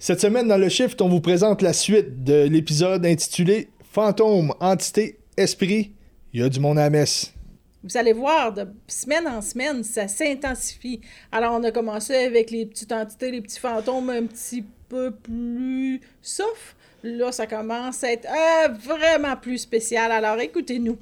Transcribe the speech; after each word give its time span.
Cette 0.00 0.20
semaine, 0.20 0.46
dans 0.46 0.58
le 0.58 0.68
Shift, 0.68 1.02
on 1.02 1.08
vous 1.08 1.20
présente 1.20 1.60
la 1.60 1.72
suite 1.72 2.22
de 2.22 2.44
l'épisode 2.44 3.04
intitulé 3.04 3.68
Fantôme, 3.82 4.54
entité, 4.60 5.18
esprit. 5.36 5.90
Il 6.32 6.40
y 6.40 6.42
a 6.44 6.48
du 6.48 6.60
monde 6.60 6.78
à 6.78 6.82
la 6.82 6.90
messe. 6.90 7.34
Vous 7.82 7.96
allez 7.96 8.12
voir, 8.12 8.52
de 8.52 8.68
semaine 8.86 9.26
en 9.26 9.42
semaine, 9.42 9.82
ça 9.82 10.06
s'intensifie. 10.06 11.00
Alors, 11.32 11.54
on 11.54 11.64
a 11.64 11.72
commencé 11.72 12.14
avec 12.14 12.52
les 12.52 12.66
petites 12.66 12.92
entités, 12.92 13.32
les 13.32 13.40
petits 13.40 13.58
fantômes 13.58 14.10
un 14.10 14.26
petit 14.26 14.64
peu 14.88 15.10
plus 15.10 16.00
soft. 16.22 16.76
Là, 17.02 17.32
ça 17.32 17.48
commence 17.48 18.04
à 18.04 18.12
être 18.12 18.28
euh, 18.28 18.68
vraiment 18.68 19.34
plus 19.34 19.58
spécial. 19.58 20.12
Alors, 20.12 20.38
écoutez-nous. 20.38 20.96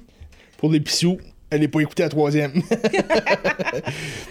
Pour 0.57 0.71
les 0.71 0.79
pissous, 0.79 1.19
elle 1.49 1.61
n'est 1.61 1.67
pas 1.67 1.81
écoutée 1.81 2.03
à 2.03 2.09
troisième. 2.09 2.53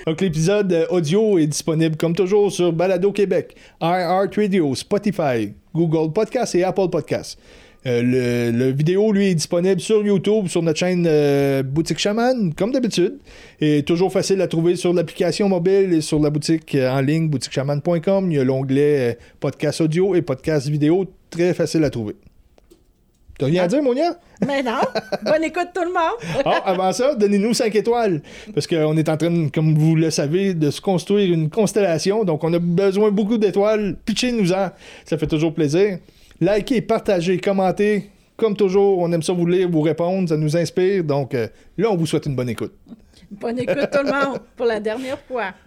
Donc, 0.06 0.20
l'épisode 0.20 0.72
euh, 0.72 0.86
audio 0.90 1.38
est 1.38 1.46
disponible 1.46 1.96
comme 1.96 2.14
toujours 2.14 2.52
sur 2.52 2.72
Balado 2.72 3.12
Québec, 3.12 3.56
iHeartRadio, 3.80 4.74
Spotify, 4.74 5.54
Google 5.74 6.12
Podcasts 6.12 6.54
et 6.54 6.64
Apple 6.64 6.88
Podcasts. 6.90 7.38
Euh, 7.86 8.50
le, 8.52 8.70
vidéo, 8.72 9.12
lui, 9.12 9.28
est 9.28 9.34
disponible 9.34 9.80
sur 9.80 10.04
YouTube, 10.04 10.48
sur 10.48 10.62
notre 10.62 10.78
chaîne 10.78 11.06
euh, 11.08 11.62
Boutique 11.62 11.98
Chaman, 11.98 12.52
comme 12.52 12.72
d'habitude. 12.72 13.18
Et 13.60 13.84
toujours 13.84 14.12
facile 14.12 14.40
à 14.40 14.48
trouver 14.48 14.74
sur 14.76 14.92
l'application 14.92 15.48
mobile 15.48 15.92
et 15.92 16.00
sur 16.00 16.18
la 16.18 16.30
boutique 16.30 16.74
euh, 16.74 16.90
en 16.90 17.00
ligne, 17.00 17.28
boutiquechaman.com. 17.28 18.32
Il 18.32 18.36
y 18.36 18.40
a 18.40 18.44
l'onglet 18.44 19.18
podcast 19.38 19.80
audio 19.80 20.14
et 20.16 20.22
podcast 20.22 20.68
vidéo, 20.68 21.06
très 21.30 21.54
facile 21.54 21.84
à 21.84 21.90
trouver. 21.90 22.16
T'as 23.38 23.46
rien 23.46 23.64
à 23.64 23.68
dire, 23.68 23.82
Monia? 23.82 24.16
Mais 24.46 24.62
non, 24.62 24.80
bonne 25.22 25.44
écoute 25.44 25.68
tout 25.74 25.82
le 25.82 25.92
monde. 25.92 26.42
Ah, 26.44 26.62
avant 26.64 26.90
ça, 26.92 27.14
donnez-nous 27.14 27.52
5 27.52 27.74
étoiles. 27.74 28.22
Parce 28.54 28.66
qu'on 28.66 28.96
est 28.96 29.08
en 29.08 29.16
train, 29.16 29.48
comme 29.48 29.74
vous 29.74 29.94
le 29.94 30.10
savez, 30.10 30.54
de 30.54 30.70
se 30.70 30.80
construire 30.80 31.32
une 31.32 31.50
constellation. 31.50 32.24
Donc, 32.24 32.44
on 32.44 32.52
a 32.54 32.58
besoin 32.58 33.10
beaucoup 33.10 33.36
d'étoiles. 33.36 33.96
Pitchez-nous-en. 34.06 34.70
Ça 35.04 35.18
fait 35.18 35.26
toujours 35.26 35.52
plaisir. 35.52 35.98
Likez, 36.40 36.80
partagez, 36.80 37.38
commentez. 37.38 38.10
Comme 38.38 38.56
toujours, 38.56 38.98
on 38.98 39.12
aime 39.12 39.22
ça 39.22 39.34
vous 39.34 39.46
lire, 39.46 39.68
vous 39.70 39.82
répondre. 39.82 40.28
Ça 40.28 40.36
nous 40.38 40.56
inspire. 40.56 41.04
Donc, 41.04 41.34
euh, 41.34 41.48
là, 41.76 41.90
on 41.90 41.96
vous 41.96 42.06
souhaite 42.06 42.24
une 42.26 42.36
bonne 42.36 42.48
écoute. 42.48 42.72
Bonne 43.30 43.58
écoute 43.58 43.90
tout 43.92 44.04
le 44.04 44.12
monde 44.12 44.40
pour 44.56 44.66
la 44.66 44.80
dernière 44.80 45.18
fois. 45.20 45.52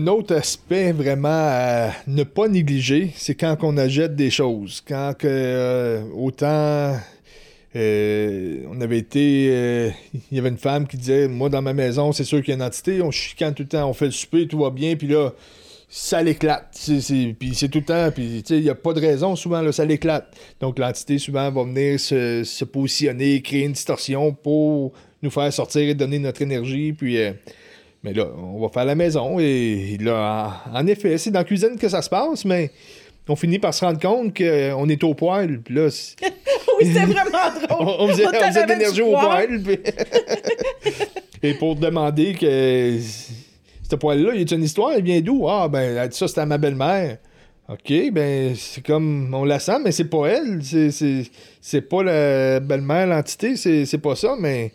un 0.00 0.06
autre 0.06 0.34
aspect 0.34 0.92
vraiment 0.92 1.28
à 1.28 1.90
ne 2.06 2.22
pas 2.24 2.48
négliger, 2.48 3.10
c'est 3.16 3.34
quand 3.34 3.56
on 3.62 3.76
achète 3.76 4.16
des 4.16 4.30
choses. 4.30 4.82
Quand 4.86 5.14
euh, 5.24 6.02
autant 6.16 6.96
euh, 7.76 8.64
on 8.70 8.80
avait 8.80 8.98
été. 8.98 9.48
euh, 9.50 9.90
Il 10.30 10.36
y 10.36 10.40
avait 10.40 10.48
une 10.48 10.56
femme 10.58 10.86
qui 10.86 10.96
disait 10.96 11.28
Moi, 11.28 11.50
dans 11.50 11.60
ma 11.60 11.74
maison, 11.74 12.12
c'est 12.12 12.24
sûr 12.24 12.38
qu'il 12.40 12.48
y 12.48 12.52
a 12.52 12.54
une 12.56 12.62
entité, 12.62 13.02
on 13.02 13.10
chicane 13.10 13.52
tout 13.54 13.62
le 13.64 13.68
temps, 13.68 13.88
on 13.88 13.92
fait 13.92 14.06
le 14.06 14.10
souper, 14.12 14.46
tout 14.48 14.58
va 14.58 14.70
bien, 14.70 14.96
puis 14.96 15.06
là, 15.08 15.32
ça 15.88 16.22
l'éclate. 16.22 16.74
Puis 17.38 17.54
c'est 17.54 17.68
tout 17.68 17.80
le 17.80 17.84
temps, 17.84 18.10
puis 18.10 18.42
il 18.48 18.60
n'y 18.62 18.70
a 18.70 18.74
pas 18.74 18.94
de 18.94 19.00
raison, 19.00 19.36
souvent, 19.36 19.60
là, 19.60 19.70
ça 19.70 19.84
l'éclate. 19.84 20.34
Donc 20.60 20.78
l'entité, 20.78 21.18
souvent, 21.18 21.50
va 21.50 21.62
venir 21.64 22.00
se, 22.00 22.64
positionner, 22.64 23.42
créer 23.42 23.64
une 23.64 23.72
distorsion 23.72 24.32
pour 24.32 24.92
nous 25.22 25.30
faire 25.30 25.52
sortir 25.52 25.82
et 25.82 25.94
donner 25.94 26.18
notre 26.18 26.40
énergie, 26.40 26.94
puis. 26.94 27.18
euh, 27.18 27.32
mais 28.02 28.12
là, 28.14 28.26
on 28.36 28.60
va 28.60 28.68
faire 28.70 28.84
la 28.84 28.94
maison 28.94 29.38
et 29.38 29.96
là, 30.00 30.62
en, 30.72 30.86
effet, 30.86 31.18
c'est 31.18 31.30
dans 31.30 31.40
la 31.40 31.44
cuisine 31.44 31.76
que 31.78 31.88
ça 31.88 32.00
se 32.02 32.08
passe, 32.08 32.44
mais 32.44 32.70
on 33.28 33.36
finit 33.36 33.58
par 33.60 33.72
se 33.72 33.84
rendre 33.84 34.00
compte 34.00 34.36
qu'on 34.36 34.88
est 34.88 35.04
au 35.04 35.14
poêle. 35.14 35.60
Puis 35.60 35.74
là, 35.74 35.88
c'est- 35.90 36.16
Oui, 36.80 36.86
c'était 36.86 37.04
vraiment 37.06 37.68
drôle. 37.68 37.86
on, 37.88 38.04
on 38.04 38.08
faisait, 38.08 38.26
on 38.26 38.32
faisait 38.32 38.64
de 38.64 38.68
l'énergie 38.68 39.02
au 39.02 39.10
poil. 39.12 39.60
puis- 39.62 39.78
et 41.42 41.54
pour 41.54 41.76
demander 41.76 42.32
que 42.34 42.98
ce 43.88 43.96
poêle-là, 43.96 44.32
il 44.34 44.48
y 44.50 44.52
a 44.52 44.56
une 44.56 44.64
histoire, 44.64 44.96
il 44.96 45.04
vient 45.04 45.20
d'où? 45.20 45.48
Ah, 45.48 45.68
ben, 45.68 45.96
elle 45.96 46.08
dit 46.08 46.16
ça, 46.16 46.26
c'était 46.26 46.40
à 46.40 46.46
ma 46.46 46.58
belle-mère. 46.58 47.18
OK, 47.68 47.92
ben, 48.12 48.54
c'est 48.56 48.84
comme, 48.84 49.32
on 49.32 49.44
la 49.44 49.60
sent, 49.60 49.78
mais 49.84 49.92
c'est 49.92 50.10
pas 50.10 50.26
elle. 50.26 50.60
C'est, 50.64 50.90
c'est, 50.90 51.22
c'est 51.60 51.82
pas 51.82 52.02
la 52.02 52.58
belle-mère, 52.58 53.06
l'entité, 53.06 53.54
c'est, 53.56 53.86
c'est 53.86 53.98
pas 53.98 54.16
ça, 54.16 54.34
mais 54.40 54.72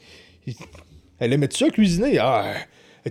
elle 1.19 1.33
aimait 1.33 1.49
ça 1.51 1.69
cuisiner. 1.69 2.19
Ah, 2.19 2.53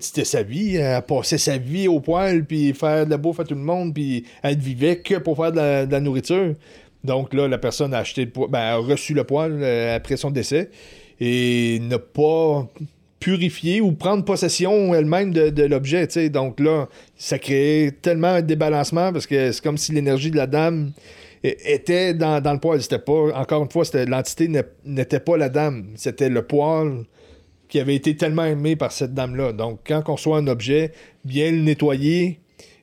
c'était 0.00 0.24
sa 0.24 0.42
vie, 0.42 0.76
elle 0.76 1.02
passait 1.02 1.38
sa 1.38 1.56
vie 1.56 1.88
au 1.88 2.00
poêle, 2.00 2.44
puis 2.44 2.72
faire 2.74 3.06
de 3.06 3.10
la 3.10 3.16
bouffe 3.16 3.40
à 3.40 3.44
tout 3.44 3.54
le 3.54 3.60
monde, 3.60 3.94
puis 3.94 4.24
elle 4.42 4.58
vivait 4.58 4.96
que 4.96 5.16
pour 5.16 5.36
faire 5.36 5.52
de 5.52 5.90
la, 5.90 6.00
nourriture. 6.00 6.54
Donc 7.04 7.32
là, 7.34 7.46
la 7.46 7.58
personne 7.58 7.94
a 7.94 7.98
acheté 7.98 8.24
le 8.24 8.30
poêle, 8.30 8.50
ben, 8.50 8.60
a 8.60 8.76
reçu 8.76 9.14
le 9.14 9.24
poêle 9.24 9.58
euh, 9.62 9.96
après 9.96 10.16
son 10.16 10.30
décès 10.30 10.70
et 11.20 11.78
n'a 11.82 11.98
pas 11.98 12.66
purifié 13.20 13.80
ou 13.80 13.92
prendre 13.92 14.24
possession 14.24 14.94
elle-même 14.94 15.32
de, 15.32 15.62
l'objet. 15.64 16.08
Donc 16.28 16.60
là, 16.60 16.88
ça 17.16 17.38
créait 17.38 17.90
tellement 17.90 18.28
un 18.28 18.42
débalancement 18.42 19.12
parce 19.12 19.26
que 19.26 19.52
c'est 19.52 19.62
comme 19.62 19.78
si 19.78 19.92
l'énergie 19.92 20.30
de 20.30 20.36
la 20.36 20.46
dame 20.46 20.92
é- 21.42 21.56
était 21.64 22.14
dans, 22.14 22.40
dans 22.40 22.52
le 22.52 22.58
poêle. 22.58 22.82
C'était 22.82 22.98
pas, 22.98 23.32
encore 23.34 23.62
une 23.62 23.70
fois, 23.70 23.84
l'entité 24.06 24.50
n'était 24.84 25.20
pas 25.20 25.36
la 25.36 25.48
dame, 25.48 25.86
c'était 25.94 26.28
le 26.28 26.42
poêle 26.42 27.04
qui 27.74 27.80
avait 27.80 27.96
été 27.96 28.16
tellement 28.16 28.44
aimé 28.44 28.76
par 28.76 28.92
cette 28.92 29.14
dame-là. 29.14 29.52
Donc, 29.52 29.80
quand 29.84 30.04
on 30.06 30.12
reçoit 30.12 30.38
un 30.38 30.46
objet, 30.46 30.92
bien 31.24 31.50
le 31.50 31.58
nettoyer 31.58 32.38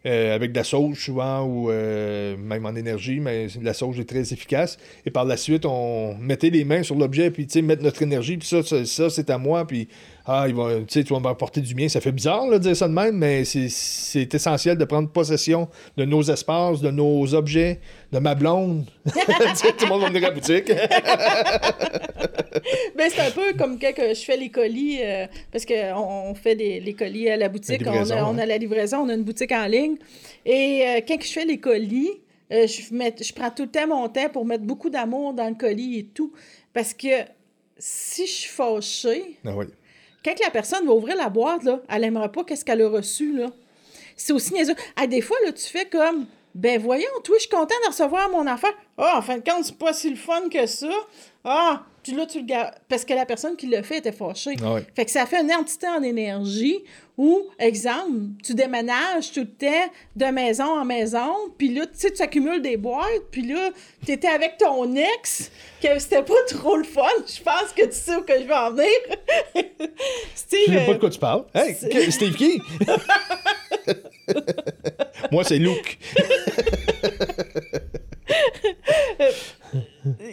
euh, 0.05 0.35
avec 0.35 0.51
de 0.51 0.57
la 0.57 0.65
sauge 0.65 1.05
souvent 1.05 1.43
ou 1.45 1.71
euh, 1.71 2.35
même 2.35 2.65
en 2.65 2.75
énergie, 2.75 3.21
mais 3.21 3.47
la 3.61 3.73
sauge 3.73 4.01
est 4.01 4.09
très 4.09 4.33
efficace. 4.33 4.77
Et 5.05 5.09
par 5.09 5.23
la 5.23 5.37
suite, 5.37 5.65
on 5.65 6.13
mettait 6.15 6.49
les 6.49 6.65
mains 6.65 6.83
sur 6.83 6.95
l'objet, 6.95 7.31
puis 7.31 7.47
tu 7.47 7.53
sais, 7.53 7.61
mettre 7.61 7.83
notre 7.83 8.01
énergie, 8.01 8.35
puis 8.35 8.45
ça, 8.45 8.63
ça, 8.63 8.83
ça, 8.83 9.09
c'est 9.09 9.29
à 9.29 9.37
moi, 9.37 9.65
puis 9.65 9.87
ah, 10.33 10.45
il 10.47 10.55
va, 10.55 10.69
tu 10.87 11.01
vas 11.03 11.19
m'apporter 11.19 11.61
du 11.61 11.73
bien. 11.73 11.87
Ça 11.89 12.01
fait 12.01 12.11
bizarre 12.11 12.47
là, 12.47 12.57
de 12.57 12.63
dire 12.63 12.75
ça 12.75 12.87
de 12.87 12.93
même, 12.93 13.17
mais 13.17 13.43
c'est- 13.45 14.33
essentiel 14.33 14.77
de 14.77 14.85
prendre 14.85 15.09
possession 15.09 15.67
de 15.97 16.05
nos 16.05 16.21
espaces, 16.23 16.81
de 16.81 16.91
nos 16.91 17.33
objets, 17.33 17.79
de 18.11 18.19
ma 18.19 18.35
blonde. 18.35 18.85
Tout 19.05 19.11
le 19.85 19.87
monde 19.89 20.01
va 20.01 20.07
venir 20.09 20.23
à 20.25 20.29
la 20.29 20.35
boutique. 20.35 20.71
Ben, 22.95 23.09
c'est 23.09 23.21
un 23.21 23.31
peu 23.31 23.53
comme 23.57 23.79
quand 23.79 23.91
je 23.97 24.13
fais 24.23 24.37
les 24.37 24.49
colis, 24.49 24.99
euh, 25.01 25.25
parce 25.51 25.65
qu'on 25.65 26.29
on 26.29 26.35
fait 26.35 26.55
des, 26.55 26.79
les 26.79 26.93
colis 26.93 27.29
à 27.29 27.37
la 27.37 27.49
boutique, 27.49 27.81
La 27.81 27.91
on, 27.93 28.09
a, 28.11 28.23
on 28.25 28.37
a 28.37 28.45
la 28.45 28.57
livraison, 28.57 28.97
on 28.99 29.09
a 29.09 29.13
une 29.13 29.23
boutique 29.23 29.51
en 29.51 29.65
ligne. 29.65 29.95
Et 30.45 30.83
euh, 30.85 31.01
quand 31.07 31.17
je 31.21 31.31
fais 31.31 31.45
les 31.45 31.57
colis, 31.59 32.11
euh, 32.51 32.67
je, 32.67 32.93
mets- 32.93 33.15
je 33.19 33.33
prends 33.33 33.49
tout 33.49 33.63
le 33.63 33.69
temps 33.71 33.87
mon 33.87 34.07
temps 34.09 34.29
pour 34.31 34.45
mettre 34.45 34.63
beaucoup 34.65 34.89
d'amour 34.89 35.33
dans 35.33 35.47
le 35.47 35.55
colis 35.55 35.99
et 35.99 36.03
tout. 36.05 36.33
Parce 36.73 36.93
que 36.93 37.07
si 37.77 38.27
je 38.27 38.31
suis 38.31 38.49
fâchée, 38.49 39.37
Ah 39.45 39.51
oui. 39.55 39.65
Quand 40.23 40.39
la 40.43 40.51
personne 40.51 40.85
va 40.85 40.93
ouvrir 40.93 41.15
la 41.15 41.29
boîte, 41.29 41.63
là, 41.63 41.81
elle 41.89 42.01
n'aimera 42.01 42.31
pas 42.31 42.43
qu'est-ce 42.43 42.63
qu'elle 42.63 42.81
a 42.81 42.89
reçu. 42.89 43.33
Là. 43.37 43.47
C'est 44.15 44.33
aussi 44.33 44.53
niaiseux. 44.53 44.75
Ah, 44.95 45.07
des 45.07 45.21
fois, 45.21 45.37
là, 45.45 45.51
tu 45.51 45.65
fais 45.67 45.85
comme, 45.85 46.25
ben 46.53 46.79
voyons, 46.81 47.07
toi, 47.23 47.35
je 47.37 47.41
suis 47.41 47.49
content 47.49 47.75
de 47.85 47.89
recevoir 47.89 48.29
mon 48.29 48.45
affaire. 48.47 48.73
Ah, 48.97 49.15
en 49.17 49.21
fin 49.21 49.37
de 49.37 49.43
compte, 49.49 49.65
c'est 49.65 49.77
pas 49.77 49.93
si 49.93 50.09
le 50.09 50.15
fun 50.15 50.49
que 50.49 50.65
ça. 50.65 50.89
Ah, 51.43 51.83
puis 52.03 52.13
là, 52.13 52.25
tu 52.25 52.39
le 52.39 52.45
gardes. 52.45 52.73
Parce 52.89 53.05
que 53.05 53.13
la 53.13 53.25
personne 53.25 53.55
qui 53.55 53.67
l'a 53.67 53.83
fait 53.83 53.97
était 53.97 54.11
fâchée. 54.11 54.55
Ah 54.63 54.73
oui. 54.75 54.81
Fait 54.95 55.05
que 55.05 55.11
ça 55.11 55.25
fait 55.25 55.41
une 55.41 55.51
entité 55.51 55.87
en 55.87 56.01
énergie 56.01 56.83
où, 57.17 57.43
exemple, 57.59 58.11
tu 58.43 58.53
déménages 58.53 59.31
tout 59.31 59.41
le 59.41 59.51
temps 59.51 59.91
de 60.15 60.25
maison 60.25 60.65
en 60.65 60.85
maison, 60.85 61.33
puis 61.57 61.73
là, 61.73 61.85
tu 61.85 61.99
sais, 61.99 62.11
tu 62.11 62.21
accumules 62.21 62.61
des 62.61 62.77
boîtes, 62.77 63.29
puis 63.29 63.43
là, 63.43 63.69
tu 64.05 64.11
étais 64.11 64.27
avec 64.27 64.57
ton 64.57 64.95
ex, 64.95 65.51
que 65.81 65.99
c'était 65.99 66.23
pas 66.23 66.33
trop 66.49 66.77
le 66.77 66.83
fun. 66.83 67.03
Je 67.27 67.41
pense 67.43 67.71
que 67.75 67.85
tu 67.85 67.93
sais 67.93 68.15
où 68.15 68.21
que 68.21 68.33
je 68.39 68.45
vais 68.45 68.53
en 68.53 68.71
venir. 68.71 68.89
Steve, 70.35 70.59
Je 70.67 70.73
sais 70.73 70.85
pas 70.85 70.91
euh, 70.91 70.93
de 70.95 70.99
quoi 70.99 71.09
tu 71.09 71.19
parles. 71.19 71.45
Hey, 71.53 71.75
Steve 72.11 72.35
qui? 72.35 72.59
Moi, 75.31 75.43
c'est 75.43 75.57
Luke. 75.57 75.97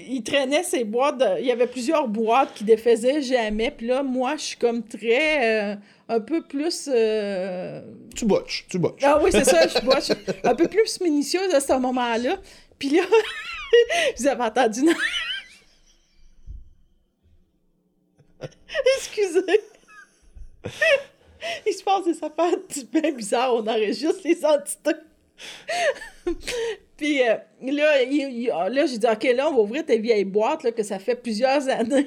il 0.09 0.23
traînait 0.23 0.63
ses 0.63 0.85
boîtes. 0.85 1.19
de- 1.19 1.41
Il 1.41 1.47
y 1.47 1.53
avait 1.53 1.67
plusieurs 1.67 2.09
boîtes 2.09 2.55
qui 2.55 2.65
défaisaient 2.65 3.23
jamais. 3.23 3.71
Puis 3.71 3.87
là, 3.87 4.03
moi, 4.03 4.37
je 4.37 4.43
suis 4.43 4.57
comme 4.57 4.83
très. 4.87 5.73
euh, 5.73 5.77
un 6.09 6.21
peu 6.21 6.43
plus. 6.43 6.89
euh, 6.93 7.83
Tu 8.15 8.25
botches, 8.25 8.67
tu 8.71 8.79
botches. 8.79 9.03
Ah 9.03 9.21
oui, 9.23 9.31
c'est 9.31 9.45
ça, 9.45 9.67
je, 9.67 10.01
suis 10.01 10.15
un 10.43 10.55
peu 10.55 10.67
plus 10.69 11.01
minutieuse 11.01 11.53
à 11.55 11.61
ce 11.61 11.75
moment-là. 11.75 12.37
Puis 12.79 12.89
là, 12.91 13.03
vous 14.19 14.27
avez 14.27 14.43
entendu. 14.43 14.81
une- 14.81 14.95
Excusez. 18.97 19.61
Il 21.67 21.73
se 21.73 21.83
passe 21.85 22.05
des 22.05 22.17
affaires 22.17 22.59
bien 22.93 23.13
bizarres. 23.13 23.55
On 23.55 23.67
enregistre 23.67 24.21
les 24.25 24.45
entités. 24.45 24.99
Puis 26.97 27.23
euh, 27.23 27.35
là, 27.63 28.03
il- 28.03 28.43
il- 28.43 28.47
là 28.49 28.87
j'ai 28.87 28.99
dit, 28.99 29.07
OK, 29.07 29.25
là, 29.37 29.49
on 29.49 29.55
va 29.55 29.61
ouvrir 29.61 29.87
tes 29.87 29.99
vieilles 29.99 30.25
boîtes, 30.25 30.65
là, 30.65 30.73
que 30.73 30.83
ça 30.83 30.99
fait 30.99 31.15
plusieurs 31.15 31.69
années. 31.69 32.07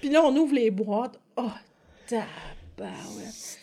Puis 0.00 0.10
là, 0.10 0.22
on 0.24 0.34
ouvre 0.36 0.54
les 0.54 0.70
boîtes. 0.70 1.18
Oh, 1.36 1.44
ta 2.08 2.16
ouais. 2.16 2.86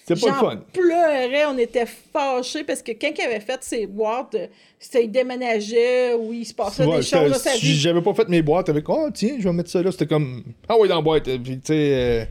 C'était 0.07 0.19
pas 0.21 0.27
le 0.27 0.33
fun. 0.35 0.63
pleurais, 0.71 1.45
on 1.45 1.57
était 1.57 1.85
fâchés 1.85 2.63
parce 2.63 2.81
que 2.83 2.91
quand 2.91 3.11
il 3.17 3.21
avait 3.21 3.39
fait 3.39 3.63
ses 3.63 3.87
boîtes, 3.87 4.35
c'était 4.77 5.05
il 5.05 5.11
déménageait 5.11 6.13
ou 6.13 6.31
il 6.31 6.45
se 6.45 6.53
passait 6.53 6.85
Ouais, 6.85 6.97
des 6.97 7.01
choses 7.01 7.31
dans 7.31 7.37
sa 7.39 7.55
vie. 7.55 7.75
j'avais 7.75 8.01
pas 8.01 8.13
fait 8.13 8.27
mes 8.29 8.41
boîtes 8.43 8.69
avec 8.69 8.87
oh 8.87 9.09
tiens 9.11 9.37
je 9.39 9.43
vais 9.45 9.53
mettre 9.53 9.69
ça 9.71 9.81
là 9.81 9.91
c'était 9.91 10.05
comme 10.05 10.43
ah 10.69 10.77
oui 10.77 10.87
dans 10.89 10.97
la 10.97 11.01
boîte 11.01 11.23
Puis, 11.23 11.59
tu 11.59 11.61
sais 11.65 11.73
euh, 11.93 12.25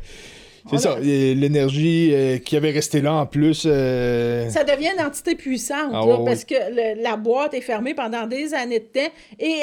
c'est 0.70 0.76
Voilà. 0.76 0.96
ça 0.96 1.00
l'énergie 1.00 2.10
euh, 2.14 2.38
qui 2.38 2.56
avait 2.56 2.70
resté 2.70 3.00
là 3.00 3.14
en 3.14 3.26
plus 3.26 3.64
euh, 3.66 4.48
Ça 4.50 4.64
devient 4.64 4.90
une 4.98 5.04
entité 5.04 5.34
puissante, 5.34 5.90
Ah 5.92 6.04
là, 6.06 6.18
parce 6.24 6.44
que 6.44 6.54
le- 6.54 7.02
la 7.02 7.16
boîte 7.16 7.54
est 7.54 7.60
fermée 7.60 7.94
pendant 7.94 8.26
des 8.26 8.54
années 8.54 8.80
de 8.80 8.84
temps 9.00 9.12
et 9.38 9.54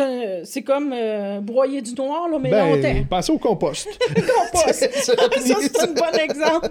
euh, 0.00 0.40
c'est 0.44 0.62
comme 0.62 0.94
broyer 1.40 1.80
du 1.82 1.94
noir, 1.94 2.28
là, 2.28 2.38
mais 2.38 2.50
longtemps. 2.50 2.80
ben 2.82 3.06
pensez 3.08 3.32
au 3.32 3.38
compost 3.38 3.88
compost. 4.14 4.90
Ça. 4.92 5.14
c'est 5.60 5.80
un 5.80 5.92
bon 5.92 6.18
exemple. 6.22 6.68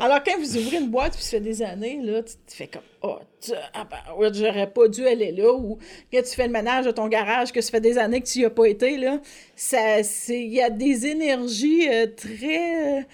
Alors, 0.00 0.18
quand 0.24 0.38
vous 0.38 0.56
ouvrez 0.56 0.76
une 0.78 0.88
boîte, 0.90 1.14
puis 1.14 1.22
ça 1.22 1.30
fait 1.32 1.40
des 1.40 1.62
années, 1.62 2.00
là, 2.02 2.22
tu 2.22 2.32
te 2.46 2.54
fais 2.54 2.66
comme, 2.68 2.82
oh, 3.02 3.16
ah 3.72 3.84
ben, 3.84 4.14
ouais, 4.16 4.28
j'aurais 4.32 4.70
pas 4.70 4.88
dû 4.88 5.06
aller 5.06 5.32
là. 5.32 5.52
Ou 5.52 5.78
quand 6.12 6.22
tu 6.22 6.34
fais 6.34 6.46
le 6.46 6.52
ménage 6.52 6.86
de 6.86 6.90
ton 6.90 7.08
garage, 7.08 7.52
que 7.52 7.60
ça 7.60 7.70
fait 7.70 7.80
des 7.80 7.98
années 7.98 8.20
que 8.20 8.26
tu 8.26 8.40
y 8.40 8.44
as 8.44 8.50
pas 8.50 8.66
été, 8.66 8.96
là, 8.96 9.20
il 10.28 10.52
y 10.52 10.62
a 10.62 10.70
des 10.70 11.06
énergies 11.06 11.88
euh, 11.88 12.06
très. 12.06 13.06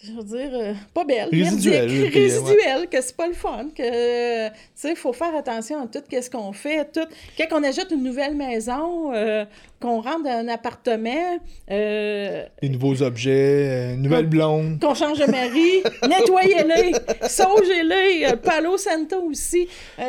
Je 0.00 0.12
veux 0.12 0.22
dire, 0.22 0.50
euh, 0.52 0.74
pas 0.94 1.04
puis, 1.04 1.18
euh, 1.18 1.24
résiduelles, 1.24 2.88
que 2.88 3.00
c'est 3.00 3.16
pas 3.16 3.26
le 3.26 3.34
fun, 3.34 3.66
que, 3.74 4.48
tu 4.48 4.54
sais, 4.76 4.90
il 4.90 4.96
faut 4.96 5.12
faire 5.12 5.34
attention 5.34 5.82
à 5.82 5.86
tout 5.88 6.02
ce 6.08 6.30
qu'on 6.30 6.52
fait, 6.52 6.88
tout. 6.92 7.06
Quand 7.36 7.58
on 7.58 7.64
achète 7.64 7.90
une 7.90 8.04
nouvelle 8.04 8.36
maison, 8.36 9.12
euh, 9.12 9.44
qu'on 9.80 10.00
rentre 10.00 10.22
dans 10.22 10.30
un 10.30 10.46
appartement, 10.46 11.40
euh, 11.70 12.44
des 12.62 12.68
nouveaux 12.68 13.02
objets 13.02 13.94
une 13.94 14.02
nouvelle 14.02 14.26
blonde. 14.26 14.78
qu'on 14.80 14.94
change 14.94 15.18
de 15.18 15.26
mari, 15.26 15.82
nettoyez-les, 16.08 16.92
saugez-les, 17.28 18.36
Palo 18.36 18.76
Santo 18.76 19.20
aussi, 19.22 19.66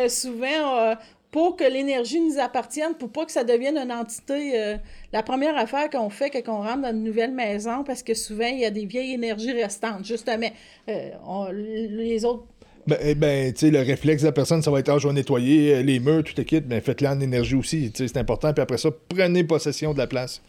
souvent, 0.08 0.96
pour 1.32 1.56
que 1.56 1.64
l'énergie 1.64 2.20
nous 2.20 2.40
appartienne, 2.40 2.96
pour 2.96 3.10
pas 3.10 3.26
que 3.26 3.32
ça 3.32 3.44
devienne 3.44 3.78
une 3.78 3.92
entité. 3.92 4.60
euh, 4.60 4.78
la 5.14 5.24
première 5.24 5.58
affaire 5.58 5.90
qu'on 5.90 6.10
fait 6.10 6.30
quand 6.30 6.42
on 6.48 6.64
rentre 6.64 6.82
dans 6.82 6.92
une 6.92 7.04
nouvelle 7.04 7.32
maison, 7.32 7.84
parce 7.84 8.04
que 8.04 8.14
souvent, 8.14 8.48
il 8.48 8.60
y 8.60 8.66
a 8.66 8.72
des 8.72 8.86
vieilles 8.86 9.14
énergies 9.14 9.52
restantes, 9.52 10.06
justement. 10.06 10.50
Euh, 10.88 11.10
les 11.52 12.26
autres 12.26 12.46
ben, 12.88 12.98
eh 13.02 13.14
ben 13.14 13.54
tu 13.54 13.60
sais 13.60 13.72
le 13.72 13.82
réflexe 13.82 14.24
de 14.24 14.28
la 14.28 14.32
personne 14.32 14.64
ça 14.64 14.72
va 14.72 14.80
être 14.80 14.90
ah 14.90 14.98
je 14.98 15.08
vais 15.08 15.14
nettoyer 15.14 15.76
euh, 15.76 15.82
les 15.84 16.00
murs 16.00 16.24
tout 16.24 16.34
le 16.38 16.44
kit 16.44 16.62
ben 16.62 16.82
faites-le 16.82 17.08
en 17.08 17.20
énergie 17.20 17.56
aussi 17.56 17.92
c'est 17.94 18.18
important 18.18 18.52
puis 18.52 18.64
après 18.64 18.78
ça 18.78 18.90
prenez 19.10 19.44
possession 19.44 19.94
de 19.94 20.00
la 20.00 20.08
place 20.08 20.42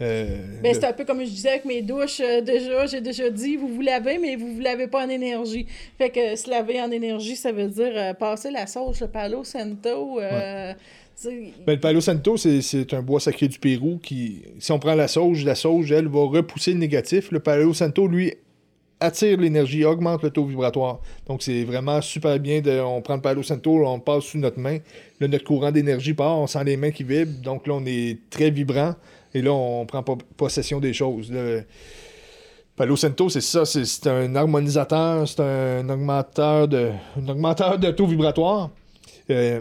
Euh, 0.00 0.38
Ben, 0.62 0.72
c'est 0.74 0.84
un 0.84 0.92
peu 0.92 1.04
comme 1.04 1.20
je 1.20 1.28
disais 1.30 1.50
avec 1.50 1.64
mes 1.66 1.82
douches, 1.82 2.20
euh, 2.20 2.40
déjà, 2.40 2.86
j'ai 2.86 3.00
déjà 3.00 3.28
dit, 3.28 3.56
vous 3.56 3.68
vous 3.68 3.82
lavez, 3.82 4.18
mais 4.18 4.36
vous 4.36 4.54
vous 4.54 4.60
lavez 4.60 4.86
pas 4.86 5.04
en 5.04 5.08
énergie. 5.10 5.66
Fait 5.98 6.10
que 6.10 6.36
se 6.36 6.48
laver 6.48 6.80
en 6.80 6.90
énergie, 6.90 7.36
ça 7.36 7.52
veut 7.52 7.68
dire 7.68 7.92
euh, 7.94 8.14
passer 8.14 8.50
la 8.50 8.66
sauce, 8.66 9.00
le 9.00 9.08
palo 9.08 9.44
santo. 9.44 10.18
euh, 10.20 10.72
Ben, 11.22 11.74
le 11.74 11.80
Palo 11.80 12.00
Santo, 12.00 12.38
c'est- 12.38 12.94
un 12.94 13.02
bois 13.02 13.20
sacré 13.20 13.46
du 13.46 13.58
Pérou 13.58 13.98
qui, 14.02 14.40
si 14.58 14.72
on 14.72 14.78
prend 14.78 14.94
la 14.94 15.06
sauge, 15.06 15.44
la 15.44 15.54
sauge, 15.54 15.92
elle, 15.92 16.08
va 16.08 16.20
repousser 16.24 16.72
le 16.72 16.78
négatif. 16.78 17.30
Le 17.30 17.40
Palo 17.40 17.74
Santo, 17.74 18.06
lui, 18.08 18.32
attire 19.00 19.38
l'énergie, 19.38 19.84
augmente 19.84 20.22
le 20.22 20.30
taux 20.30 20.46
vibratoire. 20.46 21.00
Donc, 21.26 21.42
c'est 21.42 21.64
vraiment 21.64 22.00
super 22.00 22.38
bien. 22.38 22.62
De, 22.62 22.80
on 22.80 23.02
prend 23.02 23.16
le 23.16 23.20
Palo 23.20 23.42
Santo, 23.42 23.84
on 23.86 24.00
passe 24.00 24.24
sous 24.24 24.38
notre 24.38 24.58
main. 24.58 24.78
Là, 25.20 25.28
notre 25.28 25.44
courant 25.44 25.70
d'énergie 25.70 26.14
part, 26.14 26.38
on 26.38 26.46
sent 26.46 26.64
les 26.64 26.78
mains 26.78 26.90
qui 26.90 27.04
vibrent. 27.04 27.42
Donc, 27.42 27.66
là, 27.66 27.74
on 27.74 27.84
est 27.84 28.16
très 28.30 28.50
vibrant. 28.50 28.94
Et 29.34 29.42
là, 29.42 29.52
on 29.52 29.86
prend 29.86 30.02
pas 30.02 30.16
possession 30.36 30.80
des 30.80 30.92
choses. 30.92 31.30
Le 31.30 31.64
Palo 32.76 32.96
Santo, 32.96 33.28
c'est 33.28 33.40
ça. 33.40 33.64
C'est 33.64 34.06
un 34.06 34.34
harmonisateur, 34.34 35.28
c'est 35.28 35.40
un 35.40 35.88
augmenteur 35.88 36.66
de, 36.68 36.90
un 37.16 37.28
augmenteur 37.28 37.78
de 37.78 37.90
taux 37.90 38.06
vibratoire. 38.06 38.70
Euh, 39.30 39.60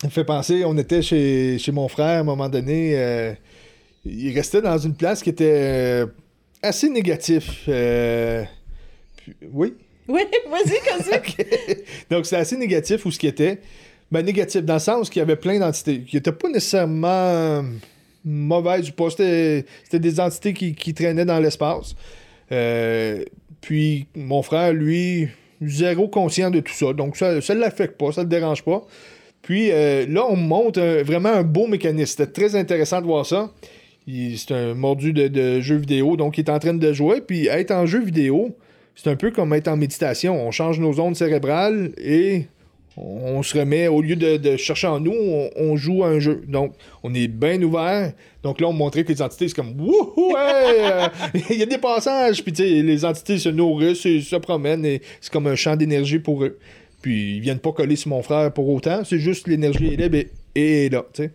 ça 0.00 0.06
me 0.08 0.12
fait 0.12 0.24
penser, 0.24 0.64
on 0.64 0.76
était 0.76 1.02
chez, 1.02 1.58
chez 1.58 1.72
mon 1.72 1.88
frère 1.88 2.06
à 2.18 2.18
un 2.20 2.24
moment 2.24 2.48
donné. 2.48 2.92
euh, 2.98 3.32
il 4.04 4.32
restait 4.34 4.62
dans 4.62 4.78
une 4.78 4.94
place 4.94 5.22
qui 5.22 5.30
était 5.30 5.44
euh, 5.54 6.06
assez 6.62 6.88
négatif. 6.88 7.64
euh, 7.68 8.44
puis- 9.16 9.34
oui? 9.52 9.74
Oui, 10.08 10.22
vas-y, 10.50 10.78
comme 10.88 11.02
ça. 11.04 11.18
Donc, 12.10 12.26
c'est 12.26 12.36
assez 12.36 12.56
négatif 12.56 13.04
où 13.06 13.10
ce 13.10 13.18
qui 13.18 13.26
était. 13.26 13.58
Ben, 14.12 14.24
négatif 14.24 14.62
dans 14.62 14.74
le 14.74 14.78
sens 14.80 15.10
qu'il 15.10 15.18
y 15.18 15.22
avait 15.22 15.34
plein 15.34 15.58
d'entités 15.58 16.02
qui 16.02 16.14
n'étaient 16.14 16.30
pas 16.30 16.48
nécessairement 16.48 17.08
euh, 17.08 17.62
mauvaises 18.26 18.90
ou 18.90 18.92
pas. 18.92 19.08
C'était 19.08 19.64
des 19.92 20.20
entités 20.20 20.52
qui, 20.52 20.74
qui 20.74 20.92
traînaient 20.92 21.24
dans 21.24 21.38
l'espace. 21.38 21.94
Euh, 22.52 23.24
puis, 23.60 24.06
mon 24.14 24.42
frère, 24.42 24.72
lui, 24.72 25.28
zéro 25.62 26.08
conscient 26.08 26.50
de 26.50 26.60
tout 26.60 26.74
ça. 26.74 26.92
Donc, 26.92 27.16
ça 27.16 27.34
ne 27.34 27.60
l'affecte 27.60 27.96
pas, 27.96 28.12
ça 28.12 28.20
ne 28.22 28.26
le 28.26 28.30
dérange 28.30 28.62
pas. 28.62 28.84
Puis, 29.42 29.70
euh, 29.70 30.04
là, 30.08 30.26
on 30.28 30.36
monte 30.36 30.78
vraiment 30.78 31.30
un 31.30 31.42
beau 31.42 31.66
mécanisme. 31.66 32.16
C'était 32.18 32.32
très 32.32 32.56
intéressant 32.56 33.00
de 33.00 33.06
voir 33.06 33.24
ça. 33.24 33.52
C'est 34.06 34.52
un 34.52 34.74
mordu 34.74 35.12
de, 35.12 35.28
de 35.28 35.60
jeu 35.60 35.76
vidéo, 35.76 36.16
donc 36.16 36.38
il 36.38 36.44
est 36.44 36.50
en 36.50 36.58
train 36.58 36.74
de 36.74 36.92
jouer. 36.92 37.20
Puis, 37.20 37.46
être 37.46 37.72
en 37.72 37.86
jeu 37.86 38.04
vidéo, 38.04 38.56
c'est 38.94 39.10
un 39.10 39.16
peu 39.16 39.30
comme 39.30 39.52
être 39.52 39.68
en 39.68 39.76
méditation. 39.76 40.46
On 40.46 40.50
change 40.50 40.80
nos 40.80 40.98
ondes 41.00 41.16
cérébrales 41.16 41.92
et 41.98 42.46
on 42.96 43.42
se 43.42 43.58
remet, 43.58 43.88
au 43.88 44.00
lieu 44.00 44.16
de, 44.16 44.56
chercher 44.56 44.86
en 44.86 45.00
nous, 45.00 45.14
on, 45.56 45.76
joue 45.76 46.02
à 46.02 46.08
un 46.08 46.18
jeu. 46.18 46.42
Donc, 46.48 46.72
on 47.02 47.12
est 47.14 47.28
bien 47.28 47.60
ouvert. 47.62 48.12
Donc 48.42 48.60
là, 48.60 48.68
on 48.68 48.72
montrait 48.72 49.04
que 49.04 49.12
les 49.12 49.20
entités, 49.20 49.48
c'est 49.48 49.54
comme 49.54 49.78
Wouhou, 49.78 50.34
euh, 50.36 51.08
il 51.50 51.58
y 51.58 51.62
a 51.62 51.66
des 51.66 51.78
passages. 51.78 52.42
Puis, 52.42 52.52
tu 52.52 52.62
sais, 52.62 52.82
les 52.82 53.04
entités 53.04 53.38
se 53.38 53.50
nourrissent, 53.50 54.06
et 54.06 54.20
se 54.20 54.36
promènent 54.36 54.84
et 54.86 55.02
c'est 55.20 55.32
comme 55.32 55.46
un 55.46 55.56
champ 55.56 55.76
d'énergie 55.76 56.18
pour 56.18 56.42
eux. 56.44 56.58
Puis, 57.02 57.36
ils 57.36 57.40
viennent 57.40 57.58
pas 57.58 57.72
coller 57.72 57.96
sur 57.96 58.08
mon 58.08 58.22
frère 58.22 58.52
pour 58.52 58.68
autant. 58.68 59.04
C'est 59.04 59.18
juste 59.18 59.46
l'énergie 59.46 59.92
est 59.92 59.96
libre 59.96 60.28
et, 60.54 60.88
là, 60.88 61.04
tu 61.12 61.24
sais. 61.24 61.30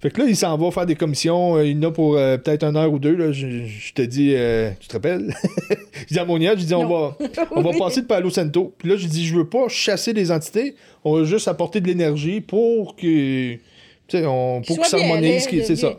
Fait 0.00 0.10
que 0.10 0.20
là, 0.20 0.28
il 0.28 0.36
s'en 0.36 0.56
va 0.56 0.70
faire 0.70 0.86
des 0.86 0.94
commissions. 0.94 1.56
euh, 1.56 1.66
Il 1.66 1.76
y 1.76 1.84
en 1.84 1.88
a 1.88 1.92
pour 1.92 2.16
euh, 2.16 2.36
peut-être 2.36 2.62
une 2.62 2.76
heure 2.76 2.92
ou 2.92 3.00
deux. 3.00 3.16
Là. 3.16 3.32
Je, 3.32 3.64
je 3.66 3.92
te 3.92 4.02
dis, 4.02 4.32
euh, 4.34 4.70
tu 4.78 4.86
te 4.86 4.92
rappelles? 4.92 5.34
je 6.08 6.14
dis 6.14 6.18
à 6.20 6.24
Monia, 6.24 6.54
je 6.56 6.64
dis, 6.64 6.74
on 6.74 6.84
Non. 6.84 7.08
va, 7.08 7.18
on 7.56 7.62
va 7.62 7.70
passer 7.76 8.02
de 8.02 8.06
Palo 8.06 8.30
Santo. 8.30 8.72
Puis 8.78 8.88
là, 8.88 8.96
je 8.96 9.08
dis, 9.08 9.26
je 9.26 9.34
veux 9.34 9.48
pas 9.48 9.66
chasser 9.68 10.12
les 10.12 10.30
entités. 10.30 10.76
On 11.04 11.18
va 11.18 11.24
juste 11.24 11.48
apporter 11.48 11.80
de 11.80 11.88
l'énergie 11.88 12.40
pour 12.40 12.94
que. 12.94 13.54
Tu 13.54 13.60
sais, 14.08 14.24
on, 14.24 14.62
pour 14.62 14.76
Qu'il 14.76 14.76
qu'ils 14.76 14.84
s'harmonisent. 14.86 15.48
C'est 15.66 15.76
ça. 15.76 15.94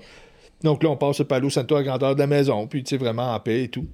Donc 0.63 0.81
là, 0.81 0.90
on 0.90 0.98
passe 0.98 1.18
de 1.18 1.24
Palo 1.24 1.50
Santo 1.50 1.75
à 1.75 1.84
grandeur 1.84 2.16
de 2.16 2.19
la 2.19 2.28
maison. 2.28 2.68
Puis, 2.68 2.84
tu 2.84 2.92
sais, 2.92 2.98
vraiment 2.98 3.34
en 3.34 3.40
paix 3.42 3.63
et 3.63 3.68
tout. 3.68 3.86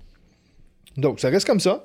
Donc, 0.97 1.19
ça 1.19 1.29
reste 1.29 1.47
comme 1.47 1.59
ça. 1.59 1.83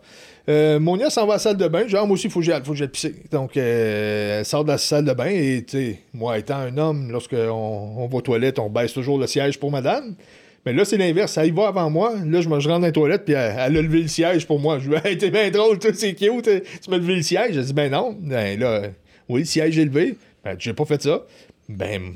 Euh, 0.50 0.80
Monia 0.80 1.10
s'en 1.10 1.26
va 1.26 1.34
à 1.34 1.36
la 1.36 1.38
salle 1.38 1.56
de 1.56 1.68
bain. 1.68 1.86
Genre, 1.86 2.06
moi 2.06 2.14
aussi, 2.14 2.26
il 2.26 2.30
faut 2.30 2.40
que 2.40 2.46
j'aille 2.46 2.62
faut 2.64 2.74
que 2.74 2.84
pisser. 2.86 3.14
Donc, 3.30 3.56
euh, 3.56 4.40
elle 4.40 4.44
sort 4.44 4.64
de 4.64 4.72
la 4.72 4.78
salle 4.78 5.04
de 5.04 5.12
bain 5.12 5.28
et, 5.28 5.64
tu 5.64 5.78
sais, 5.78 5.98
moi, 6.12 6.38
étant 6.38 6.56
un 6.56 6.76
homme, 6.76 7.10
lorsqu'on 7.12 7.36
on 7.36 8.06
va 8.08 8.16
aux 8.16 8.20
toilettes, 8.20 8.58
on 8.58 8.68
baisse 8.68 8.92
toujours 8.92 9.18
le 9.18 9.28
siège 9.28 9.60
pour 9.60 9.70
madame. 9.70 10.16
Mais 10.66 10.72
là, 10.72 10.84
c'est 10.84 10.96
l'inverse. 10.96 11.38
Elle 11.38 11.48
y 11.48 11.50
va 11.52 11.68
avant 11.68 11.88
moi. 11.88 12.14
Là, 12.26 12.40
je, 12.40 12.48
me, 12.48 12.58
je 12.58 12.68
rentre 12.68 12.80
dans 12.80 12.86
les 12.86 12.92
toilettes, 12.92 13.24
puis 13.24 13.34
elle, 13.34 13.58
a 13.58 13.68
levé 13.68 14.02
le 14.02 14.08
siège 14.08 14.46
pour 14.46 14.58
moi. 14.58 14.80
Je 14.80 14.90
lui 14.90 14.96
hey, 15.04 15.16
t'es 15.18 15.30
bien 15.30 15.50
drôle, 15.50 15.78
c'est 15.94 16.14
cute. 16.14 16.44
Tu 16.44 16.90
m'as 16.90 16.98
levé 16.98 17.16
le 17.16 17.22
siège? 17.22 17.56
Elle 17.56 17.64
dit, 17.64 17.72
ben 17.72 17.90
non. 17.92 18.16
Ben 18.20 18.58
là, 18.58 18.82
oui, 19.28 19.40
le 19.40 19.46
siège 19.46 19.78
est 19.78 19.84
levé. 19.84 20.16
Ben, 20.44 20.56
j'ai 20.58 20.74
pas 20.74 20.84
fait 20.84 21.00
ça. 21.00 21.22
Ben, 21.68 22.14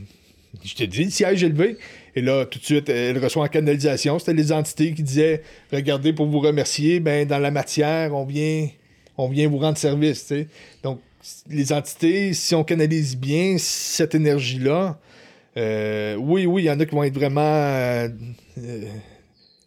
je 0.65 0.75
te 0.75 0.85
dis, 0.85 1.05
le 1.05 1.11
siège 1.11 1.45
est 1.45 1.49
levé. 1.49 1.77
Et 2.17 2.21
là, 2.21 2.45
tout 2.47 2.59
de 2.59 2.65
suite, 2.65 2.89
elle 2.89 3.19
reçoit 3.19 3.45
en 3.45 3.49
canalisation. 3.49 4.19
C'était 4.19 4.35
les 4.35 4.53
entités 4.53 4.93
qui 4.93 5.03
disaient 5.03 5.43
Regardez, 5.73 6.13
pour 6.13 6.27
vous 6.27 6.41
remercier, 6.41 7.01
ben, 7.01 7.27
dans 7.27 7.39
la 7.39 7.51
matière, 7.51 8.15
on 8.15 8.25
vient, 8.25 8.69
on 9.17 9.29
vient 9.29 9.49
vous 9.49 9.59
rendre 9.59 9.79
service. 9.79 10.33
Donc, 10.83 11.01
les 11.49 11.73
entités, 11.73 12.33
si 12.35 12.55
on 12.55 12.65
canalise 12.65 13.17
bien 13.17 13.57
cette 13.59 14.15
énergie-là, 14.15 14.99
euh, 15.57 16.17
oui, 16.17 16.47
oui, 16.47 16.63
il 16.63 16.67
y 16.67 16.71
en 16.71 16.79
a 16.81 16.85
qui 16.85 16.95
vont 16.95 17.05
être 17.05 17.15
vraiment 17.15 17.41
euh, 17.41 18.09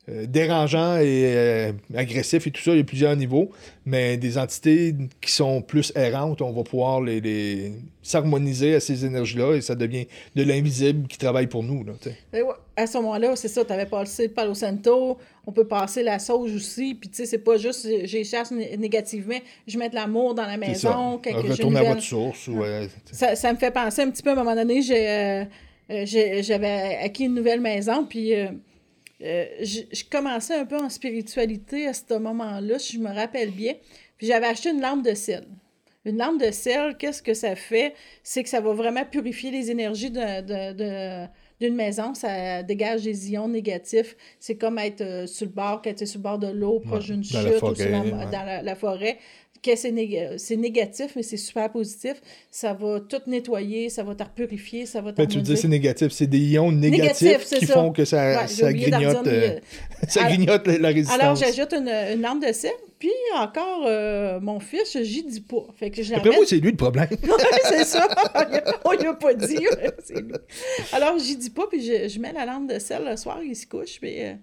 euh, 0.10 0.26
dérangeants 0.26 0.98
et 0.98 1.24
euh, 1.26 1.72
agressifs 1.96 2.48
et 2.48 2.52
tout 2.52 2.62
ça. 2.62 2.72
Il 2.72 2.78
y 2.78 2.82
a 2.82 2.84
plusieurs 2.84 3.16
niveaux. 3.16 3.50
Mais 3.86 4.18
des 4.18 4.38
entités 4.38 4.94
qui 5.22 5.32
sont 5.32 5.62
plus 5.62 5.92
errantes, 5.96 6.42
on 6.42 6.52
va 6.52 6.64
pouvoir 6.64 7.02
les, 7.02 7.22
les- 7.22 7.72
s'harmoniser 8.02 8.76
à 8.76 8.80
ces 8.82 9.06
énergies-là 9.06 9.56
et 9.56 9.62
ça 9.62 9.76
devient 9.76 10.08
de 10.36 10.44
l'invisible 10.44 11.08
qui 11.08 11.18
travaille 11.18 11.48
pour 11.48 11.64
nous. 11.64 11.84
Là, 11.86 11.94
ouais, 12.34 12.44
à 12.76 12.86
ce 12.88 12.98
moment-là, 12.98 13.36
c'est 13.36 13.48
ça, 13.48 13.64
tu 13.66 13.72
avais 13.74 13.86
passé 13.86 14.28
le 14.28 14.34
Palo 14.34 14.54
Santo, 14.54 15.18
on 15.46 15.52
peut 15.54 15.66
passer 15.68 16.04
la 16.04 16.20
sauge 16.20 16.54
aussi, 16.54 16.96
puis 16.96 17.10
tu 17.10 17.16
sais, 17.18 17.26
c'est 17.26 17.38
pas 17.40 17.58
juste 17.58 17.88
j'ai 18.04 18.24
chasse 18.26 18.52
né- 18.52 18.76
négativement, 18.78 19.40
je 19.68 19.78
mets 19.78 19.90
de 19.90 19.96
l'amour 19.96 20.36
dans 20.36 20.46
la 20.46 20.58
maison, 20.58 20.92
ça. 20.92 21.32
Retourner 21.52 21.80
à 21.80 21.84
votre 21.84 22.02
source. 22.04 22.48
ou, 22.50 22.62
tu 22.62 22.62
sais. 22.66 22.90
ça, 23.14 23.36
ça 23.36 23.52
me 23.54 23.58
fait 23.58 23.72
penser 23.72 24.02
un 24.04 24.10
petit 24.12 24.24
peu, 24.24 24.30
à 24.30 24.34
un 24.34 24.36
moment 24.36 24.56
donné, 24.56 24.82
j'ai, 24.82 25.08
euh, 25.10 25.44
j'avais 26.42 26.98
acquis 27.04 27.26
une 27.26 27.36
nouvelle 27.36 27.62
maison, 27.62 28.06
puis 28.06 28.34
euh, 29.22 29.46
je, 29.62 29.82
je 29.92 30.04
commençais 30.10 30.56
un 30.56 30.66
peu 30.66 30.78
en 30.78 30.90
spiritualité 30.90 31.88
à 31.88 31.94
ce 31.94 32.18
moment-là, 32.18 32.80
si 32.80 32.94
je 32.98 33.00
me 33.00 33.14
rappelle 33.14 33.52
bien. 33.52 33.74
Puis 34.18 34.28
j'avais 34.28 34.48
acheté 34.48 34.70
une 34.70 34.82
lampe 34.82 35.04
de 35.06 35.14
sel. 35.14 35.46
Une 36.06 36.18
lampe 36.18 36.40
de 36.42 36.52
sel, 36.52 36.96
qu'est-ce 36.98 37.22
que 37.22 37.34
ça 37.34 37.56
fait? 37.56 37.94
C'est 38.24 38.42
que 38.44 38.50
ça 38.50 38.62
va 38.62 38.72
vraiment 38.74 39.04
purifier 39.06 39.52
les 39.52 39.70
énergies 39.72 40.10
de, 40.12 40.42
de, 40.42 40.74
de, 40.74 41.28
d'une 41.60 41.76
maison, 41.76 42.14
ça 42.14 42.64
dégage 42.64 43.02
des 43.04 43.32
ions 43.32 43.48
négatifs. 43.50 44.16
C'est 44.40 44.56
comme 44.56 44.78
être 44.80 45.02
euh, 45.02 45.28
sur 45.28 45.48
le 45.48 45.52
bord, 45.52 45.82
quand 45.84 45.94
tu 45.94 46.04
es 46.04 46.06
sur 46.06 46.20
le 46.20 46.24
bord 46.24 46.40
de 46.40 46.48
l'eau, 46.48 46.80
proche 46.80 47.08
d'une 47.08 47.24
chute 47.24 47.62
ou 47.62 47.66
la- 47.92 48.00
ouais. 48.18 48.26
dans 48.32 48.44
la, 48.46 48.62
la 48.62 48.76
forêt. 48.76 49.18
Que 49.64 49.76
c'est 49.76 49.92
nég- 49.92 50.38
c'est 50.38 50.56
négatif, 50.56 51.14
mais 51.16 51.24
c'est 51.24 51.38
super 51.38 51.70
positif. 51.72 52.22
Ça 52.52 52.74
va 52.74 53.00
tout 53.00 53.22
nettoyer, 53.28 53.90
ça 53.90 54.04
va 54.04 54.14
te 54.16 54.24
repurifier, 54.24 54.86
ça 54.86 55.02
va 55.02 55.12
Ben, 55.12 55.28
tu 55.28 55.42
dis 55.42 55.58
c'est 55.58 55.68
négatif, 55.68 56.12
c'est 56.12 56.28
des 56.28 56.38
ions 56.40 56.72
négatifs 56.72 57.22
Négatif, 57.22 57.60
qui 57.60 57.66
ça. 57.66 57.74
font 57.74 57.92
que 57.92 58.06
ça, 58.06 58.42
Ouais, 58.42 58.48
ça 58.48 58.72
grignote, 58.72 59.28
euh, 59.28 59.60
ça 60.08 60.22
Alors- 60.22 60.34
grignote 60.34 60.68
la, 60.68 60.78
la 60.78 60.88
résistance. 60.90 61.20
Alors, 61.20 61.36
j'ajoute 61.36 61.74
une, 61.74 61.88
une 61.90 62.22
lampe 62.22 62.46
de 62.46 62.52
sel, 62.54 62.72
puis 63.00 63.10
encore, 63.36 63.86
euh, 63.88 64.40
mon 64.40 64.60
fils, 64.60 64.98
j'y 65.02 65.24
dis 65.24 65.42
pas. 65.42 65.66
Fait 65.76 65.90
que 65.90 66.04
je 66.04 66.12
la 66.12 66.18
Après 66.18 66.30
moi, 66.36 66.46
c'est 66.46 66.58
lui 66.58 66.72
le 66.72 66.78
problème. 66.78 67.08
Ouais, 67.24 67.60
c'est 67.70 67.84
ça. 67.86 68.08
On 68.86 68.92
lui 68.94 69.06
a 69.08 69.14
pas 69.14 69.34
dit. 69.34 69.56
lui. 69.58 70.34
Alors, 70.94 71.18
j'y 71.20 71.36
dis 71.36 71.50
pas, 71.50 71.66
puis 71.70 71.82
je, 71.84 72.08
je 72.08 72.20
mets 72.20 72.32
la 72.34 72.46
lampe 72.46 72.72
de 72.72 72.80
sel 72.80 73.04
le 73.10 73.18
soir, 73.18 73.40
il 73.44 73.56
se 73.56 73.66
couche, 73.68 74.00
puis 74.00 74.22
euh, 74.24 74.34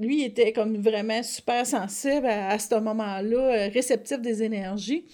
lui, 0.00 0.24
était 0.24 0.52
comme 0.52 0.76
vraiment 0.76 1.22
super 1.22 1.66
sensible 1.66 2.26
à, 2.26 2.58
ce 2.58 2.74
moment-là, 2.76 3.38
euh, 3.38 3.68
réceptif 3.68 4.20
des 4.20 4.42
énergies. 4.42 5.04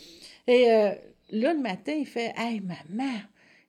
Et 0.46 0.70
euh, 0.70 0.90
là, 1.30 1.52
le 1.52 1.60
matin, 1.60 1.92
il 1.92 2.06
fait 2.06 2.32
Hey, 2.36 2.60
maman, 2.60 3.12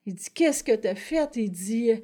il 0.06 0.14
dit 0.14 0.28
Qu'est-ce 0.34 0.64
que 0.64 0.72
t'as 0.72 0.94
fait? 0.94 1.36
Il 1.36 1.50
dit, 1.50 1.92
euh, 1.92 1.96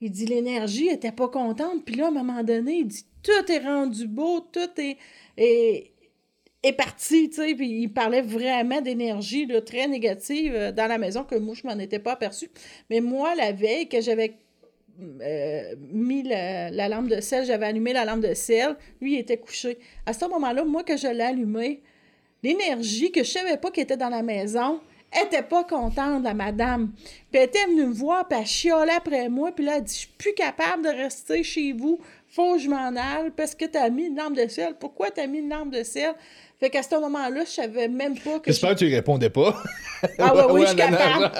il 0.00 0.10
dit 0.10 0.26
L'énergie 0.26 0.88
était 0.88 1.12
pas 1.12 1.28
contente. 1.28 1.84
Puis 1.84 1.96
là, 1.96 2.06
à 2.06 2.08
un 2.08 2.12
moment 2.12 2.42
donné, 2.42 2.78
il 2.78 2.86
dit 2.86 3.04
Tout 3.22 3.50
est 3.50 3.58
rendu 3.58 4.06
beau, 4.06 4.40
tout 4.40 4.70
est. 4.78 4.98
est 5.36 6.72
parti, 6.72 7.28
puis 7.28 7.82
il 7.82 7.88
parlait 7.88 8.20
vraiment 8.20 8.80
d'énergie 8.80 9.48
très 9.64 9.88
négative 9.88 10.72
dans 10.76 10.86
la 10.86 10.98
maison 10.98 11.24
que 11.24 11.36
moi, 11.36 11.54
je 11.54 11.66
m'en 11.66 11.78
étais 11.78 11.98
pas 11.98 12.12
aperçue. 12.12 12.50
Mais 12.90 13.00
moi, 13.00 13.34
la 13.34 13.52
veille, 13.52 13.88
que 13.88 14.00
j'avais 14.00 14.36
euh, 15.00 15.74
mis 15.92 16.22
la, 16.22 16.70
la 16.70 16.88
lampe 16.88 17.08
de 17.08 17.20
sel, 17.20 17.44
j'avais 17.44 17.66
allumé 17.66 17.92
la 17.92 18.04
lampe 18.04 18.20
de 18.20 18.34
sel, 18.34 18.76
lui, 19.00 19.14
il 19.14 19.18
était 19.18 19.36
couché. 19.36 19.78
À 20.06 20.12
ce 20.12 20.24
moment-là, 20.26 20.64
moi, 20.64 20.82
que 20.82 20.96
je 20.96 21.08
l'ai 21.08 21.24
allumé, 21.24 21.82
l'énergie 22.42 23.12
que 23.12 23.22
je 23.22 23.30
savais 23.30 23.56
pas 23.56 23.70
qui 23.70 23.80
était 23.80 23.96
dans 23.96 24.08
la 24.08 24.22
maison, 24.22 24.80
était 25.24 25.42
pas 25.42 25.64
contente, 25.64 26.22
la 26.22 26.34
madame. 26.34 26.92
Puis 27.30 27.40
elle 27.40 27.44
était 27.44 27.64
venue 27.66 27.86
me 27.86 27.92
voir, 27.92 28.28
puis 28.28 28.38
elle 28.38 28.46
chiolait 28.46 28.92
après 28.92 29.28
moi, 29.28 29.52
puis 29.52 29.64
là, 29.64 29.76
elle 29.76 29.84
dit 29.84 29.94
«Je 29.94 29.98
suis 30.00 30.08
plus 30.18 30.34
capable 30.34 30.84
de 30.84 30.90
rester 30.90 31.42
chez 31.42 31.72
vous, 31.72 31.98
faut 32.30 32.54
que 32.54 32.60
je 32.60 32.68
m'en 32.68 32.94
aille, 32.94 33.30
parce 33.36 33.54
que 33.54 33.64
t'as 33.64 33.88
mis 33.90 34.04
une 34.04 34.16
lampe 34.16 34.36
de 34.36 34.48
sel. 34.48 34.74
Pourquoi 34.78 35.10
t'as 35.10 35.26
mis 35.26 35.38
une 35.38 35.48
lampe 35.48 35.70
de 35.70 35.82
sel?» 35.82 36.12
Fait 36.60 36.70
qu'à 36.70 36.82
ce 36.82 36.92
moment-là, 36.96 37.44
je 37.44 37.50
savais 37.50 37.86
même 37.86 38.18
pas 38.18 38.40
que... 38.40 38.50
J'espère 38.50 38.70
que 38.70 38.80
tu 38.80 38.88
y 38.88 38.94
répondais 38.94 39.30
pas. 39.30 39.62
Ah 40.18 40.34
ouais, 40.34 40.42
oui, 40.50 40.62
je 40.62 40.66
suis 40.66 40.76
capable. 40.76 41.30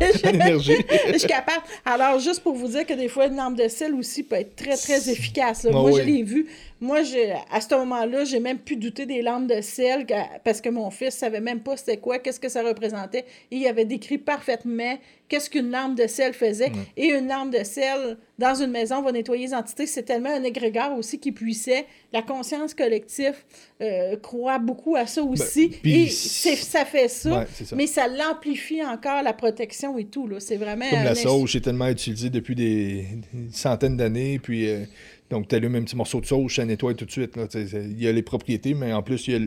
Je 0.00 1.18
suis 1.18 1.26
capable. 1.26 1.64
Alors, 1.84 2.20
juste 2.20 2.44
pour 2.44 2.54
vous 2.54 2.68
dire 2.68 2.86
que 2.86 2.94
des 2.94 3.08
fois, 3.08 3.26
une 3.26 3.36
lampe 3.36 3.56
de 3.56 3.66
sel 3.66 3.94
aussi 3.94 4.22
peut 4.22 4.36
être 4.36 4.54
très, 4.54 4.76
très 4.76 5.10
efficace. 5.10 5.64
Moi, 5.64 5.90
je 5.90 6.02
l'ai 6.02 6.22
vu. 6.22 6.46
Moi, 6.80 7.02
je, 7.02 7.34
à 7.50 7.60
ce 7.60 7.74
moment-là, 7.74 8.24
j'ai 8.24 8.38
même 8.38 8.58
pu 8.58 8.76
douter 8.76 9.06
des 9.06 9.22
lampes 9.22 9.48
de 9.48 9.60
sel 9.60 10.06
parce 10.44 10.60
que 10.60 10.68
mon 10.68 10.90
fils 10.90 11.16
savait 11.16 11.40
même 11.40 11.60
pas 11.60 11.76
c'était 11.76 11.96
quoi, 11.96 12.20
qu'est-ce 12.20 12.38
que 12.38 12.48
ça 12.48 12.62
représentait. 12.62 13.24
Et 13.50 13.56
il 13.56 13.66
avait 13.66 13.84
décrit 13.84 14.18
parfaitement 14.18 14.96
qu'est-ce 15.28 15.50
qu'une 15.50 15.70
lampe 15.70 15.96
de 15.96 16.06
sel 16.06 16.32
faisait. 16.32 16.72
Et 16.96 17.08
une 17.08 17.28
lampe 17.28 17.52
de 17.52 17.62
sel 17.64 18.16
dans 18.38 18.54
une 18.54 18.70
maison 18.70 19.02
va 19.02 19.12
nettoyer 19.12 19.46
les 19.48 19.54
entités. 19.54 19.86
C'est 19.86 20.02
tellement 20.04 20.30
un 20.30 20.42
égrégore 20.44 20.96
aussi 20.96 21.18
qui 21.18 21.32
puissait. 21.32 21.86
La 22.12 22.22
conscience 22.22 22.72
collective 22.74 23.34
euh, 23.82 24.16
croit 24.16 24.58
beaucoup 24.58 24.96
à 24.96 25.06
ça 25.06 25.22
aussi. 25.22 25.68
Ben, 25.84 25.92
et 25.92 26.06
c'est- 26.08 26.56
ça 26.56 26.84
fait 26.84 27.08
ça, 27.08 27.38
Ouais, 27.40 27.46
c'est 27.52 27.64
ça. 27.66 27.76
mais 27.76 27.86
ça 27.86 28.08
l'amplifie 28.08 28.82
encore, 28.84 29.22
la 29.22 29.32
protection 29.32 29.98
et 29.98 30.04
tout. 30.04 30.28
C'est 30.38 30.56
vraiment... 30.56 30.88
Comme 30.88 31.04
la 31.04 31.14
sauge 31.14 31.56
est 31.56 31.60
tellement 31.60 31.88
utilisée 31.88 32.30
depuis 32.30 32.54
des, 32.54 33.06
des 33.32 33.50
centaines 33.52 33.96
d'années, 33.96 34.38
puis 34.38 34.68
euh, 34.68 34.84
donc 35.30 35.48
tu 35.48 35.54
allumes 35.54 35.74
un 35.76 35.82
petit 35.82 35.96
morceau 35.96 36.20
de 36.20 36.26
sauge, 36.26 36.56
ça 36.56 36.64
nettoie 36.64 36.94
tout 36.94 37.04
de 37.04 37.10
suite. 37.10 37.36
là, 37.36 37.46
Il 37.54 38.02
y 38.02 38.08
a 38.08 38.12
les 38.12 38.22
propriétés, 38.22 38.74
mais 38.74 38.92
en 38.92 39.02
plus, 39.02 39.28
il 39.28 39.32
y 39.34 39.36
a 39.36 39.40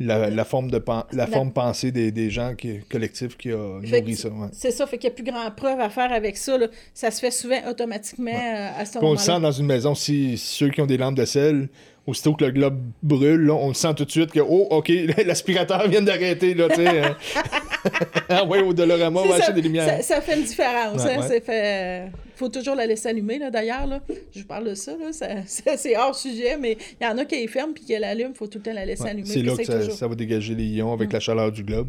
la, 0.00 0.30
la 0.30 0.44
forme 0.44 0.70
de 0.70 0.78
pen- 0.78 1.04
la, 1.12 1.26
forme 1.26 1.52
pensée 1.52 1.92
des, 1.92 2.10
des 2.10 2.28
gens 2.30 2.54
qui, 2.56 2.80
collectifs 2.90 3.36
qui 3.36 3.52
a 3.52 3.80
Fait 3.84 4.00
nourri 4.00 4.16
ça. 4.16 4.28
ouais. 4.28 4.48
C'est 4.52 4.70
ça, 4.72 4.86
fait 4.86 4.98
qu'il 4.98 5.08
n'y 5.10 5.12
a 5.14 5.16
plus 5.16 5.24
grand 5.24 5.50
preuve 5.50 5.80
à 5.80 5.90
faire 5.90 6.12
avec 6.12 6.36
ça. 6.36 6.58
là. 6.58 6.66
Ça 6.94 7.10
se 7.10 7.20
fait 7.20 7.30
souvent 7.30 7.60
automatiquement 7.70 8.30
euh, 8.30 8.68
à 8.80 8.84
ce 8.84 8.92
Puis 8.92 8.98
on 8.98 9.00
le 9.00 9.06
moment-là. 9.16 9.20
sent 9.22 9.40
dans 9.40 9.52
une 9.52 9.66
maison, 9.66 9.94
si 9.94 10.36
ceux 10.38 10.70
qui 10.70 10.80
ont 10.80 10.86
des 10.86 10.96
lampes 10.96 11.16
de 11.16 11.24
sel, 11.24 11.68
aussitôt 12.08 12.32
que 12.34 12.44
le 12.44 12.50
globe 12.52 12.78
brûle, 13.02 13.42
là, 13.46 13.54
on 13.54 13.68
le 13.68 13.74
sent 13.74 13.94
tout 13.96 14.04
de 14.04 14.10
suite 14.10 14.30
que, 14.32 14.40
oh, 14.40 14.66
OK, 14.70 14.90
l'aspirateur 15.26 15.86
vient 15.88 16.02
d'arrêter, 16.02 16.54
là, 16.54 16.68
tu 16.68 16.76
sais. 16.76 16.88
euh. 16.88 17.08
ah 18.28 18.44
ouais, 18.44 18.60
au 18.62 18.72
Dolorama, 18.72 19.20
on 19.20 19.26
va 19.28 19.36
acheter 19.36 19.52
des 19.52 19.62
lumières. 19.62 19.86
ça, 19.86 20.02
ça 20.16 20.20
fait 20.20 20.36
une 20.36 20.44
différence. 20.44 21.04
Ouais, 21.04 21.14
hein, 21.16 21.28
ouais. 21.28 21.40
fait... 21.40 22.04
faut 22.34 22.48
toujours 22.48 22.74
la 22.74 22.86
laisser 22.86 23.08
allumer, 23.08 23.38
là, 23.38 23.50
d'ailleurs. 23.50 23.86
Là. 23.86 24.00
Je 24.34 24.40
vous 24.40 24.46
parle 24.46 24.68
de 24.70 24.74
ça, 24.74 24.92
là, 24.92 25.12
ça- 25.12 25.28
ça- 25.46 25.76
c'est 25.76 25.96
hors 25.96 26.14
sujet, 26.14 26.56
mais 26.58 26.76
il 27.00 27.04
y 27.04 27.06
en 27.06 27.18
a 27.18 27.24
qui 27.24 27.36
les 27.36 27.46
ferment 27.46 27.72
puis 27.74 27.84
qui 27.84 27.96
l'allument, 27.98 28.30
il 28.34 28.36
faut 28.38 28.46
tout 28.46 28.58
le 28.58 28.64
temps 28.64 28.72
la 28.74 28.84
laisser 28.86 29.02
Ouais, 29.04 29.10
allumer. 29.10 29.26
c'est 29.26 29.42
là 29.42 29.54
que 29.56 29.90
ça, 29.92 30.06
va 30.08 30.14
dégager 30.14 30.54
les 30.54 30.64
ions 30.64 30.92
avec 30.92 31.12
la 31.12 31.20
chaleur 31.20 31.52
du 31.52 31.62
globe. 31.62 31.88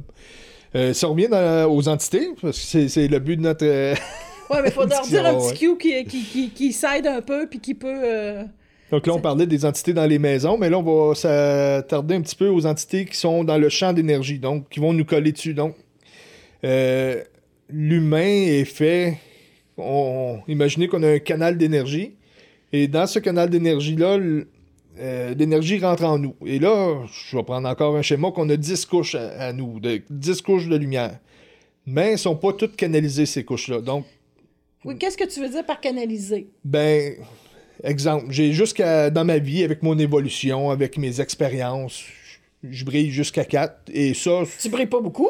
Euh, 0.75 0.93
ça 0.93 1.07
revient 1.07 1.27
dans- 1.29 1.71
aux 1.73 1.87
entités, 1.87 2.29
parce 2.41 2.59
que 2.59 2.87
c'est- 2.87 3.07
le 3.07 3.19
but 3.19 3.37
de 3.37 3.41
notre... 3.41 3.65
euh, 3.65 3.95
Ouais, 4.49 4.61
mais 4.63 4.69
il 4.69 4.73
faut 4.73 4.85
leur 4.85 5.01
dire 5.05 5.25
un 5.25 5.35
petit 5.35 5.59
cue 5.59 5.77
qui, 5.77 6.03
qui, 6.05 6.23
qui, 6.23 6.49
qui 6.49 6.73
s'aide 6.73 7.05
un 7.07 7.21
peu 7.21 7.47
puis 7.47 7.59
qui 7.59 7.73
peut... 7.75 7.87
euh, 8.03 8.43
Donc 8.91 9.05
là, 9.05 9.13
on 9.13 9.19
parlait 9.21 9.45
des 9.45 9.65
entités 9.65 9.93
dans 9.93 10.05
les 10.05 10.17
maisons, 10.19 10.57
mais 10.57 10.69
là, 10.69 10.79
on 10.79 11.09
va 11.09 11.15
s'attarder 11.15 12.15
un 12.15 12.21
petit 12.21 12.35
peu 12.35 12.47
aux 12.49 12.65
entités 12.65 13.05
qui 13.05 13.17
sont 13.17 13.43
dans 13.43 13.57
le 13.57 13.69
champ 13.69 13.93
d'énergie, 13.93 14.39
donc 14.39 14.67
qui 14.69 14.79
vont 14.79 14.93
nous 14.93 15.05
coller 15.05 15.31
dessus. 15.31 15.53
Donc, 15.53 15.75
euh, 16.63 17.23
l'humain 17.69 18.17
est 18.47 18.65
fait. 18.65 19.17
On, 19.77 20.39
imaginez 20.47 20.87
qu'on 20.87 21.03
a 21.03 21.07
un 21.09 21.19
canal 21.19 21.57
d'énergie, 21.57 22.15
et 22.73 22.87
dans 22.87 23.05
ce 23.07 23.19
canal 23.19 23.49
d'énergie-là, 23.49 24.17
euh, 24.99 25.33
l'énergie 25.35 25.79
rentre 25.79 26.03
en 26.03 26.17
nous. 26.17 26.35
Et 26.45 26.59
là, 26.59 27.03
je 27.29 27.37
vais 27.37 27.43
prendre 27.43 27.69
encore 27.69 27.95
un 27.95 28.01
schéma 28.01 28.31
qu'on 28.31 28.49
a 28.49 28.57
10 28.57 28.85
couches 28.87 29.15
à, 29.15 29.29
à 29.47 29.53
nous, 29.53 29.79
de, 29.79 30.01
10 30.09 30.41
couches 30.41 30.67
de 30.67 30.75
lumière. 30.75 31.19
Mais 31.85 32.07
elles 32.07 32.11
ne 32.13 32.17
sont 32.17 32.35
pas 32.35 32.53
toutes 32.53 32.75
canalisées, 32.75 33.25
ces 33.25 33.43
couches-là. 33.45 33.81
Donc, 33.81 34.05
Oui, 34.83 34.97
qu'est-ce 34.97 35.17
que 35.17 35.27
tu 35.27 35.39
veux 35.41 35.49
dire 35.49 35.65
par 35.65 35.79
canaliser? 35.79 36.47
ben, 36.63 37.13
exemple, 37.83 38.25
j'ai 38.29 38.53
jusqu'à 38.53 39.09
dans 39.09 39.25
ma 39.25 39.37
vie, 39.37 39.63
avec 39.63 39.83
mon 39.83 39.97
évolution, 39.97 40.69
avec 40.69 40.97
mes 40.97 41.21
expériences, 41.21 42.03
je 42.63 42.83
brille 42.83 43.11
jusqu'à 43.11 43.45
4. 43.45 43.89
Et 43.93 44.13
ça, 44.13 44.43
Tu 44.61 44.69
brilles 44.69 44.87
pas 44.87 44.99
beaucoup? 44.99 45.29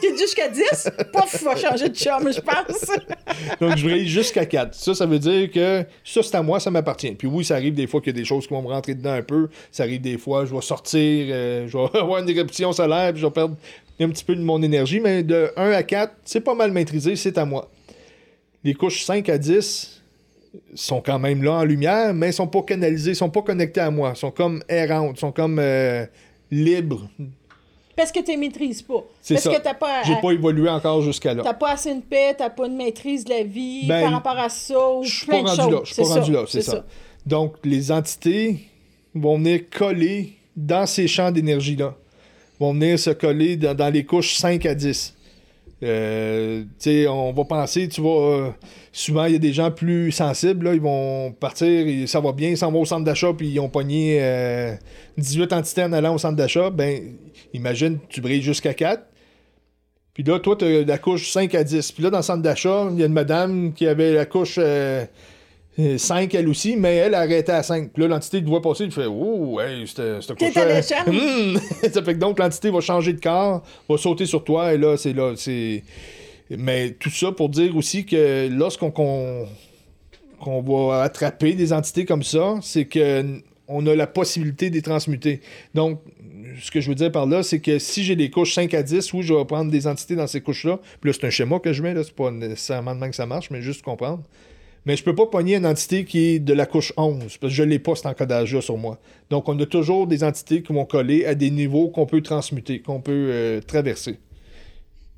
T'es 0.00 0.16
jusqu'à 0.18 0.48
10? 0.48 0.90
Pouf, 1.12 1.42
va 1.42 1.56
changer 1.56 1.88
de 1.88 1.94
chum, 1.94 2.32
je 2.32 2.40
pense. 2.40 2.86
donc 3.60 3.76
je 3.76 3.84
brille 3.84 4.06
jusqu'à 4.06 4.44
4. 4.44 4.74
Ça, 4.74 4.94
ça 4.94 5.06
veut 5.06 5.18
dire 5.18 5.50
que 5.50 5.84
ça, 6.04 6.22
c'est 6.22 6.34
à 6.34 6.42
moi, 6.42 6.60
ça 6.60 6.70
m'appartient. 6.70 7.12
Puis 7.12 7.28
oui, 7.28 7.44
ça 7.44 7.54
arrive 7.54 7.74
des 7.74 7.86
fois 7.86 8.00
qu'il 8.00 8.14
y 8.14 8.16
a 8.16 8.20
des 8.20 8.26
choses 8.26 8.46
qui 8.46 8.52
vont 8.52 8.62
me 8.62 8.68
rentrer 8.68 8.94
dedans 8.94 9.12
un 9.12 9.22
peu. 9.22 9.48
Ça 9.72 9.84
arrive 9.84 10.02
des 10.02 10.18
fois, 10.18 10.44
je 10.44 10.54
vais 10.54 10.60
sortir, 10.60 11.26
euh, 11.30 11.66
je 11.66 11.76
vais 11.76 11.98
avoir 11.98 12.22
une 12.22 12.28
éruption 12.28 12.72
solaire, 12.72 13.12
puis 13.12 13.22
je 13.22 13.26
vais 13.26 13.32
perdre 13.32 13.56
un 13.98 14.08
petit 14.10 14.24
peu 14.24 14.36
de 14.36 14.42
mon 14.42 14.62
énergie. 14.62 15.00
Mais 15.00 15.22
de 15.22 15.50
1 15.56 15.70
à 15.70 15.82
4, 15.82 16.12
c'est 16.24 16.40
pas 16.40 16.54
mal 16.54 16.72
maîtrisé, 16.72 17.16
c'est 17.16 17.38
à 17.38 17.46
moi. 17.46 17.70
Les 18.64 18.74
couches 18.74 19.02
5 19.04 19.28
à 19.30 19.38
10 19.38 20.02
sont 20.74 21.00
quand 21.00 21.18
même 21.18 21.42
là 21.42 21.54
en 21.54 21.64
lumière, 21.64 22.12
mais 22.14 22.32
sont 22.32 22.46
pas 22.46 22.62
canalisées, 22.62 23.14
sont 23.14 23.30
pas 23.30 23.42
connectées 23.42 23.80
à 23.80 23.90
moi. 23.90 24.14
sont 24.14 24.30
comme 24.30 24.62
errantes, 24.68 25.18
sont 25.18 25.32
comme 25.32 25.58
euh, 25.58 26.04
libres. 26.50 27.08
Parce 27.96 28.12
que 28.12 28.20
tu 28.20 28.30
les 28.32 28.36
maîtrises 28.36 28.82
pas. 28.82 29.04
C'est 29.22 29.34
Parce 29.34 29.44
ça. 29.44 29.54
que 29.54 29.62
t'as 29.62 29.74
pas, 29.74 30.02
J'ai 30.04 30.16
pas 30.20 30.30
évolué 30.32 30.68
encore 30.68 31.00
jusqu'à 31.00 31.32
là. 31.32 31.42
t'as 31.42 31.54
pas 31.54 31.72
assez 31.72 31.94
de 31.94 32.02
paix, 32.02 32.34
t'as 32.36 32.50
pas 32.50 32.66
une 32.66 32.76
maîtrise 32.76 33.24
de 33.24 33.30
la 33.30 33.42
vie 33.42 33.86
Ben, 33.86 34.02
par 34.02 34.12
rapport 34.12 34.38
à 34.38 34.48
ça, 34.50 34.90
ou 34.92 35.02
Je 35.02 35.14
suis 35.16 35.26
plein 35.26 35.42
pas 35.42 35.56
de 35.56 35.60
rendu 35.62 35.72
là. 35.72 35.78
choses. 35.78 35.88
Je 35.88 35.94
suis 35.94 36.02
pas 36.02 36.08
rendu 36.20 36.32
là, 36.32 36.44
c'est 36.46 36.60
ça. 36.62 36.84
Donc, 37.24 37.54
les 37.64 37.90
entités 37.90 38.58
vont 39.14 39.38
venir 39.38 39.62
coller 39.70 40.34
dans 40.54 40.84
ces 40.86 41.08
champs 41.08 41.32
d'énergie-là. 41.32 41.94
Vont 42.60 42.72
venir 42.74 42.98
se 42.98 43.10
coller 43.10 43.56
dans, 43.56 43.74
dans 43.74 43.88
les 43.92 44.04
couches 44.04 44.34
5 44.36 44.64
à 44.66 44.74
10. 44.74 45.14
Euh, 45.82 46.64
on 47.08 47.32
va 47.32 47.44
penser, 47.44 47.88
tu 47.88 48.00
vas. 48.00 48.08
euh, 48.08 48.50
souvent, 48.92 49.26
il 49.26 49.32
y 49.32 49.36
a 49.36 49.38
des 49.38 49.52
gens 49.52 49.70
plus 49.70 50.10
sensibles, 50.10 50.66
là, 50.66 50.74
ils 50.74 50.80
vont 50.80 51.32
partir, 51.32 52.08
ça 52.08 52.20
va 52.20 52.32
bien, 52.32 52.50
ils 52.50 52.56
s'en 52.56 52.72
vont 52.72 52.80
au 52.80 52.86
centre 52.86 53.04
d'achat, 53.04 53.32
puis 53.36 53.48
ils 53.48 53.60
ont 53.60 53.68
pogné 53.68 54.18
euh, 54.20 54.74
18 55.18 55.52
entités 55.52 55.82
en 55.84 55.92
allant 55.92 56.14
au 56.14 56.18
centre 56.18 56.36
d'achat. 56.36 56.70
Ben, 56.70 57.16
imagine, 57.52 57.98
tu 58.08 58.20
brilles 58.20 58.42
jusqu'à 58.42 58.72
4. 58.72 59.02
Puis 60.14 60.22
là, 60.22 60.38
toi, 60.40 60.56
tu 60.56 60.64
as 60.64 60.84
la 60.84 60.96
couche 60.96 61.30
5 61.30 61.54
à 61.54 61.62
10. 61.62 61.92
Puis 61.92 62.02
là, 62.02 62.08
dans 62.08 62.18
le 62.18 62.22
centre 62.22 62.42
d'achat, 62.42 62.88
il 62.90 62.98
y 62.98 63.02
a 63.02 63.06
une 63.06 63.12
madame 63.12 63.74
qui 63.74 63.86
avait 63.86 64.14
la 64.14 64.24
couche 64.24 64.58
euh, 64.58 65.04
5, 65.78 66.34
elle 66.34 66.48
aussi, 66.48 66.76
mais 66.76 66.96
elle 66.96 67.14
arrêtait 67.14 67.52
à 67.52 67.62
5. 67.62 67.90
Puis 67.92 68.02
là, 68.02 68.08
l'entité 68.08 68.42
te 68.42 68.48
voit 68.48 68.62
passer, 68.62 68.84
il 68.84 68.90
fait 68.90 69.06
Oh, 69.06 69.60
hey, 69.60 69.84
T'es 69.84 70.20
couche 70.34 70.56
alléchant. 70.56 70.94
Hum! 71.06 71.58
Ça 71.92 72.02
fait 72.02 72.14
que 72.14 72.18
donc, 72.18 72.38
l'entité 72.38 72.70
va 72.70 72.80
changer 72.80 73.12
de 73.12 73.20
corps, 73.20 73.62
va 73.88 73.96
sauter 73.98 74.26
sur 74.26 74.42
toi, 74.42 74.72
et 74.72 74.78
là, 74.78 74.96
c'est 74.96 75.12
là. 75.12 75.34
c'est 75.36 75.82
Mais 76.50 76.92
tout 76.92 77.10
ça 77.10 77.32
pour 77.32 77.50
dire 77.50 77.76
aussi 77.76 78.06
que 78.06 78.48
lorsqu'on 78.48 78.90
qu'on, 78.90 79.46
qu'on 80.40 80.62
va 80.62 81.02
attraper 81.02 81.52
des 81.52 81.72
entités 81.72 82.06
comme 82.06 82.22
ça, 82.22 82.54
c'est 82.62 82.86
que 82.86 83.40
on 83.68 83.86
a 83.86 83.94
la 83.94 84.06
possibilité 84.06 84.70
de 84.70 84.76
les 84.76 84.82
transmuter. 84.82 85.40
Donc, 85.74 86.00
ce 86.60 86.70
que 86.70 86.80
je 86.80 86.88
veux 86.88 86.94
dire 86.94 87.12
par 87.12 87.26
là, 87.26 87.42
c'est 87.42 87.60
que 87.60 87.78
si 87.78 88.04
j'ai 88.04 88.16
des 88.16 88.30
couches 88.30 88.54
5 88.54 88.72
à 88.74 88.82
10, 88.82 89.12
oui, 89.12 89.22
je 89.22 89.34
vais 89.34 89.44
prendre 89.44 89.70
des 89.70 89.86
entités 89.86 90.14
dans 90.14 90.26
ces 90.26 90.40
couches-là. 90.40 90.78
Puis 91.00 91.10
là, 91.10 91.16
c'est 91.18 91.26
un 91.26 91.30
schéma 91.30 91.58
que 91.58 91.72
je 91.72 91.82
mets, 91.82 91.92
là, 91.92 92.02
c'est 92.04 92.14
pas 92.14 92.30
nécessairement 92.30 92.94
de 92.94 93.00
même 93.00 93.10
que 93.10 93.16
ça 93.16 93.26
marche, 93.26 93.50
mais 93.50 93.60
juste 93.60 93.82
comprendre. 93.82 94.22
Mais 94.86 94.96
je 94.96 95.02
peux 95.04 95.14
pas 95.14 95.26
pogner 95.26 95.56
une 95.56 95.66
entité 95.66 96.04
qui 96.04 96.26
est 96.26 96.38
de 96.38 96.52
la 96.54 96.64
couche 96.64 96.92
11, 96.96 97.18
parce 97.18 97.36
que 97.38 97.48
je 97.48 97.62
l'ai 97.64 97.78
pas 97.78 97.94
cet 97.96 98.06
encodage-là 98.06 98.60
sur 98.60 98.76
moi. 98.78 98.98
Donc, 99.30 99.48
on 99.48 99.58
a 99.58 99.66
toujours 99.66 100.06
des 100.06 100.22
entités 100.24 100.62
qui 100.62 100.72
vont 100.72 100.84
coller 100.86 101.26
à 101.26 101.34
des 101.34 101.50
niveaux 101.50 101.88
qu'on 101.88 102.06
peut 102.06 102.22
transmuter, 102.22 102.80
qu'on 102.80 103.00
peut 103.00 103.28
euh, 103.30 103.60
traverser. 103.60 104.18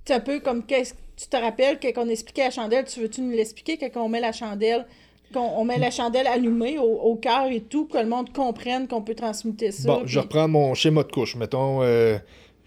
C'est 0.06 0.14
un 0.14 0.20
peu 0.20 0.40
comme 0.40 0.64
qu'est-ce 0.64 0.94
tu 1.18 1.26
te 1.26 1.36
rappelles 1.36 1.78
quand 1.82 1.90
on 1.96 2.08
expliquait 2.08 2.44
la 2.44 2.50
chandelle, 2.50 2.84
tu 2.84 3.00
veux-tu 3.00 3.20
nous 3.22 3.32
l'expliquer 3.32 3.76
quand 3.76 4.04
on 4.04 4.08
met 4.08 4.20
la 4.20 4.30
chandelle, 4.32 4.86
qu'on 5.34 5.40
on 5.40 5.64
met 5.64 5.78
la 5.78 5.90
chandelle 5.90 6.28
allumée 6.28 6.78
au, 6.78 6.84
au 6.84 7.16
cœur 7.16 7.46
et 7.50 7.60
tout, 7.60 7.86
que 7.86 7.98
le 7.98 8.06
monde 8.06 8.32
comprenne 8.32 8.86
qu'on 8.86 9.02
peut 9.02 9.16
transmuter 9.16 9.72
ça. 9.72 9.88
Bon, 9.88 10.00
puis- 10.00 10.08
je 10.08 10.20
reprends 10.20 10.46
mon 10.46 10.74
schéma 10.74 11.02
de 11.02 11.10
couche. 11.10 11.34
Mettons, 11.34 11.82
euh, 11.82 12.18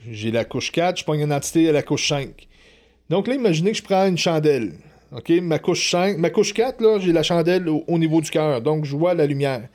j'ai 0.10 0.32
la 0.32 0.44
couche 0.44 0.72
4, 0.72 1.00
je 1.00 1.06
pogne 1.06 1.22
une 1.22 1.34
entité 1.34 1.70
à 1.70 1.72
la 1.72 1.82
couche 1.82 2.10
5. 2.10 2.48
Donc 3.10 3.28
là, 3.28 3.36
imaginez 3.36 3.72
que 3.72 3.78
je 3.78 3.84
prends 3.84 4.06
une 4.06 4.18
chandelle. 4.18 4.74
OK? 5.16 5.30
Ma 5.42 5.60
couche 5.60 5.92
5, 5.92 6.18
ma 6.18 6.30
couche 6.30 6.54
4, 6.54 6.82
là, 6.82 7.00
j'ai 7.00 7.12
la 7.12 7.24
chandelle 7.24 7.68
au, 7.68 7.84
au 7.88 7.98
niveau 7.98 8.22
du 8.22 8.30
cœur. 8.30 8.62
Donc, 8.62 8.86
je 8.86 8.96
vois 8.96 9.14
la 9.14 9.26
lumière. 9.26 9.68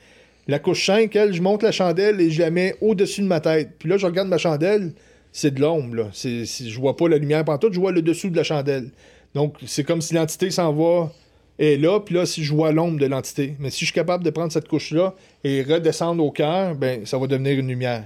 La 0.47 0.59
couche 0.59 0.85
5, 0.85 1.15
elle, 1.15 1.33
je 1.33 1.41
monte 1.41 1.63
la 1.63 1.71
chandelle 1.71 2.21
et 2.21 2.31
je 2.31 2.41
la 2.41 2.49
mets 2.49 2.75
au-dessus 2.81 3.21
de 3.21 3.27
ma 3.27 3.39
tête. 3.41 3.71
Puis 3.77 3.89
là, 3.89 3.97
je 3.97 4.05
regarde 4.05 4.29
ma 4.29 4.37
chandelle, 4.37 4.93
c'est 5.31 5.53
de 5.53 5.61
l'ombre, 5.61 5.95
là. 5.95 6.09
C'est, 6.13 6.45
je 6.45 6.79
vois 6.79 6.95
pas 6.95 7.09
la 7.09 7.17
lumière 7.17 7.43
pantoute, 7.43 7.73
je 7.73 7.79
vois 7.79 7.91
le 7.91 8.01
dessous 8.01 8.29
de 8.29 8.35
la 8.37 8.43
chandelle. 8.43 8.89
Donc, 9.35 9.55
c'est 9.65 9.83
comme 9.83 10.01
si 10.01 10.13
l'entité 10.13 10.49
s'en 10.49 10.73
va 10.73 11.11
est 11.59 11.77
là, 11.77 11.99
puis 11.99 12.15
là, 12.15 12.25
si 12.25 12.43
je 12.43 12.53
vois 12.53 12.71
l'ombre 12.71 12.99
de 12.99 13.05
l'entité. 13.05 13.55
Mais 13.59 13.69
si 13.69 13.81
je 13.81 13.85
suis 13.85 13.93
capable 13.93 14.23
de 14.23 14.29
prendre 14.29 14.51
cette 14.51 14.67
couche-là 14.67 15.13
et 15.43 15.63
redescendre 15.63 16.23
au 16.23 16.31
cœur, 16.31 16.75
ben 16.75 17.05
ça 17.05 17.17
va 17.17 17.27
devenir 17.27 17.59
une 17.59 17.67
lumière. 17.67 18.05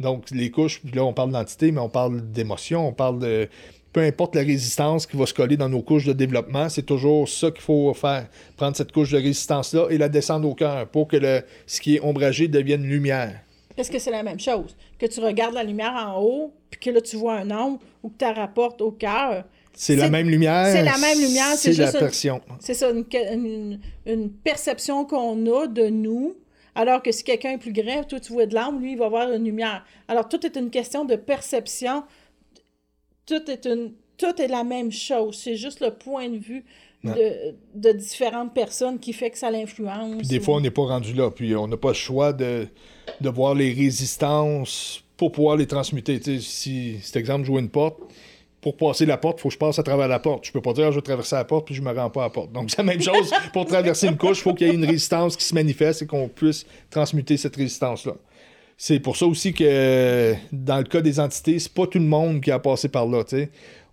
Donc, 0.00 0.24
les 0.30 0.50
couches, 0.50 0.82
là, 0.92 1.04
on 1.04 1.12
parle 1.12 1.30
d'entité, 1.32 1.72
mais 1.72 1.80
on 1.80 1.88
parle 1.88 2.20
d'émotion, 2.30 2.88
on 2.88 2.92
parle 2.92 3.20
de. 3.20 3.48
Peu 3.92 4.00
importe 4.02 4.34
la 4.34 4.42
résistance 4.42 5.06
qui 5.06 5.16
va 5.16 5.24
se 5.24 5.32
coller 5.32 5.56
dans 5.56 5.68
nos 5.70 5.80
couches 5.80 6.04
de 6.04 6.12
développement, 6.12 6.68
c'est 6.68 6.82
toujours 6.82 7.28
ça 7.28 7.50
qu'il 7.50 7.62
faut 7.62 7.94
faire. 7.94 8.28
Prendre 8.56 8.76
cette 8.76 8.92
couche 8.92 9.10
de 9.12 9.16
résistance-là 9.16 9.86
et 9.90 9.96
la 9.96 10.08
descendre 10.10 10.46
au 10.48 10.54
cœur 10.54 10.86
pour 10.88 11.08
que 11.08 11.16
le, 11.16 11.40
ce 11.66 11.80
qui 11.80 11.96
est 11.96 12.00
ombragé 12.00 12.46
devienne 12.48 12.82
lumière. 12.82 13.40
Parce 13.74 13.88
que 13.88 13.98
c'est 13.98 14.10
la 14.10 14.22
même 14.22 14.40
chose? 14.40 14.76
Que 14.98 15.06
tu 15.06 15.20
regardes 15.20 15.54
la 15.54 15.64
lumière 15.64 15.92
en 15.94 16.20
haut, 16.22 16.52
puis 16.70 16.80
que 16.80 16.90
là, 16.90 17.00
tu 17.00 17.16
vois 17.16 17.34
un 17.36 17.50
ombre, 17.50 17.78
ou 18.02 18.08
que 18.10 18.16
tu 18.18 18.24
la 18.24 18.32
rapportes 18.32 18.80
au 18.82 18.90
cœur. 18.90 19.44
C'est 19.74 19.96
la 19.96 20.08
même 20.08 20.28
lumière. 20.30 20.66
c'est 20.72 20.82
la 20.82 20.96
même 20.98 21.18
lumière, 21.18 21.52
c'est 21.56 21.72
la 21.76 21.92
perception. 21.92 22.40
C'est 22.60 22.72
ça, 22.74 22.90
une, 22.90 23.04
une- 23.14 23.80
une 24.06 24.30
perception 24.30 25.04
qu'on 25.04 25.46
a 25.54 25.66
de 25.66 25.88
nous. 25.88 26.34
Alors 26.74 27.02
que 27.02 27.12
si 27.12 27.24
quelqu'un 27.24 27.52
est 27.52 27.58
plus 27.58 27.72
grand, 27.72 28.04
toi, 28.04 28.20
tu 28.20 28.32
vois 28.32 28.44
de 28.46 28.54
l'ombre, 28.54 28.80
lui, 28.80 28.92
il 28.92 28.98
va 28.98 29.08
voir 29.08 29.30
une 29.32 29.44
lumière. 29.44 29.84
Alors, 30.08 30.28
tout 30.28 30.44
est 30.46 30.56
une 30.56 30.68
question 30.70 31.04
de 31.06 31.16
perception. 31.16 32.02
Tout 33.26 33.50
est, 33.50 33.66
une, 33.66 33.92
tout 34.18 34.40
est 34.40 34.48
la 34.48 34.64
même 34.64 34.90
chose. 34.92 35.38
C'est 35.42 35.56
juste 35.56 35.80
le 35.80 35.90
point 35.90 36.28
de 36.28 36.38
vue 36.38 36.64
de, 37.04 37.54
de 37.74 37.92
différentes 37.92 38.52
personnes 38.54 38.98
qui 38.98 39.12
fait 39.12 39.30
que 39.30 39.38
ça 39.38 39.50
l'influence. 39.50 40.16
Puis 40.18 40.26
des 40.28 40.38
ou- 40.38 40.42
fois, 40.42 40.56
on 40.56 40.60
n'est 40.60 40.70
pas 40.70 40.82
rendu 40.86 41.12
là. 41.12 41.30
Puis 41.30 41.54
on 41.54 41.68
n'a 41.68 41.76
pas 41.76 41.88
le 41.88 41.94
choix 41.94 42.32
de, 42.32 42.66
de 43.20 43.28
voir 43.28 43.54
les 43.54 43.72
résistances 43.72 45.02
pour 45.16 45.32
pouvoir 45.32 45.56
les 45.56 45.66
transmuter. 45.66 46.18
Tu 46.20 46.36
sais, 46.36 46.40
si 46.40 46.96
cet 47.02 47.16
exemple, 47.16 47.44
je 47.46 47.50
vois 47.50 47.60
une 47.60 47.68
porte, 47.70 47.98
pour 48.60 48.76
passer 48.76 49.06
la 49.06 49.16
porte, 49.16 49.38
il 49.38 49.42
faut 49.42 49.48
que 49.48 49.54
je 49.54 49.58
passe 49.58 49.78
à 49.78 49.82
travers 49.84 50.08
la 50.08 50.18
porte. 50.18 50.44
Je 50.46 50.50
peux 50.52 50.60
pas 50.60 50.72
dire, 50.72 50.86
Ah, 50.86 50.90
je 50.90 50.96
vais 50.96 51.02
traverser 51.02 51.36
la 51.36 51.44
porte, 51.44 51.66
puis 51.66 51.74
je 51.74 51.82
me 51.82 51.92
rends 51.92 52.10
pas 52.10 52.22
à 52.22 52.24
la 52.24 52.30
porte. 52.30 52.50
Donc, 52.52 52.68
c'est 52.70 52.78
la 52.78 52.84
même 52.84 53.00
chose. 53.00 53.30
pour 53.52 53.64
traverser 53.66 54.08
une 54.08 54.16
couche, 54.16 54.38
il 54.38 54.42
faut 54.42 54.54
qu'il 54.54 54.66
y 54.66 54.70
ait 54.70 54.74
une 54.74 54.84
résistance 54.84 55.36
qui 55.36 55.44
se 55.44 55.54
manifeste 55.54 56.02
et 56.02 56.06
qu'on 56.06 56.28
puisse 56.28 56.66
transmuter 56.90 57.36
cette 57.36 57.54
résistance-là. 57.54 58.14
C'est 58.78 59.00
pour 59.00 59.16
ça 59.16 59.26
aussi 59.26 59.54
que 59.54 60.34
dans 60.52 60.78
le 60.78 60.84
cas 60.84 61.00
des 61.00 61.18
entités, 61.18 61.58
c'est 61.58 61.72
pas 61.72 61.86
tout 61.86 61.98
le 61.98 62.04
monde 62.04 62.40
qui 62.40 62.50
a 62.50 62.58
passé 62.58 62.88
par 62.88 63.06
là. 63.06 63.24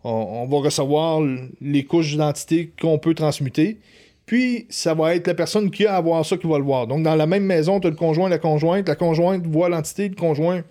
On, 0.03 0.09
on 0.09 0.47
va 0.47 0.65
recevoir 0.65 1.21
les 1.61 1.85
couches 1.85 2.11
d'identité 2.11 2.71
qu'on 2.79 2.99
peut 2.99 3.13
transmuter. 3.13 3.77
Puis, 4.25 4.67
ça 4.69 4.93
va 4.93 5.15
être 5.15 5.27
la 5.27 5.33
personne 5.33 5.69
qui 5.69 5.85
a 5.85 5.95
à 5.95 6.01
voir 6.01 6.25
ça 6.25 6.37
qui 6.37 6.47
va 6.47 6.57
le 6.57 6.63
voir. 6.63 6.87
Donc, 6.87 7.03
dans 7.03 7.15
la 7.15 7.25
même 7.25 7.43
maison, 7.43 7.79
tu 7.79 7.87
as 7.87 7.89
le 7.89 7.95
conjoint, 7.95 8.29
la 8.29 8.37
conjointe. 8.37 8.87
La 8.87 8.95
conjointe 8.95 9.45
voit 9.45 9.69
l'entité, 9.69 10.07
le 10.07 10.15
conjoint, 10.15 10.63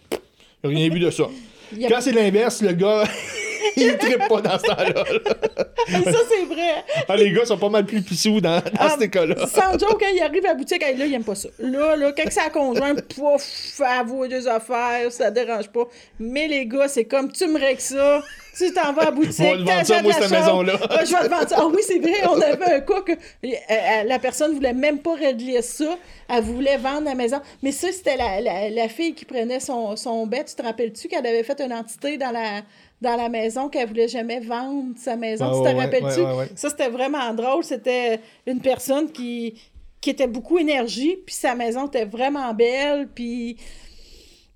rien 0.65 0.89
vu 0.89 1.01
de 1.01 1.11
ça. 1.11 1.25
Quand 1.89 2.01
c'est 2.01 2.13
l'inverse, 2.13 2.63
le 2.63 2.73
gars, 2.73 3.05
il 3.77 3.97
trippe 3.99 4.29
pas 4.29 4.41
dans 4.41 4.59
ce 4.59 4.65
temps-là. 4.65 4.95
là. 4.95 6.13
ça, 6.13 6.19
c'est 6.29 6.45
vrai. 6.55 6.85
Ah, 7.09 7.17
les 7.17 7.31
gars 7.33 7.45
sont 7.45 7.59
pas 7.59 7.69
mal 7.69 7.85
plus 7.85 8.03
pissous 8.03 8.41
dans, 8.41 8.57
dans 8.61 8.63
Ah, 8.79 8.97
ces 8.99 9.09
cas-là. 9.11 9.35
Sans 9.47 9.73
joke, 9.79 9.99
quand 10.01 10.09
il 10.15 10.21
arrive 10.23 10.45
à 10.45 10.49
la 10.49 10.55
boutique, 10.55 10.83
hey, 10.83 10.97
là, 10.97 11.07
il 11.07 11.15
aime 11.15 11.25
pas 11.25 11.35
ça. 11.35 11.49
Là, 11.59 11.97
là, 11.97 12.13
quand 12.17 12.31
ça 12.31 12.51
conjoint, 12.51 12.95
pouf, 12.95 13.81
avouer 13.85 14.29
deux 14.29 14.49
affaires, 14.49 15.11
ça 15.11 15.31
dérange 15.31 15.69
pas. 15.69 15.85
Mais 16.19 16.49
les 16.49 16.67
gars, 16.67 16.89
c'est 16.89 17.05
comme, 17.05 17.31
tu 17.33 17.47
me 17.47 17.59
règles 17.59 17.81
ça, 17.81 18.23
tu 18.57 18.73
t'en 18.73 18.93
vas 18.93 19.03
à 19.03 19.05
la 19.07 19.11
boutique, 19.13 19.37
t'achètes 19.67 20.03
moi, 20.03 20.13
la 20.13 20.13
cette 20.13 20.23
chose. 20.23 20.31
maison-là. 20.33 20.73
Ah, 20.91 21.05
je 21.05 21.11
vais 21.13 21.23
te 21.23 21.29
vendre 21.29 21.49
ça. 21.49 21.57
Ah 21.59 21.67
oui, 21.67 21.81
c'est 21.87 21.99
vrai, 21.99 22.27
on 22.31 22.41
avait 22.41 22.75
un 22.75 22.81
cas 22.81 23.01
que 23.01 23.13
euh, 23.13 23.17
euh, 23.45 24.03
la 24.07 24.19
personne 24.19 24.53
voulait 24.55 24.73
même 24.75 24.99
pas 24.99 25.15
régler 25.15 25.63
ça. 25.63 25.97
Elle 26.29 26.43
voulait 26.45 26.77
vendre 26.79 27.05
la 27.05 27.15
maison. 27.15 27.41
Mais 27.63 27.73
ça, 27.73 27.89
c'était 27.93 28.17
la, 28.17 28.41
la, 28.41 28.71
la 28.71 28.89
fille 28.89 29.15
qui 29.15 29.25
prenait 29.25 29.61
son, 29.61 29.97
son 29.97 30.27
bête. 30.27 30.47
Tu 30.49 30.55
te 30.55 30.67
rappelles-tu 30.67 31.09
qu'elle 31.09 31.27
avait 31.27 31.43
fait 31.43 31.61
une 31.61 31.73
entité 31.73 32.17
dans 32.17 32.31
la, 32.31 32.61
dans 33.03 33.17
la 33.17 33.29
maison 33.29 33.69
qu'elle 33.69 33.89
voulait 33.89 34.09
jamais 34.09 34.41
vendre 34.41 34.95
sa 34.97 35.17
maison? 35.17 35.47
Ah, 35.47 35.53
tu 35.55 35.63
te 35.63 35.77
ouais, 35.77 35.85
rappelles-tu? 35.85 36.21
ouais, 36.21 36.27
ouais, 36.27 36.39
ouais. 36.39 36.49
Ça, 36.55 36.71
c'était 36.71 36.89
vraiment 36.89 37.35
drôle. 37.35 37.65
C'était 37.65 38.21
une 38.47 38.61
personne 38.61 39.11
qui, 39.11 39.61
qui 40.01 40.11
était 40.11 40.29
beaucoup 40.29 40.57
énergie, 40.57 41.17
puis 41.27 41.35
sa 41.35 41.55
maison 41.55 41.87
était 41.87 42.05
vraiment 42.05 42.55
belle, 42.55 43.09
puis, 43.15 43.57
tu 43.57 43.65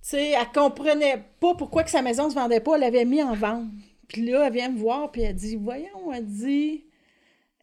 sais, 0.00 0.30
elle 0.30 0.52
comprenait 0.54 1.24
pas 1.40 1.54
pourquoi 1.54 1.82
que 1.82 1.90
sa 1.90 2.02
maison 2.02 2.30
se 2.30 2.34
vendait 2.34 2.60
pas. 2.60 2.76
Elle 2.76 2.82
l'avait 2.82 3.04
mis 3.04 3.22
en 3.22 3.34
vente. 3.34 3.66
Puis 4.08 4.24
là, 4.24 4.46
elle 4.46 4.52
vient 4.52 4.70
me 4.70 4.78
voir, 4.78 5.10
puis 5.10 5.22
elle 5.22 5.34
dit, 5.34 5.56
voyons, 5.56 6.12
elle 6.14 6.24
dit... 6.24 6.84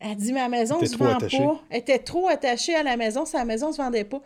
Elle 0.06 0.18
dit, 0.18 0.34
ma 0.34 0.50
maison 0.50 0.80
T'es 0.80 0.88
se 0.88 0.98
vend 0.98 1.16
attachée. 1.16 1.38
pas. 1.38 1.62
Elle 1.70 1.80
était 1.80 2.00
trop 2.00 2.28
attachée 2.28 2.76
à 2.76 2.84
la 2.84 2.98
maison, 2.98 3.24
sa 3.24 3.46
maison 3.46 3.72
se 3.72 3.78
vendait 3.78 4.04
pas. 4.04 4.22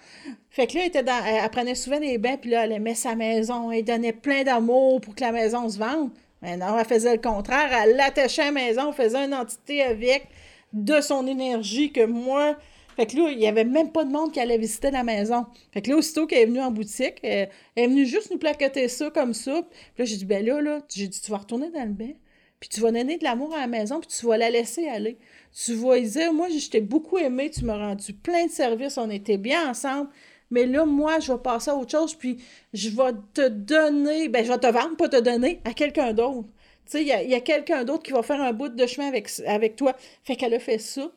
Fait 0.49 0.65
que 0.65 0.73
là, 0.73 0.81
elle, 0.81 0.87
était 0.87 1.03
dans, 1.03 1.23
elle, 1.23 1.41
elle 1.43 1.49
prenait 1.51 1.75
souvent 1.75 1.99
des 1.99 2.17
bains, 2.17 2.35
puis 2.35 2.49
là, 2.49 2.63
elle 2.63 2.71
aimait 2.71 2.95
sa 2.95 3.13
maison. 3.13 3.69
Elle 3.71 3.83
donnait 3.83 4.11
plein 4.11 4.43
d'amour 4.43 4.99
pour 5.01 5.13
que 5.13 5.21
la 5.21 5.31
maison 5.31 5.69
se 5.69 5.77
vende. 5.77 6.09
Mais 6.47 6.55
non, 6.55 6.79
elle 6.79 6.85
faisait 6.85 7.13
le 7.13 7.21
contraire. 7.21 7.69
Elle 7.73 7.97
l'attachait 7.97 8.43
à 8.43 8.45
la 8.45 8.51
maison, 8.51 8.93
faisait 8.93 9.25
une 9.25 9.33
entité 9.33 9.83
avec 9.83 10.29
de 10.71 11.01
son 11.01 11.27
énergie 11.27 11.91
que 11.91 12.05
moi. 12.05 12.55
Fait 12.95 13.05
que 13.05 13.17
là, 13.17 13.29
il 13.31 13.37
n'y 13.37 13.47
avait 13.47 13.65
même 13.65 13.91
pas 13.91 14.05
de 14.05 14.11
monde 14.11 14.31
qui 14.31 14.39
allait 14.39 14.57
visiter 14.57 14.89
la 14.89 15.03
maison. 15.03 15.45
Fait 15.73 15.81
que 15.81 15.89
là, 15.89 15.97
aussitôt 15.97 16.25
qu'elle 16.25 16.43
est 16.43 16.45
venue 16.45 16.61
en 16.61 16.71
boutique, 16.71 17.15
elle, 17.21 17.49
elle 17.75 17.83
est 17.83 17.87
venue 17.87 18.05
juste 18.05 18.31
nous 18.31 18.37
plaqueter 18.37 18.87
ça 18.87 19.11
comme 19.11 19.33
ça. 19.33 19.61
Puis 19.61 20.03
là, 20.03 20.05
j'ai 20.05 20.15
dit, 20.15 20.23
ben 20.23 20.45
là, 20.45 20.61
là, 20.61 20.79
j'ai 20.87 21.09
dit, 21.09 21.19
tu 21.19 21.31
vas 21.31 21.37
retourner 21.39 21.69
dans 21.69 21.83
le 21.83 21.91
bain, 21.91 22.13
puis 22.61 22.69
tu 22.69 22.79
vas 22.79 22.93
donner 22.93 23.17
de 23.17 23.25
l'amour 23.25 23.53
à 23.53 23.59
la 23.59 23.67
maison, 23.67 23.99
puis 23.99 24.07
tu 24.07 24.25
vas 24.25 24.37
la 24.37 24.49
laisser 24.49 24.87
aller. 24.87 25.17
Tu 25.53 25.73
vas 25.73 25.97
lui 25.97 26.09
dire, 26.09 26.31
moi, 26.31 26.47
je 26.47 26.69
t'ai 26.69 26.79
beaucoup 26.79 27.17
aimé, 27.17 27.51
tu 27.51 27.65
m'as 27.65 27.77
rendu 27.77 28.13
plein 28.13 28.45
de 28.45 28.51
services, 28.51 28.97
on 28.97 29.09
était 29.09 29.37
bien 29.37 29.69
ensemble. 29.69 30.09
Mais 30.49 30.65
là, 30.65 30.85
moi, 30.85 31.19
je 31.19 31.31
vais 31.31 31.39
passer 31.39 31.71
à 31.71 31.75
autre 31.75 31.91
chose, 31.91 32.15
puis 32.15 32.37
je 32.73 32.89
vais 32.89 33.13
te 33.33 33.47
donner, 33.47 34.29
ben, 34.29 34.45
je 34.45 34.51
vais 34.51 34.57
te 34.57 34.67
vendre, 34.67 34.95
pas 34.95 35.09
te 35.09 35.19
donner, 35.19 35.59
à 35.65 35.73
quelqu'un 35.73 36.13
d'autre. 36.13 36.47
Tu 36.85 36.91
sais, 36.91 37.01
il 37.01 37.07
y 37.07 37.11
a, 37.11 37.23
y 37.23 37.35
a 37.35 37.41
quelqu'un 37.41 37.83
d'autre 37.83 38.03
qui 38.03 38.13
va 38.13 38.23
faire 38.23 38.41
un 38.41 38.53
bout 38.53 38.69
de 38.69 38.85
chemin 38.85 39.07
avec, 39.07 39.29
avec 39.45 39.75
toi. 39.75 39.93
Fait 40.23 40.35
qu'elle 40.35 40.53
a 40.53 40.59
fait 40.59 40.77
ça. 40.77 41.11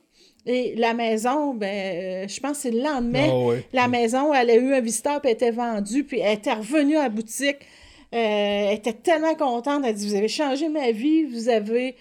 Et 0.47 0.75
la 0.77 0.95
maison, 0.95 1.55
ben, 1.55 2.25
euh, 2.25 2.29
je 2.29 2.41
pense 2.41 2.53
que 2.53 2.63
c'est 2.63 2.71
le 2.71 2.83
lendemain. 2.83 3.29
Ah 3.31 3.39
ouais. 3.39 3.65
La 3.73 3.89
maison, 3.89 4.33
elle 4.33 4.51
a 4.51 4.57
eu 4.57 4.75
un 4.75 4.81
visiteur, 4.81 5.21
puis 5.21 5.31
elle 5.31 5.37
était 5.37 5.51
vendue, 5.51 6.05
puis 6.05 6.19
elle 6.21 6.39
était 6.39 6.53
revenue 6.53 6.97
à 6.97 7.03
la 7.03 7.09
boutique. 7.09 7.59
Euh, 8.13 8.17
elle 8.71 8.77
était 8.77 8.95
tellement 8.95 9.35
contente. 9.35 9.83
Elle 9.85 9.95
dit 9.95 10.09
Vous 10.09 10.15
avez 10.15 10.29
changé 10.29 10.69
ma 10.69 10.91
vie, 10.91 11.25
vous 11.25 11.49
avez 11.49 11.95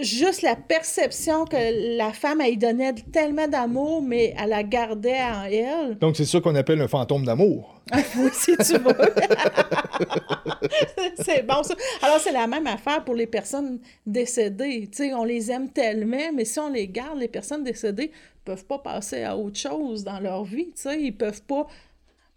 juste 0.00 0.42
la 0.42 0.56
perception 0.56 1.44
que 1.44 1.96
la 1.96 2.12
femme, 2.12 2.40
elle 2.40 2.54
y 2.54 2.56
donnait 2.56 2.94
tellement 3.12 3.48
d'amour, 3.48 4.02
mais 4.02 4.34
elle 4.38 4.50
la 4.50 4.62
gardait 4.62 5.20
en 5.20 5.44
elle. 5.44 5.98
Donc, 5.98 6.16
c'est 6.16 6.24
ça 6.24 6.40
qu'on 6.40 6.54
appelle 6.54 6.80
un 6.80 6.88
fantôme 6.88 7.24
d'amour. 7.24 7.74
Oui, 8.18 8.30
si 8.32 8.56
tu 8.56 8.78
veux. 8.78 8.94
c'est 11.16 11.46
bon, 11.46 11.62
ça. 11.62 11.74
Alors, 12.02 12.20
c'est 12.20 12.32
la 12.32 12.46
même 12.46 12.66
affaire 12.66 13.04
pour 13.04 13.14
les 13.14 13.26
personnes 13.26 13.80
décédées. 14.06 14.88
Tu 14.92 14.98
sais, 14.98 15.14
on 15.14 15.24
les 15.24 15.50
aime 15.50 15.70
tellement, 15.70 16.32
mais 16.34 16.44
si 16.44 16.58
on 16.58 16.68
les 16.68 16.88
garde, 16.88 17.18
les 17.18 17.28
personnes 17.28 17.64
décédées 17.64 18.12
peuvent 18.44 18.64
pas 18.64 18.78
passer 18.78 19.24
à 19.24 19.36
autre 19.36 19.58
chose 19.58 20.04
dans 20.04 20.20
leur 20.20 20.44
vie. 20.44 20.66
Tu 20.66 20.82
sais, 20.82 21.00
ils 21.00 21.16
peuvent 21.16 21.42
pas 21.42 21.66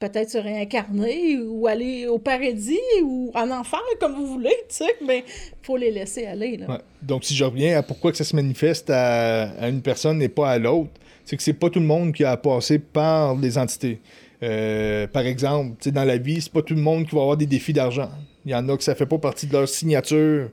peut-être 0.02 0.32
se 0.32 0.38
réincarner 0.38 1.38
ou 1.38 1.68
aller 1.68 2.08
au 2.08 2.18
paradis 2.18 2.80
ou 3.04 3.32
en 3.36 3.50
enfer, 3.52 3.80
comme 4.00 4.16
vous 4.16 4.26
voulez, 4.26 4.56
tu 4.68 4.78
sais, 4.78 4.96
mais 5.06 5.24
faut 5.62 5.78
les 5.78 5.92
laisser 5.92 6.26
aller, 6.26 6.58
là. 6.58 6.68
Ouais. 6.68 6.78
Donc, 7.04 7.24
si 7.24 7.36
je 7.36 7.46
reviens 7.46 7.78
à 7.78 7.84
pourquoi 7.84 8.12
que 8.12 8.18
ça 8.18 8.24
se 8.24 8.36
manifeste 8.36 8.90
à, 8.90 9.70
une 9.70 9.82
personne 9.82 10.22
et 10.22 10.28
pas 10.28 10.50
à 10.50 10.58
l'autre, 10.58 10.90
c'est 11.24 11.38
que 11.38 11.44
c'est 11.44 11.54
pas 11.54 11.70
tout 11.70 11.80
le 11.80 11.86
monde 11.86 12.14
qui 12.14 12.26
a 12.26 12.36
passé 12.36 12.80
par 12.80 13.36
des 13.36 13.58
entités. 13.58 14.00
Euh, 14.44 15.06
par 15.06 15.26
exemple, 15.26 15.90
dans 15.92 16.04
la 16.04 16.18
vie, 16.18 16.42
c'est 16.42 16.52
pas 16.52 16.64
tout 16.64 16.74
le 16.74 16.82
monde 16.82 17.08
qui 17.08 17.16
va 17.16 17.22
avoir 17.22 17.38
des 17.38 17.46
défis 17.46 17.74
d'argent. 17.74 18.10
Il 18.46 18.52
y 18.52 18.56
en 18.56 18.68
a 18.70 18.76
que 18.76 18.84
ça 18.84 18.96
fait 18.96 19.06
pas 19.06 19.20
partie 19.20 19.46
de 19.46 19.54
leur 19.54 19.70
signature 19.70 20.50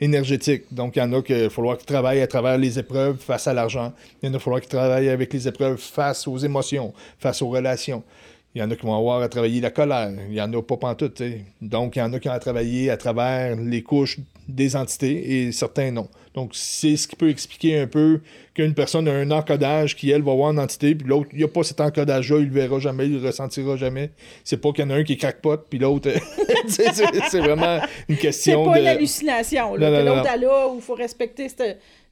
énergétique. 0.00 0.62
Donc, 0.70 0.96
il 0.96 1.00
y 1.00 1.02
en 1.02 1.12
a 1.12 1.20
qu'il 1.20 1.36
va 1.36 1.50
falloir 1.50 1.76
qu'ils 1.76 1.86
travaillent 1.86 2.22
à 2.22 2.26
travers 2.26 2.56
les 2.56 2.78
épreuves 2.78 3.18
face 3.18 3.46
à 3.46 3.52
l'argent. 3.52 3.92
Il 4.22 4.26
y 4.26 4.28
en 4.28 4.30
a 4.30 4.32
qu'il 4.32 4.32
va 4.32 4.38
falloir 4.38 4.60
qu'ils 4.60 4.70
travaillent 4.70 5.10
avec 5.10 5.32
les 5.34 5.46
épreuves 5.46 5.78
face 5.78 6.26
aux 6.26 6.38
émotions, 6.38 6.94
face 7.18 7.42
aux 7.42 7.48
relations. 7.48 8.02
Il 8.54 8.60
y 8.60 8.64
en 8.64 8.70
a 8.70 8.74
qui 8.74 8.84
vont 8.84 8.96
avoir 8.96 9.22
à 9.22 9.28
travailler 9.28 9.60
la 9.60 9.70
colère. 9.70 10.12
Il 10.28 10.34
y 10.34 10.40
en 10.40 10.52
a 10.52 10.60
pas 10.60 10.76
pantoute, 10.76 11.14
tu 11.14 11.22
sais. 11.22 11.44
Donc, 11.62 11.94
il 11.94 12.00
y 12.00 12.02
en 12.02 12.12
a 12.12 12.18
qui 12.18 12.28
ont 12.28 12.32
à 12.32 12.40
travailler 12.40 12.90
à 12.90 12.96
travers 12.96 13.54
les 13.54 13.82
couches 13.82 14.18
des 14.48 14.74
entités 14.74 15.46
et 15.46 15.52
certains 15.52 15.92
non. 15.92 16.08
Donc, 16.34 16.50
c'est 16.54 16.96
ce 16.96 17.06
qui 17.06 17.14
peut 17.14 17.28
expliquer 17.28 17.78
un 17.78 17.86
peu 17.86 18.20
qu'une 18.54 18.74
personne 18.74 19.06
a 19.06 19.12
un 19.12 19.30
encodage 19.30 19.94
qui, 19.96 20.10
elle, 20.10 20.22
va 20.22 20.34
voir 20.34 20.50
une 20.50 20.58
entité, 20.58 20.96
puis 20.96 21.06
l'autre, 21.06 21.28
il 21.32 21.38
n'y 21.38 21.44
a 21.44 21.48
pas 21.48 21.62
cet 21.62 21.80
encodage-là, 21.80 22.38
il 22.38 22.46
le 22.46 22.52
verra 22.52 22.80
jamais, 22.80 23.06
il 23.06 23.20
le 23.20 23.26
ressentira 23.26 23.76
jamais. 23.76 24.10
C'est 24.42 24.60
pas 24.60 24.72
qu'il 24.72 24.84
y 24.84 24.86
en 24.88 24.90
a 24.90 24.94
un 24.96 25.04
qui 25.04 25.12
est 25.12 25.16
crackpot, 25.16 25.58
puis 25.68 25.78
l'autre. 25.78 26.10
c'est 26.68 27.40
vraiment 27.40 27.80
une 28.08 28.16
question 28.16 28.64
C'est 28.64 28.70
pas 28.70 28.76
de. 28.76 28.82
une 28.82 28.88
hallucination, 28.88 29.76
là, 29.76 30.02
l'autre 30.02 30.28
a 30.28 30.36
là, 30.36 30.68
où 30.68 30.76
il 30.76 30.82
faut 30.82 30.94
respecter 30.94 31.48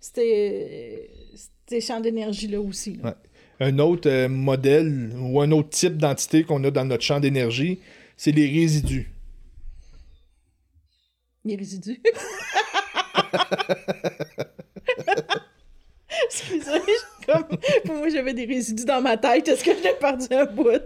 ces 0.00 1.80
champs 1.80 2.00
d'énergie-là 2.00 2.60
aussi. 2.60 2.98
là. 3.02 3.08
Ouais. 3.08 3.14
Un 3.60 3.78
autre 3.78 4.08
euh, 4.08 4.28
modèle 4.28 5.12
ou 5.18 5.40
un 5.40 5.50
autre 5.50 5.70
type 5.70 5.96
d'entité 5.96 6.44
qu'on 6.44 6.62
a 6.64 6.70
dans 6.70 6.84
notre 6.84 7.02
champ 7.02 7.18
d'énergie, 7.18 7.80
c'est 8.16 8.32
les 8.32 8.46
résidus. 8.46 9.10
Les 11.44 11.56
résidus. 11.56 12.00
Excusez, 16.24 16.80
comme... 17.26 17.44
pour 17.84 17.96
moi 17.96 18.08
j'avais 18.08 18.34
des 18.34 18.44
résidus 18.44 18.84
dans 18.84 19.00
ma 19.00 19.16
tête. 19.16 19.48
Est-ce 19.48 19.64
que 19.64 19.72
j'ai 19.82 19.94
perdu 20.00 20.26
un 20.30 20.44
bout? 20.46 20.84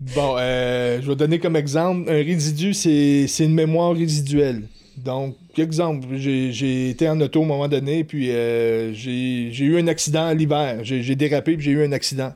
Bon, 0.00 0.36
euh, 0.38 1.00
je 1.02 1.08
vais 1.08 1.16
donner 1.16 1.38
comme 1.38 1.56
exemple, 1.56 2.08
un 2.08 2.22
résidu, 2.22 2.72
c'est 2.74 3.26
une 3.38 3.54
mémoire 3.54 3.94
résiduelle. 3.94 4.62
Donc, 5.04 5.36
exemple, 5.56 6.06
j'ai 6.16 6.90
été 6.90 7.08
en 7.08 7.20
auto 7.20 7.40
à 7.40 7.44
un 7.44 7.46
moment 7.46 7.68
donné, 7.68 8.04
puis 8.04 8.30
euh, 8.30 8.92
j'ai 8.92 9.64
eu 9.64 9.78
un 9.78 9.86
accident 9.86 10.32
l'hiver. 10.32 10.78
J'ai 10.82 11.14
dérapé, 11.14 11.56
puis 11.56 11.64
j'ai 11.64 11.72
eu 11.72 11.84
un 11.84 11.92
accident. 11.92 12.32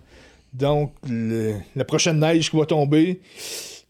Donc, 0.52 0.92
la 1.74 1.84
prochaine 1.84 2.20
neige 2.20 2.50
qui 2.50 2.56
va 2.56 2.66
tomber, 2.66 3.20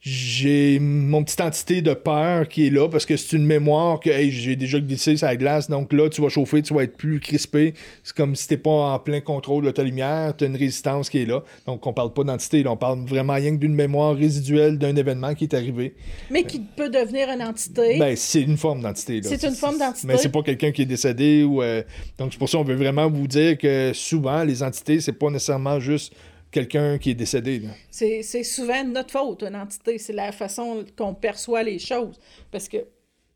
j'ai 0.04 0.80
mon 0.80 1.22
petite 1.22 1.40
entité 1.42 1.80
de 1.80 1.94
peur 1.94 2.48
qui 2.48 2.66
est 2.66 2.70
là 2.70 2.88
parce 2.88 3.06
que 3.06 3.16
c'est 3.16 3.36
une 3.36 3.46
mémoire 3.46 4.00
que 4.00 4.10
hey, 4.10 4.32
j'ai 4.32 4.56
déjà 4.56 4.80
glissé 4.80 5.16
sur 5.16 5.28
la 5.28 5.36
glace. 5.36 5.70
Donc 5.70 5.92
là, 5.92 6.08
tu 6.08 6.20
vas 6.20 6.28
chauffer, 6.28 6.60
tu 6.60 6.74
vas 6.74 6.82
être 6.82 6.96
plus 6.96 7.20
crispé. 7.20 7.74
C'est 8.02 8.16
comme 8.16 8.34
si 8.34 8.48
t'es 8.48 8.56
pas 8.56 8.70
en 8.70 8.98
plein 8.98 9.20
contrôle 9.20 9.64
de 9.64 9.70
ta 9.70 9.84
lumière, 9.84 10.36
tu 10.36 10.42
as 10.42 10.48
une 10.48 10.56
résistance 10.56 11.08
qui 11.08 11.18
est 11.22 11.24
là. 11.24 11.44
Donc 11.66 11.86
on 11.86 11.92
parle 11.92 12.12
pas 12.12 12.24
d'entité, 12.24 12.66
on 12.66 12.76
parle 12.76 12.98
vraiment 13.06 13.34
rien 13.34 13.52
que 13.52 13.60
d'une 13.60 13.76
mémoire 13.76 14.16
résiduelle 14.16 14.76
d'un 14.76 14.96
événement 14.96 15.34
qui 15.34 15.44
est 15.44 15.54
arrivé. 15.54 15.94
Mais 16.32 16.42
qui 16.42 16.58
peut 16.76 16.90
devenir 16.90 17.28
une 17.30 17.42
entité. 17.42 17.96
Ben, 18.00 18.16
c'est 18.16 18.42
une 18.42 18.56
forme 18.56 18.82
d'entité. 18.82 19.20
C'est 19.22 19.44
une 19.44 19.54
forme 19.54 19.78
d'entité. 19.78 20.08
Mais 20.08 20.16
c'est 20.18 20.32
pas 20.32 20.42
quelqu'un 20.42 20.72
qui 20.72 20.82
est 20.82 20.86
décédé 20.86 21.44
ou. 21.44 21.62
euh, 21.62 21.80
Donc 22.18 22.32
c'est 22.32 22.38
pour 22.40 22.48
ça 22.48 22.58
qu'on 22.58 22.64
veut 22.64 22.74
vraiment 22.74 23.08
vous 23.08 23.28
dire 23.28 23.56
que 23.56 23.92
souvent, 23.94 24.42
les 24.42 24.64
entités, 24.64 25.00
c'est 25.00 25.12
pas 25.12 25.30
nécessairement 25.30 25.78
juste 25.78 26.12
quelqu'un 26.52 26.98
qui 26.98 27.10
est 27.10 27.14
décédé. 27.14 27.62
C'est 27.90 28.22
souvent 28.44 28.84
notre 28.84 29.10
faute, 29.10 29.42
une 29.42 29.56
entité. 29.56 29.98
C'est 29.98 30.12
la 30.12 30.30
façon 30.30 30.84
qu'on 30.96 31.14
perçoit 31.14 31.62
les 31.64 31.78
choses. 31.80 32.20
Parce 32.52 32.68
que, 32.68 32.78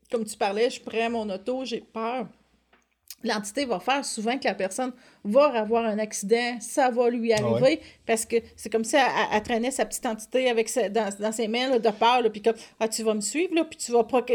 comme 0.09 0.23
tu 0.23 0.37
parlais, 0.37 0.69
je 0.69 0.79
prends 0.79 1.09
mon 1.09 1.29
auto, 1.29 1.65
j'ai 1.65 1.81
peur. 1.81 2.27
L'entité 3.23 3.65
va 3.65 3.79
faire 3.79 4.05
souvent 4.05 4.37
que 4.37 4.43
la 4.47 4.53
personne 4.53 4.91
va 5.23 5.45
avoir 5.59 5.83
un 5.85 5.97
accident, 5.97 6.57
ça 6.59 6.91
va 6.91 7.09
lui 7.09 7.33
Ah 7.33 7.37
arriver, 7.43 7.81
parce 8.05 8.25
que 8.27 8.35
c'est 8.55 8.71
comme 8.71 8.83
si 8.83 8.95
elle, 8.95 9.01
elle- 9.33 9.41
traînait 9.41 9.71
sa 9.71 9.85
petite 9.85 10.05
entité 10.05 10.47
avec 10.51 10.69
sa- 10.69 10.87
dans, 10.87 11.09
dans 11.19 11.31
ses 11.31 11.47
mains 11.47 11.67
là, 11.67 11.79
de 11.79 11.89
peur, 11.89 12.21
là, 12.21 12.29
puis 12.29 12.43
comme 12.43 12.53
Ah, 12.79 12.87
tu 12.87 13.01
vas 13.01 13.15
me 13.15 13.21
suivre, 13.21 13.55
là, 13.55 13.63
puis 13.65 13.75
tu 13.79 13.91
vas 13.91 14.03
pas 14.03 14.21
que. 14.21 14.33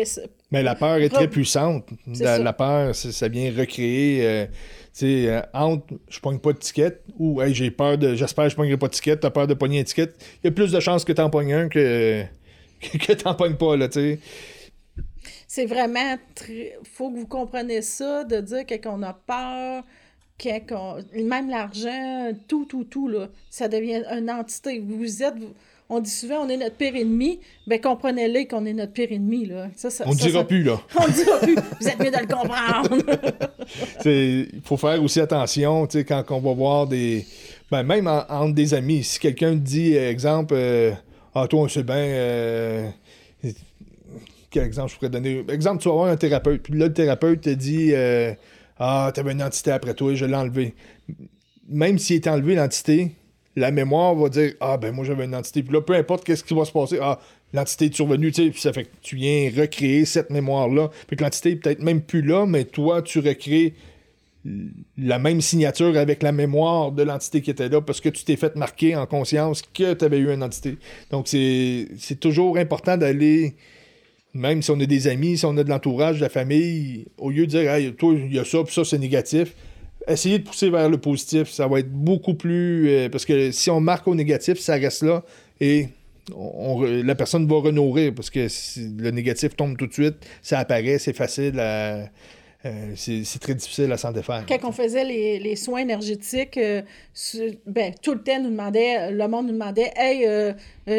Mais 0.50 0.64
la 0.64 0.74
peur 0.74 0.96
est 0.96 1.10
très 1.10 1.28
puissante. 1.28 1.90
La, 2.18 2.52
peur, 2.52 2.92
ça 2.92 3.28
vient 3.28 3.52
recréer. 3.56 4.26
euh, 4.26 4.46
sais, 4.92 5.28
euh, 5.28 5.40
entre 5.54 5.86
je 6.08 6.20
pogne 6.20 6.38
pas 6.38 6.52
de 6.52 6.58
ticket 6.58 7.00
ou 7.18 7.40
hey, 7.42 7.54
j'ai 7.54 7.70
peur 7.70 7.98
de. 7.98 8.14
J'espère 8.14 8.44
que 8.44 8.50
je 8.50 8.56
pognerai 8.56 8.76
pas 8.76 8.88
de 8.88 8.92
ticket, 8.94 9.16
t'as 9.16 9.30
peur 9.30 9.46
de 9.46 9.54
pogner 9.54 9.80
un 9.80 9.84
ticket. 9.84 10.12
Il 10.42 10.46
y 10.46 10.48
a 10.48 10.52
plus 10.52 10.72
de 10.72 10.80
chances 10.80 11.04
que 11.04 11.12
t'en 11.12 11.30
pognes 11.30 11.52
un 11.54 11.68
que, 11.68 12.24
que 12.82 13.12
t'en 13.12 13.34
pognes 13.34 13.56
pas, 13.56 13.76
là, 13.76 13.88
tu 13.88 14.00
sais. 14.00 14.18
C'est 15.46 15.66
vraiment 15.66 16.16
très. 16.34 16.78
faut 16.84 17.10
que 17.10 17.16
vous 17.18 17.26
compreniez 17.26 17.82
ça, 17.82 18.24
de 18.24 18.40
dire 18.40 18.66
que 18.66 18.74
qu'on 18.76 19.02
a 19.02 19.12
peur, 19.12 19.84
que 20.38 20.58
qu'on- 20.66 21.02
même 21.14 21.50
l'argent, 21.50 22.32
tout, 22.48 22.64
tout, 22.66 22.84
tout, 22.84 23.08
là, 23.08 23.28
ça 23.50 23.68
devient 23.68 24.02
une 24.12 24.30
entité. 24.30 24.80
Vous 24.80 25.22
êtes. 25.22 25.34
On 25.88 26.00
dit 26.00 26.10
souvent, 26.10 26.46
on 26.46 26.48
est 26.48 26.56
notre 26.56 26.76
pire 26.76 26.96
ennemi. 26.96 27.38
Ben, 27.66 27.78
comprenez-le 27.80 28.48
qu'on 28.48 28.64
est 28.64 28.72
notre 28.72 28.92
pire 28.92 29.12
ennemi, 29.12 29.44
là. 29.46 29.68
Ça, 29.76 29.90
ça, 29.90 30.04
On 30.06 30.12
ne 30.12 30.16
dira 30.16 30.40
ça- 30.40 30.44
plus, 30.44 30.62
là. 30.62 30.80
On 30.98 31.06
ne 31.06 31.12
dira 31.12 31.38
plus. 31.38 31.54
Vous 31.80 31.88
êtes 31.88 31.98
mieux 31.98 32.10
de 32.10 32.16
le 32.16 32.26
comprendre. 32.26 32.96
Il 34.06 34.60
faut 34.64 34.76
faire 34.78 35.02
aussi 35.02 35.20
attention, 35.20 35.86
tu 35.86 35.98
sais, 35.98 36.04
quand 36.04 36.24
on 36.30 36.40
va 36.40 36.52
voir 36.54 36.86
des. 36.86 37.26
Ben, 37.70 37.82
même 37.82 38.06
en- 38.06 38.24
entre 38.28 38.54
des 38.54 38.72
amis. 38.74 39.04
Si 39.04 39.18
quelqu'un 39.18 39.54
dit, 39.54 39.94
exemple, 39.94 40.54
euh, 40.56 40.92
Ah, 41.34 41.46
toi, 41.46 41.60
on 41.62 41.68
sait 41.68 41.82
bien. 41.82 41.96
euh, 41.96 42.88
Quel 44.50 44.64
exemple 44.64 44.90
je 44.92 44.96
pourrais 44.96 45.10
donner 45.10 45.44
Exemple, 45.50 45.82
tu 45.82 45.88
vas 45.88 45.94
voir 45.94 46.06
un 46.08 46.16
thérapeute, 46.16 46.62
puis 46.62 46.74
là, 46.78 46.86
le 46.88 46.92
thérapeute 46.94 47.40
te 47.42 47.50
dit 47.50 47.90
euh, 47.92 48.32
Ah, 48.78 49.10
t'avais 49.14 49.32
une 49.32 49.42
entité 49.42 49.70
après 49.70 49.94
toi, 49.94 50.14
je 50.14 50.24
l'ai 50.26 50.34
enlevé. 50.34 50.74
Même 51.68 51.98
s'il 51.98 52.16
est 52.16 52.26
enlevé 52.28 52.54
l'entité, 52.54 53.12
la 53.56 53.70
mémoire 53.70 54.14
va 54.14 54.28
dire 54.28 54.54
Ah, 54.60 54.76
ben 54.76 54.92
moi, 54.92 55.04
j'avais 55.04 55.24
une 55.24 55.34
entité. 55.34 55.62
Puis 55.62 55.72
là, 55.72 55.80
peu 55.80 55.94
importe 55.94 56.24
qu'est-ce 56.24 56.44
qui 56.44 56.54
va 56.54 56.64
se 56.64 56.72
passer, 56.72 56.98
Ah, 57.00 57.18
l'entité 57.52 57.86
est 57.86 57.94
survenue, 57.94 58.32
tu 58.32 58.44
sais, 58.44 58.50
puis 58.50 58.60
ça 58.60 58.72
fait 58.72 58.84
que 58.84 58.90
tu 59.02 59.16
viens 59.16 59.50
recréer 59.56 60.04
cette 60.04 60.30
mémoire-là. 60.30 60.90
Puis 61.06 61.16
que 61.16 61.22
l'entité 61.22 61.50
est 61.50 61.56
peut-être 61.56 61.82
même 61.82 62.00
plus 62.00 62.22
là, 62.22 62.46
mais 62.46 62.64
toi, 62.64 63.02
tu 63.02 63.18
recrées 63.18 63.74
la 64.98 65.18
même 65.18 65.40
signature 65.40 65.96
avec 65.96 66.22
la 66.22 66.32
mémoire 66.32 66.90
de 66.90 67.02
l'entité 67.02 67.42
qui 67.42 67.50
était 67.50 67.68
là 67.68 67.80
parce 67.80 68.00
que 68.00 68.08
tu 68.08 68.24
t'es 68.24 68.36
fait 68.36 68.56
marquer 68.56 68.96
en 68.96 69.06
conscience 69.06 69.62
que 69.62 69.94
tu 69.94 70.04
avais 70.04 70.18
eu 70.18 70.32
une 70.32 70.42
entité. 70.42 70.78
Donc, 71.10 71.28
c'est 71.28 72.20
toujours 72.20 72.58
important 72.58 72.96
d'aller, 72.96 73.54
même 74.34 74.62
si 74.62 74.70
on 74.72 74.80
a 74.80 74.86
des 74.86 75.06
amis, 75.06 75.38
si 75.38 75.46
on 75.46 75.56
a 75.58 75.64
de 75.64 75.68
l'entourage, 75.68 76.16
de 76.16 76.22
la 76.22 76.28
famille, 76.28 77.06
au 77.18 77.30
lieu 77.30 77.46
de 77.46 77.50
dire, 77.50 77.70
hey, 77.70 77.92
toi, 77.94 78.14
il 78.14 78.34
y 78.34 78.38
a 78.38 78.44
ça, 78.44 78.64
puis 78.64 78.74
ça, 78.74 78.84
c'est 78.84 78.98
négatif, 78.98 79.54
essayer 80.08 80.38
de 80.38 80.44
pousser 80.44 80.70
vers 80.70 80.88
le 80.88 80.98
positif. 80.98 81.48
Ça 81.50 81.66
va 81.68 81.80
être 81.80 81.90
beaucoup 81.90 82.34
plus. 82.34 82.88
euh, 82.88 83.08
parce 83.08 83.24
que 83.24 83.50
si 83.50 83.70
on 83.70 83.80
marque 83.80 84.06
au 84.08 84.14
négatif, 84.14 84.58
ça 84.58 84.74
reste 84.74 85.02
là 85.02 85.22
et 85.60 85.88
on- 86.34 86.80
on- 86.80 87.02
la 87.02 87.14
personne 87.14 87.46
va 87.48 87.56
renourrir 87.56 88.14
parce 88.14 88.30
que 88.30 88.48
si 88.48 88.88
le 88.96 89.10
négatif 89.10 89.56
tombe 89.56 89.76
tout 89.76 89.86
de 89.86 89.92
suite, 89.92 90.14
ça 90.40 90.58
apparaît, 90.60 90.98
c'est 90.98 91.12
facile 91.16 91.58
à. 91.58 92.08
euh, 92.64 92.92
c'est 92.94 93.40
très 93.40 93.56
difficile 93.56 93.90
à 93.90 93.96
s'en 93.96 94.12
défaire. 94.12 94.44
Quand 94.48 94.68
on 94.68 94.70
faisait 94.70 95.04
les, 95.04 95.40
les 95.40 95.56
soins 95.56 95.80
énergétiques, 95.80 96.56
euh, 96.58 96.82
su- 97.12 97.58
ben, 97.66 97.92
tout 98.00 98.14
le 98.14 98.22
temps, 98.22 98.40
nous 98.40 98.50
demandait, 98.50 99.10
le 99.10 99.26
monde 99.26 99.46
nous 99.48 99.52
demandait 99.54 99.90
Hey, 99.96 100.24
euh, 100.26 100.52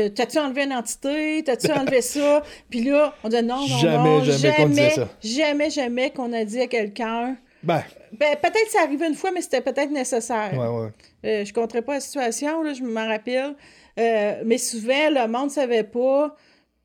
t'as-tu 0.09 0.39
enlevé 0.39 0.65
une 0.65 0.73
entité? 0.73 1.41
T'as-tu 1.45 1.71
enlevé 1.71 2.01
ça 2.01 2.43
Puis 2.69 2.83
là, 2.83 3.15
on 3.23 3.29
disait 3.29 3.43
non, 3.43 3.61
non, 3.61 3.77
Jamais, 3.77 3.97
non, 3.97 4.23
jamais 4.25 4.89
ça. 4.89 5.09
Jamais, 5.23 5.69
jamais 5.69 6.09
qu'on 6.11 6.33
a 6.33 6.43
dit 6.43 6.59
à 6.59 6.67
quelqu'un. 6.67 7.37
Ben, 7.63 7.83
Ben, 8.19 8.35
peut-être 8.41 8.69
ça 8.69 8.81
arrivait 8.83 9.07
une 9.07 9.15
fois, 9.15 9.31
mais 9.31 9.41
c'était 9.41 9.61
peut-être 9.61 9.91
nécessaire. 9.91 10.51
ouais, 10.53 10.67
ouais. 10.67 10.89
Euh, 11.25 11.45
je 11.45 11.49
ne 11.49 11.53
compterai 11.53 11.81
pas 11.81 11.93
la 11.95 11.99
situation, 12.01 12.61
là, 12.63 12.73
je 12.73 12.83
m'en 12.83 13.07
rappelle. 13.07 13.55
Euh, 13.99 14.41
mais 14.45 14.57
souvent, 14.57 15.09
le 15.09 15.27
monde 15.27 15.45
ne 15.45 15.49
savait 15.51 15.83
pas. 15.83 16.35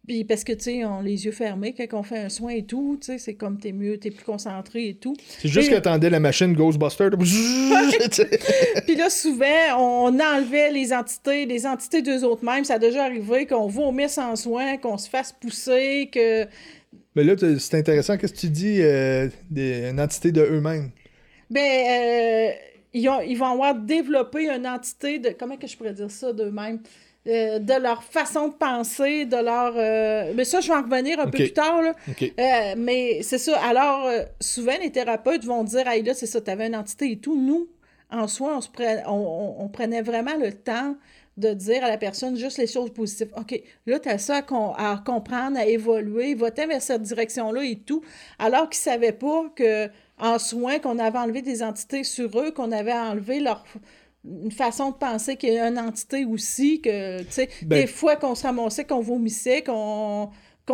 Puis 0.06 0.24
parce 0.24 0.42
que, 0.42 0.52
tu 0.54 0.60
sais, 0.64 0.84
on 0.86 1.02
les 1.02 1.26
yeux 1.26 1.32
fermés 1.32 1.74
quand 1.74 1.98
on 1.98 2.02
fait 2.02 2.16
un 2.18 2.28
soin 2.30 2.52
et 2.52 2.62
tout, 2.64 2.96
tu 2.98 3.06
sais, 3.12 3.18
c'est 3.18 3.34
comme 3.34 3.58
t'es 3.58 3.72
mieux, 3.72 3.98
t'es 3.98 4.10
plus 4.10 4.24
concentré 4.24 4.88
et 4.88 4.94
tout. 4.94 5.14
C'est 5.38 5.48
juste 5.48 5.66
Et- 5.66 5.68
qu'il 5.68 5.76
attendait 5.76 6.08
la 6.08 6.18
machine 6.20 6.54
Ghostbuster. 6.54 7.10
Puis 8.86 8.94
là, 8.96 9.10
souvent, 9.10 9.76
on 9.78 10.18
enlevait 10.18 10.70
les 10.70 10.92
entités, 10.94 11.44
les 11.46 11.66
entités 11.66 12.00
d'eux 12.00 12.24
autres 12.24 12.44
mêmes. 12.44 12.64
Ça 12.64 12.74
a 12.74 12.78
déjà 12.78 13.04
arrivé 13.04 13.44
qu'on 13.46 13.66
vomisse 13.66 14.16
en 14.18 14.34
soin, 14.36 14.76
qu'on 14.78 14.96
se 14.98 15.08
fasse 15.10 15.32
pousser, 15.32 16.08
que... 16.12 16.46
Mais 17.18 17.24
là, 17.24 17.34
c'est 17.58 17.76
intéressant. 17.76 18.16
Qu'est-ce 18.16 18.32
que 18.32 18.38
tu 18.38 18.48
dis 18.48 18.78
euh, 18.80 19.28
des, 19.50 19.88
une 19.90 20.00
entité 20.00 20.30
de 20.30 20.40
eux-mêmes? 20.42 20.90
Ben, 21.50 21.60
euh, 21.60 22.50
ils, 22.94 23.08
ont- 23.08 23.20
ils 23.20 23.36
vont 23.36 23.52
avoir 23.52 23.74
développé 23.74 24.48
une 24.48 24.66
entité 24.66 25.18
de... 25.18 25.30
Comment 25.30 25.56
que 25.56 25.66
je 25.66 25.76
pourrais 25.76 25.92
dire 25.94 26.10
ça 26.10 26.32
d'eux-mêmes? 26.32 26.80
Euh, 27.26 27.58
de 27.58 27.74
leur 27.82 28.04
façon 28.04 28.48
de 28.48 28.54
penser, 28.54 29.24
de 29.26 29.36
leur... 29.36 29.74
euh, 29.76 30.32
Mais 30.36 30.44
ça, 30.44 30.60
je 30.60 30.68
vais 30.68 30.74
en 30.74 30.82
revenir 30.82 31.18
un 31.18 31.24
peu 31.24 31.32
plus 31.38 31.52
tard, 31.52 31.82
là. 31.82 31.92
Euh, 32.38 32.74
mais 32.78 33.20
c'est 33.22 33.38
ça. 33.38 33.58
Alors, 33.68 34.08
souvent, 34.40 34.74
les 34.80 34.90
thérapeutes 34.92 35.44
vont 35.44 35.64
dire 35.64 35.88
Hey, 35.88 36.02
là, 36.04 36.14
c'est 36.14 36.26
ça, 36.26 36.40
tu 36.40 36.50
avais 36.50 36.68
une 36.68 36.76
entité 36.76 37.10
et 37.10 37.18
tout. 37.18 37.36
Nous, 37.38 37.68
en 38.10 38.28
soi, 38.28 38.56
on, 38.56 38.60
se 38.60 38.68
pre- 38.68 39.02
on, 39.06 39.10
on- 39.58 39.64
on 39.64 39.68
prenait 39.68 40.02
vraiment 40.02 40.36
le 40.40 40.52
temps 40.52 40.96
de 41.38 41.54
dire 41.54 41.84
à 41.84 41.88
la 41.88 41.96
personne 41.98 42.36
juste 42.36 42.58
les 42.58 42.66
choses 42.66 42.92
positives. 42.92 43.30
OK, 43.36 43.60
là, 43.86 43.98
tu 43.98 44.08
as 44.08 44.18
ça 44.18 44.36
à, 44.36 44.42
com- 44.42 44.72
à 44.76 45.02
comprendre, 45.04 45.56
à 45.58 45.66
évoluer, 45.66 46.34
va-t'en 46.34 46.66
vers 46.66 46.82
cette 46.82 47.02
direction-là 47.02 47.64
et 47.64 47.76
tout. 47.76 48.02
Alors 48.38 48.68
qu'ils 48.68 48.80
ne 48.80 48.92
savaient 48.92 49.12
pas 49.12 49.44
que 49.54 49.88
en 50.18 50.38
soins, 50.38 50.80
qu'on 50.80 50.98
avait 50.98 51.18
enlevé 51.18 51.42
des 51.42 51.62
entités 51.62 52.02
sur 52.02 52.38
eux, 52.40 52.50
qu'on 52.50 52.72
avait 52.72 52.92
enlevé 52.92 53.38
leur 53.40 53.64
une 54.24 54.50
façon 54.50 54.90
de 54.90 54.96
penser 54.96 55.36
qu'il 55.36 55.52
y 55.54 55.58
a 55.58 55.68
une 55.68 55.78
entité 55.78 56.24
aussi, 56.24 56.80
que, 56.80 57.20
tu 57.22 57.26
sais, 57.30 57.48
Ben- 57.62 57.80
des 57.82 57.86
fois 57.86 58.16
qu'on 58.16 58.34
se 58.34 58.42
ramassait, 58.42 58.84
qu'on 58.84 59.00
vomissait, 59.00 59.62
qu'on 59.62 60.28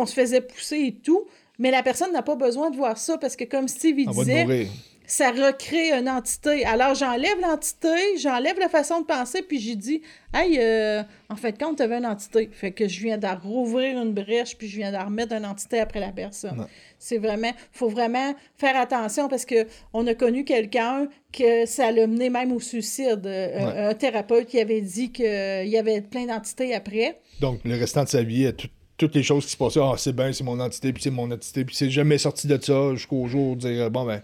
se 0.05 0.13
faisait 0.13 0.41
pousser 0.41 0.77
et 0.87 0.95
tout, 0.95 1.25
mais 1.59 1.69
la 1.71 1.83
personne 1.83 2.11
n'a 2.11 2.23
pas 2.23 2.35
besoin 2.35 2.71
de 2.71 2.75
voir 2.75 2.97
ça 2.97 3.17
parce 3.19 3.35
que, 3.35 3.43
comme 3.43 3.67
Steve 3.67 3.99
il 3.99 4.09
On 4.09 4.13
disait. 4.23 4.67
Ça 5.07 5.31
recrée 5.31 5.91
une 5.91 6.09
entité. 6.09 6.65
Alors, 6.65 6.95
j'enlève 6.95 7.39
l'entité, 7.41 8.17
j'enlève 8.17 8.59
la 8.59 8.69
façon 8.69 9.01
de 9.01 9.05
penser, 9.05 9.41
puis 9.41 9.59
j'ai 9.59 9.75
dit, 9.75 10.01
hey, 10.33 10.57
euh, 10.59 11.03
en 11.29 11.35
fait, 11.35 11.53
quand 11.59 11.75
tu 11.75 11.83
avais 11.83 11.97
une 11.97 12.05
entité, 12.05 12.49
fait 12.51 12.71
que 12.71 12.87
je 12.87 13.01
viens 13.01 13.17
de 13.17 13.27
rouvrir 13.41 14.01
une 14.01 14.13
brèche, 14.13 14.57
puis 14.57 14.67
je 14.67 14.77
viens 14.77 14.91
de 14.91 14.97
remettre 14.97 15.33
une 15.33 15.45
entité 15.45 15.79
après 15.79 15.99
la 15.99 16.11
personne. 16.11 16.65
C'est 16.99 17.17
vraiment, 17.17 17.51
faut 17.71 17.89
vraiment 17.89 18.33
faire 18.57 18.77
attention 18.77 19.27
parce 19.27 19.45
que 19.45 19.67
on 19.93 20.07
a 20.07 20.15
connu 20.15 20.43
quelqu'un 20.43 21.07
que 21.31 21.65
ça 21.65 21.91
l'a 21.91 22.07
mené 22.07 22.29
même 22.29 22.51
au 22.51 22.59
suicide. 22.59 23.21
Euh, 23.25 23.89
un 23.89 23.93
thérapeute 23.93 24.47
qui 24.47 24.59
avait 24.59 24.81
dit 24.81 25.11
qu'il 25.11 25.25
y 25.67 25.77
avait 25.77 26.01
plein 26.01 26.25
d'entités 26.25 26.73
après. 26.73 27.17
Donc, 27.41 27.59
le 27.65 27.77
restant 27.77 28.03
de 28.03 28.09
sa 28.09 28.23
vie, 28.23 28.51
toutes 28.97 29.15
les 29.15 29.23
choses 29.23 29.45
qui 29.45 29.51
se 29.51 29.57
passaient, 29.57 29.81
ah, 29.81 29.95
c'est 29.97 30.15
bien, 30.15 30.31
c'est 30.31 30.43
mon 30.43 30.59
entité, 30.59 30.93
puis 30.93 31.03
c'est 31.03 31.11
mon 31.11 31.29
entité, 31.29 31.65
puis 31.65 31.75
c'est 31.75 31.89
jamais 31.89 32.17
sorti 32.17 32.47
de 32.47 32.57
ça 32.61 32.93
jusqu'au 32.93 33.27
jour 33.27 33.55
de 33.55 33.61
dire, 33.61 33.91
bon, 33.91 34.05
ben, 34.05 34.21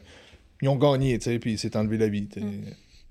ils 0.61 0.69
ont 0.69 0.75
gagné, 0.75 1.17
tu 1.17 1.25
sais, 1.25 1.39
puis 1.39 1.57
c'est 1.57 1.75
enlevé 1.75 1.97
la 1.97 2.07
vie. 2.07 2.27
Il 2.35 2.43
mm. 2.43 2.61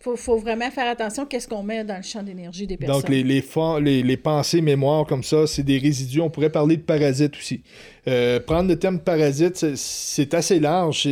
Faut, 0.02 0.16
faut, 0.16 0.38
vraiment 0.38 0.70
faire 0.70 0.88
attention 0.88 1.26
qu'est-ce 1.26 1.46
qu'on 1.46 1.62
met 1.62 1.84
dans 1.84 1.98
le 1.98 2.02
champ 2.02 2.22
d'énergie 2.22 2.66
des 2.66 2.78
personnes. 2.78 3.02
Donc, 3.02 3.10
les, 3.10 3.22
les, 3.22 4.02
les, 4.02 4.16
pensées, 4.16 4.62
mémoires 4.62 5.04
comme 5.04 5.22
ça, 5.22 5.46
c'est 5.46 5.62
des 5.62 5.76
résidus. 5.76 6.22
On 6.22 6.30
pourrait 6.30 6.48
parler 6.48 6.78
de 6.78 6.82
parasites 6.82 7.36
aussi. 7.36 7.62
Euh, 8.08 8.40
prendre 8.40 8.70
le 8.70 8.78
terme 8.78 8.98
parasite, 8.98 9.76
c'est 9.76 10.32
assez 10.32 10.58
large. 10.58 11.06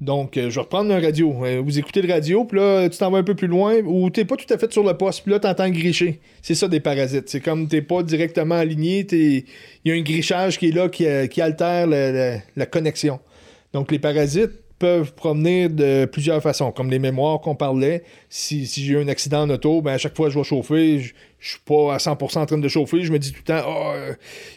Donc, 0.00 0.38
euh, 0.38 0.48
je 0.48 0.54
vais 0.54 0.60
reprendre 0.62 0.94
un 0.94 1.00
radio. 1.00 1.44
Euh, 1.44 1.60
vous 1.62 1.78
écoutez 1.78 2.00
le 2.00 2.10
radio, 2.10 2.46
puis 2.46 2.58
là, 2.58 2.88
tu 2.88 2.96
t'en 2.96 3.10
vas 3.10 3.18
un 3.18 3.22
peu 3.22 3.34
plus 3.34 3.48
loin, 3.48 3.76
ou 3.84 4.08
t'es 4.08 4.24
pas 4.24 4.36
tout 4.36 4.50
à 4.52 4.56
fait 4.56 4.72
sur 4.72 4.82
le 4.82 4.96
poste, 4.96 5.22
puis 5.22 5.32
là, 5.32 5.38
t'entends 5.38 5.68
gricher. 5.68 6.20
C'est 6.40 6.54
ça, 6.54 6.68
des 6.68 6.80
parasites. 6.80 7.28
C'est 7.28 7.40
comme 7.40 7.68
t'es 7.68 7.82
pas 7.82 8.02
directement 8.02 8.54
aligné, 8.54 9.06
il 9.12 9.44
y 9.84 9.90
a 9.90 9.94
un 9.94 10.00
grichage 10.00 10.58
qui 10.58 10.68
est 10.68 10.72
là, 10.72 10.88
qui, 10.88 11.04
qui 11.28 11.42
altère 11.42 11.86
la 11.86 12.66
connexion. 12.66 13.20
Donc, 13.74 13.92
les 13.92 13.98
parasites, 13.98 14.63
peuvent 14.78 15.14
provenir 15.14 15.70
de 15.70 16.04
plusieurs 16.06 16.42
façons, 16.42 16.72
comme 16.72 16.90
les 16.90 16.98
mémoires 16.98 17.40
qu'on 17.40 17.54
parlait. 17.54 18.02
Si, 18.28 18.66
si 18.66 18.84
j'ai 18.84 18.94
eu 18.94 18.98
un 18.98 19.08
accident 19.08 19.42
en 19.42 19.50
auto, 19.50 19.82
ben 19.82 19.92
à 19.92 19.98
chaque 19.98 20.16
fois 20.16 20.26
que 20.26 20.32
je 20.32 20.38
vais 20.38 20.44
chauffer, 20.44 20.98
je, 21.00 21.14
je 21.38 21.50
suis 21.50 21.60
pas 21.60 21.94
à 21.94 21.98
100% 21.98 22.38
en 22.38 22.46
train 22.46 22.58
de 22.58 22.68
chauffer, 22.68 23.02
je 23.02 23.12
me 23.12 23.18
dis 23.18 23.30
tout 23.30 23.42
le 23.46 23.54
temps, 23.54 23.64
oh, 23.68 23.92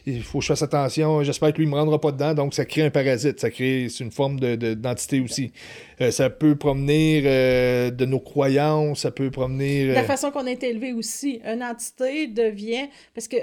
il 0.06 0.24
faut 0.24 0.40
que 0.40 0.44
je 0.44 0.48
fasse 0.48 0.62
attention, 0.62 1.22
j'espère 1.22 1.52
que 1.52 1.58
lui 1.58 1.66
ne 1.66 1.72
me 1.72 1.76
rendra 1.76 2.00
pas 2.00 2.12
dedans, 2.12 2.34
donc 2.34 2.54
ça 2.54 2.64
crée 2.64 2.84
un 2.84 2.90
parasite, 2.90 3.40
ça 3.40 3.50
crée 3.50 3.88
une 4.00 4.12
forme 4.12 4.40
d'identité 4.40 5.20
de, 5.20 5.26
aussi. 5.26 5.52
Euh, 6.00 6.12
ça 6.12 6.30
peut 6.30 6.56
provenir 6.56 7.24
euh, 7.26 7.92
de 7.92 8.06
nos 8.06 8.20
croyances, 8.20 9.02
ça 9.02 9.12
peut 9.12 9.30
provenir... 9.30 9.94
La 9.94 10.04
façon 10.04 10.32
qu'on 10.32 10.46
est 10.46 10.64
élevé 10.64 10.94
aussi. 10.94 11.42
Une 11.46 11.62
entité 11.62 12.28
devient... 12.28 12.88
Parce 13.14 13.28
que 13.28 13.38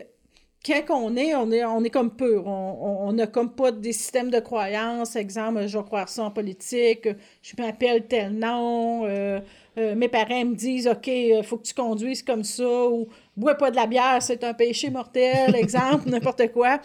quand 0.65 0.83
on 0.91 1.17
est, 1.17 1.35
on 1.35 1.51
est, 1.53 1.65
on 1.65 1.85
est 1.85 1.91
comme 1.91 2.11
pur. 2.11 2.47
On 2.47 3.13
n'a 3.13 3.27
comme 3.27 3.51
pas 3.51 3.71
des 3.71 3.93
systèmes 3.93 4.31
de 4.31 4.41
croyances. 4.41 5.17
Exemple, 5.17 5.67
je 5.67 5.77
vais 5.77 5.85
croire 5.85 6.09
ça 6.09 6.25
en 6.25 6.31
politique, 6.31 7.09
je 7.43 7.53
m'appelle 7.59 8.07
tel 8.07 8.33
nom, 8.33 9.05
euh, 9.07 9.41
euh, 9.77 9.95
mes 9.95 10.09
parents 10.09 10.45
me 10.45 10.55
disent 10.55 10.87
OK, 10.87 11.07
il 11.09 11.43
faut 11.45 11.59
que 11.59 11.67
tu 11.67 11.75
conduises 11.75 12.23
comme 12.23 12.45
ça, 12.45 12.89
ou 12.89 13.09
bois 13.37 13.57
pas 13.57 13.71
de 13.71 13.77
la 13.77 13.87
bière, 13.87 14.19
c'est 14.21 14.45
un 14.45 14.55
péché 14.55 14.91
mortel, 14.91 15.55
exemple, 15.57 16.09
n'importe 16.09 16.51
quoi. 16.53 16.81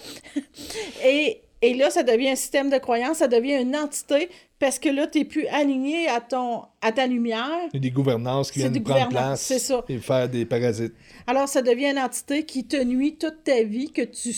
Et 1.05 1.41
et 1.61 1.73
là, 1.73 1.89
ça 1.89 2.03
devient 2.03 2.29
un 2.29 2.35
système 2.35 2.69
de 2.69 2.77
croyance, 2.77 3.17
ça 3.17 3.27
devient 3.27 3.61
une 3.61 3.75
entité 3.75 4.29
parce 4.59 4.77
que 4.77 4.89
là, 4.89 5.07
tu 5.07 5.19
n'es 5.19 5.25
plus 5.25 5.47
aligné 5.47 6.09
à, 6.09 6.19
ton, 6.19 6.63
à 6.81 6.91
ta 6.91 7.07
lumière. 7.07 7.69
Il 7.73 7.77
y 7.77 7.77
a 7.77 7.79
des 7.79 7.91
gouvernances 7.91 8.51
qui 8.51 8.59
viennent 8.59 8.83
prendre 8.83 9.09
place 9.09 9.51
et 9.87 9.97
faire 9.99 10.27
des 10.27 10.45
parasites. 10.45 10.93
Alors, 11.27 11.47
ça 11.47 11.61
devient 11.61 11.91
une 11.91 11.99
entité 11.99 12.43
qui 12.43 12.65
te 12.65 12.81
nuit 12.83 13.15
toute 13.15 13.43
ta 13.45 13.63
vie, 13.63 13.91
que 13.91 14.01
tu, 14.01 14.35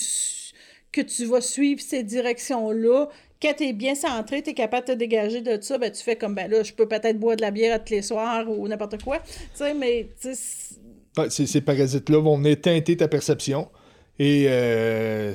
que 0.91 1.01
tu 1.01 1.25
vas 1.25 1.41
suivre 1.41 1.81
ces 1.81 2.03
directions-là. 2.03 3.07
Quand 3.41 3.53
tu 3.57 3.63
es 3.63 3.73
bien 3.73 3.95
centré, 3.95 4.43
tu 4.43 4.51
es 4.51 4.53
capable 4.53 4.87
de 4.87 4.93
te 4.93 4.97
dégager 4.97 5.41
de 5.41 5.59
ça, 5.59 5.79
ben, 5.79 5.91
tu 5.91 6.03
fais 6.03 6.15
comme, 6.15 6.35
ben 6.35 6.49
là, 6.49 6.61
je 6.61 6.73
peux 6.73 6.87
peut-être 6.87 7.19
boire 7.19 7.35
de 7.35 7.41
la 7.41 7.49
bière 7.49 7.83
tous 7.83 7.91
les 7.91 8.03
soirs 8.03 8.47
ou 8.47 8.67
n'importe 8.67 9.01
quoi. 9.01 9.17
Tu 9.17 9.33
sais, 9.55 9.73
mais... 9.73 10.09
ces 11.29 11.61
parasites-là 11.61 12.19
vont 12.19 12.37
venir 12.37 12.61
teinter 12.61 12.95
ta 12.95 13.07
perception 13.07 13.69
et 14.21 14.45
euh, 14.49 15.33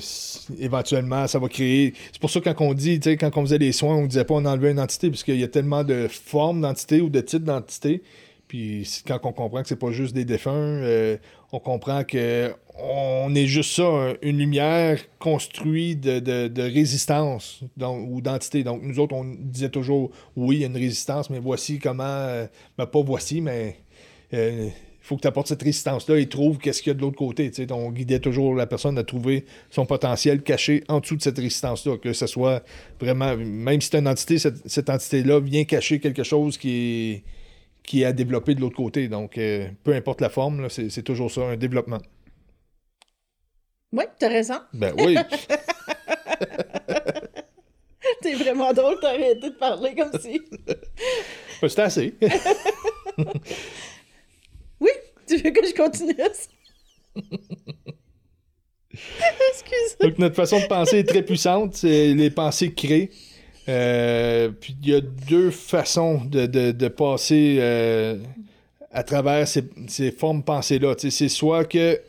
éventuellement, 0.60 1.26
ça 1.26 1.40
va 1.40 1.48
créer. 1.48 1.92
C'est 2.12 2.20
pour 2.20 2.30
ça 2.30 2.38
que 2.38 2.48
quand 2.48 2.64
on 2.64 2.72
dit, 2.72 3.00
quand 3.00 3.36
on 3.36 3.40
faisait 3.40 3.58
les 3.58 3.72
soins, 3.72 3.96
on 3.96 4.06
disait 4.06 4.22
pas 4.22 4.34
on 4.34 4.44
enlevait 4.44 4.70
une 4.70 4.78
entité, 4.78 5.10
parce 5.10 5.24
qu'il 5.24 5.40
y 5.40 5.42
a 5.42 5.48
tellement 5.48 5.82
de 5.82 6.06
formes 6.06 6.60
d'entité 6.60 7.00
ou 7.00 7.08
de 7.08 7.20
types 7.20 7.42
d'entité. 7.42 8.04
Puis 8.46 8.88
quand 9.04 9.18
on 9.24 9.32
comprend 9.32 9.62
que 9.62 9.66
c'est 9.66 9.74
pas 9.74 9.90
juste 9.90 10.14
des 10.14 10.24
défunts, 10.24 10.52
euh, 10.52 11.16
on 11.50 11.58
comprend 11.58 12.04
que 12.04 12.54
on 12.78 13.34
est 13.34 13.46
juste 13.46 13.72
ça, 13.72 14.14
une 14.22 14.38
lumière 14.38 15.00
construite 15.18 16.00
de, 16.02 16.62
résistance 16.62 17.64
ou 17.80 18.20
d'entité. 18.20 18.62
Donc 18.62 18.82
nous 18.84 19.00
autres, 19.00 19.16
on 19.16 19.24
disait 19.24 19.70
toujours 19.70 20.12
oui, 20.36 20.58
il 20.58 20.60
y 20.60 20.64
a 20.64 20.68
une 20.68 20.76
résistance, 20.76 21.28
mais 21.28 21.40
voici 21.40 21.80
comment. 21.80 22.04
Euh, 22.04 22.46
ben, 22.78 22.86
pas 22.86 23.02
voici, 23.02 23.40
mais 23.40 23.78
faut 25.06 25.16
que 25.16 25.20
tu 25.20 25.28
apportes 25.28 25.46
cette 25.46 25.62
résistance-là 25.62 26.18
et 26.18 26.28
trouve 26.28 26.58
qu'est-ce 26.58 26.82
qu'il 26.82 26.90
y 26.90 26.94
a 26.94 26.94
de 26.94 27.00
l'autre 27.00 27.16
côté. 27.16 27.52
On 27.70 27.92
guidait 27.92 28.18
toujours 28.18 28.56
la 28.56 28.66
personne 28.66 28.98
à 28.98 29.04
trouver 29.04 29.46
son 29.70 29.86
potentiel 29.86 30.42
caché 30.42 30.82
en 30.88 30.98
dessous 30.98 31.14
de 31.14 31.22
cette 31.22 31.36
résistance-là, 31.36 31.96
que 31.98 32.12
ce 32.12 32.26
soit 32.26 32.64
vraiment, 33.00 33.36
même 33.36 33.80
si 33.80 33.88
c'est 33.88 34.00
une 34.00 34.08
entité, 34.08 34.38
cette, 34.38 34.90
entité-là 34.90 35.38
vient 35.38 35.64
cacher 35.64 36.00
quelque 36.00 36.24
chose 36.24 36.58
qui 36.58 36.70
est, 36.72 37.22
qui 37.84 38.02
est 38.02 38.06
à 38.06 38.12
développer 38.12 38.56
de 38.56 38.60
l'autre 38.60 38.74
côté. 38.74 39.06
Donc, 39.06 39.38
euh, 39.38 39.68
peu 39.84 39.94
importe 39.94 40.20
la 40.20 40.28
forme, 40.28 40.68
c'est 40.68 41.02
toujours 41.02 41.30
ça, 41.30 41.42
un 41.42 41.56
développement. 41.56 42.00
Oui, 43.92 44.02
as 44.20 44.28
raison. 44.28 44.58
Ben 44.72 44.92
oui. 44.98 45.16
T'es 48.22 48.34
vraiment 48.34 48.72
drôle, 48.72 48.96
t'as 49.00 49.10
arrêté 49.10 49.50
de 49.50 49.54
parler 49.54 49.94
comme 49.94 50.18
si. 50.20 50.40
Ben, 51.62 51.68
c'est 51.68 51.78
assez. 51.78 52.14
Tu 55.26 55.36
veux 55.38 55.50
que 55.50 55.66
je 55.66 55.74
continue 55.74 56.14
Excuse. 59.50 59.96
Donc, 60.00 60.18
notre 60.18 60.34
façon 60.34 60.60
de 60.60 60.66
penser 60.66 60.98
est 60.98 61.04
très 61.04 61.22
puissante. 61.22 61.74
C'est 61.74 62.14
les 62.14 62.30
pensées 62.30 62.72
créées. 62.72 63.10
Euh, 63.68 64.50
puis 64.50 64.76
il 64.82 64.88
y 64.88 64.94
a 64.94 65.00
deux 65.00 65.50
façons 65.50 66.22
de, 66.24 66.46
de, 66.46 66.88
passer 66.88 67.56
euh, 67.58 68.16
à 68.92 69.02
travers 69.02 69.48
ces, 69.48 69.64
ces 69.88 70.12
formes 70.12 70.42
pensées-là. 70.42 70.94
C'est 70.96 71.28
soit 71.28 71.64
que 71.64 72.00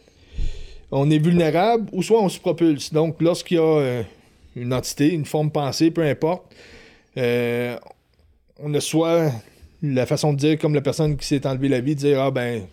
on 0.91 1.10
est 1.10 1.17
vulnérable 1.17 1.89
ou 1.91 2.03
soit 2.03 2.21
on 2.21 2.30
se 2.30 2.39
propulse. 2.39 2.93
Donc, 2.93 3.21
lorsqu'il 3.21 3.58
y 3.58 3.60
a 3.60 3.63
euh, 3.63 4.03
une 4.56 4.73
entité, 4.73 5.10
une 5.10 5.25
forme 5.25 5.51
pensée, 5.51 5.91
peu 5.91 6.03
importe, 6.03 6.53
on 7.15 8.73
a 8.73 8.80
soit 8.80 9.32
la 9.82 10.06
façon 10.06 10.34
de 10.34 10.38
dire, 10.38 10.60
comme 10.60 10.75
la 10.75 10.82
personne 10.82 11.17
qui 11.17 11.25
s'est 11.25 11.45
enlevé 11.47 11.69
la 11.69 11.82
vie, 11.82 11.95
de 11.95 11.99
dire 11.99 12.21
Ah 12.21 12.32
ben, 12.32 12.67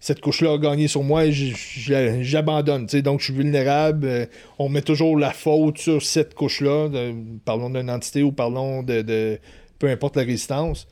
cette 0.00 0.20
couche-là 0.20 0.52
a 0.52 0.58
gagné 0.58 0.88
sur 0.88 1.02
moi 1.02 1.24
j'abandonne. 1.30 2.86
Donc 2.86 3.20
je 3.20 3.24
suis 3.26 3.34
vulnérable. 3.34 4.06
Euh, 4.06 4.26
on 4.58 4.68
met 4.68 4.82
toujours 4.82 5.18
la 5.18 5.32
faute 5.32 5.78
sur 5.78 6.02
cette 6.02 6.34
couche-là. 6.34 6.88
Parlons 7.44 7.70
d'une 7.70 7.90
entité 7.90 8.22
ou 8.22 8.32
parlons 8.32 8.82
de, 8.82 9.38
peu 9.78 9.88
importe 9.88 10.16
la 10.16 10.22
résistance. 10.22 10.86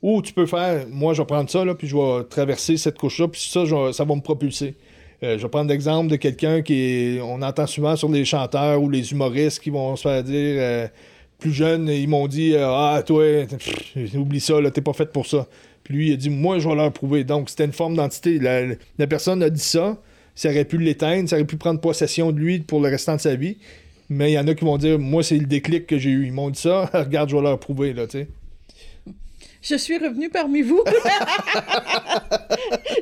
Ou 0.00 0.20
tu 0.22 0.32
peux 0.32 0.46
faire, 0.46 0.86
moi 0.90 1.14
je 1.14 1.22
vais 1.22 1.26
prendre 1.26 1.48
ça, 1.48 1.64
là, 1.64 1.74
puis 1.74 1.86
je 1.86 1.96
vais 1.96 2.24
traverser 2.24 2.76
cette 2.76 2.98
couche-là, 2.98 3.28
puis 3.28 3.40
ça, 3.40 3.64
ça 3.92 4.04
va 4.04 4.14
me 4.16 4.20
propulser. 4.20 4.74
Euh, 5.22 5.38
je 5.38 5.42
vais 5.42 5.48
prendre 5.48 5.70
l'exemple 5.70 6.10
de 6.10 6.16
quelqu'un 6.16 6.62
qui. 6.62 7.18
On 7.22 7.40
entend 7.42 7.68
souvent 7.68 7.94
sur 7.94 8.08
les 8.08 8.24
chanteurs 8.24 8.82
ou 8.82 8.90
les 8.90 9.12
humoristes 9.12 9.60
qui 9.60 9.70
vont 9.70 9.94
se 9.94 10.02
faire 10.02 10.24
dire 10.24 10.56
euh, 10.58 10.88
plus 11.38 11.52
jeunes, 11.52 11.88
ils 11.88 12.08
m'ont 12.08 12.26
dit 12.26 12.56
Ah, 12.56 13.02
toi, 13.06 13.46
oublie 14.16 14.40
ça, 14.40 14.54
t'es 14.72 14.80
pas 14.80 14.92
fait 14.92 15.12
pour 15.12 15.26
ça. 15.26 15.46
Puis 15.84 15.94
lui, 15.94 16.08
il 16.08 16.12
a 16.12 16.16
dit 16.16 16.30
Moi, 16.30 16.58
je 16.58 16.68
vais 16.68 16.74
leur 16.74 16.92
prouver. 16.92 17.24
Donc, 17.24 17.50
c'était 17.50 17.64
une 17.64 17.72
forme 17.72 17.96
d'entité. 17.96 18.38
La, 18.38 19.06
personne 19.06 19.42
a 19.42 19.50
dit 19.50 19.60
ça, 19.60 20.00
ça 20.34 20.50
aurait 20.50 20.64
pu 20.64 20.78
l'éteindre, 20.78 21.28
ça 21.28 21.36
aurait 21.36 21.44
pu 21.44 21.56
prendre 21.56 21.80
possession 21.80 22.32
de 22.32 22.38
lui 22.38 22.60
pour 22.60 22.80
le 22.80 22.88
restant 22.88 23.16
de 23.16 23.20
sa 23.20 23.34
vie. 23.34 23.58
Mais 24.08 24.32
il 24.32 24.34
y 24.34 24.38
en 24.38 24.46
a 24.46 24.54
qui 24.54 24.64
vont 24.64 24.78
dire 24.78 24.98
Moi, 24.98 25.22
c'est 25.22 25.38
le 25.38 25.46
déclic 25.46 25.86
que 25.86 25.98
j'ai 25.98 26.10
eu. 26.10 26.26
Ils 26.26 26.32
m'ont 26.32 26.50
dit 26.50 26.60
ça, 26.60 26.86
regarde, 26.92 27.30
je 27.30 27.36
vais 27.36 27.42
leur 27.42 27.58
prouver, 27.58 27.92
là, 27.92 28.06
tu 28.06 28.18
sais 28.18 28.28
je 29.62 29.76
suis 29.76 29.96
revenu 29.96 30.28
parmi 30.28 30.60
vous. 30.62 30.82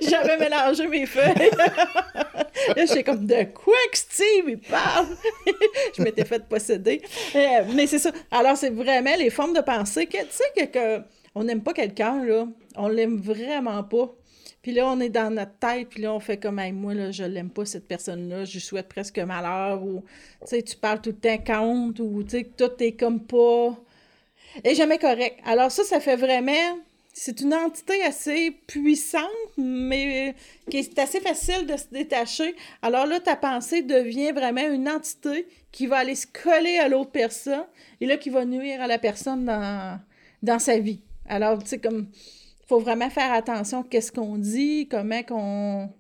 J'avais 0.03 0.37
mélangé 0.37 0.87
mes 0.87 1.07
feuilles. 1.07 1.35
là, 2.77 2.87
j'étais 2.87 3.03
comme, 3.03 3.27
de 3.27 3.45
quoi 3.45 3.75
que 3.91 3.99
Steve, 3.99 4.45
il 4.47 4.59
parle? 4.59 5.07
je 5.97 6.03
m'étais 6.03 6.27
fait 6.27 6.47
posséder. 6.47 7.01
Euh, 7.35 7.63
mais 7.75 7.87
c'est 7.87 7.99
ça. 7.99 8.13
Alors, 8.31 8.59
c'est 8.59 8.71
vraiment 8.71 9.17
les 9.19 9.31
formes 9.31 9.55
de 9.55 9.63
pensée 9.63 10.07
que, 10.07 10.19
tu 10.19 10.27
sais, 10.31 10.67
que, 10.67 11.01
on 11.35 11.45
n'aime 11.45 11.63
pas 11.63 11.73
quelqu'un, 11.73 12.25
là. 12.25 12.49
On 12.77 12.89
l'aime 12.89 13.19
vraiment 13.19 13.83
pas. 13.85 14.15
Puis 14.63 14.73
là, 14.73 14.87
on 14.89 15.01
est 15.01 15.09
dans 15.09 15.35
notre 15.35 15.59
tête, 15.59 15.89
puis 15.89 16.03
là, 16.03 16.13
on 16.13 16.21
fait 16.21 16.37
comme, 16.37 16.61
moi, 16.73 16.93
là, 16.93 17.11
je 17.11 17.25
l'aime 17.25 17.51
pas, 17.51 17.65
cette 17.65 17.89
personne-là, 17.89 18.45
je 18.45 18.59
souhaite 18.59 18.89
presque 18.89 19.19
malheur, 19.19 19.83
ou, 19.83 20.05
tu 20.43 20.49
sais, 20.49 20.63
tu 20.63 20.77
parles 20.77 21.01
tout 21.01 21.11
le 21.11 21.17
temps 21.17 21.39
contre, 21.39 22.03
ou, 22.03 22.23
tu 22.23 22.31
sais, 22.31 22.51
tout 22.57 22.71
est 22.81 22.93
comme 22.93 23.21
pas 23.21 23.79
et 24.65 24.75
jamais 24.75 24.99
correct. 24.99 25.39
Alors 25.45 25.71
ça, 25.71 25.85
ça 25.85 26.01
fait 26.01 26.17
vraiment... 26.17 26.79
C'est 27.13 27.41
une 27.41 27.53
entité 27.53 28.03
assez 28.05 28.53
puissante 28.67 29.29
mais 29.57 30.35
qui 30.71 30.79
est 30.79 30.99
assez 30.99 31.21
facile 31.21 31.67
de 31.67 31.77
se 31.77 31.87
détacher. 31.91 32.55
Alors 32.83 33.05
là, 33.07 33.19
ta 33.19 33.37
pensée 33.37 33.83
devient 33.83 34.31
vraiment 34.31 34.67
une 34.69 34.89
entité 34.89 35.47
qui 35.73 35.87
va 35.87 35.99
aller 35.99 36.15
se 36.15 36.27
coller 36.27 36.79
à 36.79 36.89
l'autre 36.89 37.11
personne 37.11 37.67
et 38.01 38.07
là, 38.07 38.17
qui 38.17 38.31
va 38.31 38.45
nuire 38.45 38.81
à 38.81 38.87
la 38.87 38.99
personne 38.99 39.45
dans 40.43 40.59
sa 40.59 40.79
vie. 40.79 41.01
Alors, 41.31 41.63
tu 41.63 41.69
sais, 41.69 41.79
comme, 41.79 42.09
faut 42.67 42.81
vraiment 42.81 43.09
faire 43.09 43.33
attention 43.33 43.81
à 43.81 43.85
qu'est-ce 43.89 44.13
qu'on 44.13 44.37
dit, 44.37 44.89
comment 44.91 45.23
qu'on 45.23 45.91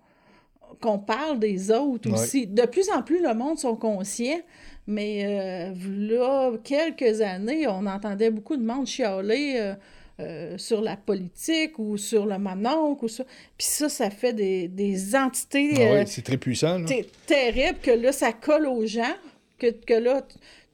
qu'on 0.80 0.98
parle 0.98 1.38
des 1.38 1.70
autres 1.70 2.10
aussi. 2.12 2.46
De 2.46 2.62
plus 2.62 2.88
en 2.90 3.02
plus, 3.02 3.20
le 3.20 3.34
monde 3.34 3.58
sont 3.58 3.76
conscients, 3.76 4.40
mais 4.86 5.24
euh, 5.26 5.74
là, 5.88 6.52
quelques 6.62 7.20
années, 7.20 7.66
on 7.66 7.86
entendait 7.86 8.30
beaucoup 8.30 8.56
de 8.56 8.64
monde 8.64 8.86
chialer 8.86 9.54
euh, 9.56 9.74
euh, 10.20 10.58
sur 10.58 10.80
la 10.80 10.96
politique 10.96 11.78
ou 11.78 11.96
sur 11.98 12.24
le 12.24 12.38
mononcle 12.38 13.04
ou 13.04 13.08
ça. 13.08 13.24
Puis 13.58 13.66
ça, 13.66 13.88
ça 13.88 14.10
fait 14.10 14.32
des, 14.32 14.68
des 14.68 15.14
entités... 15.16 15.72
Ah 15.76 15.98
oui, 15.98 16.02
c'est 16.06 16.22
très 16.22 16.38
puissant. 16.38 16.82
Terrible 17.26 17.78
que 17.82 17.90
là, 17.90 18.12
ça 18.12 18.32
colle 18.32 18.66
aux 18.66 18.86
gens, 18.86 19.16
que, 19.58 19.70
que 19.70 19.94
là, 19.94 20.22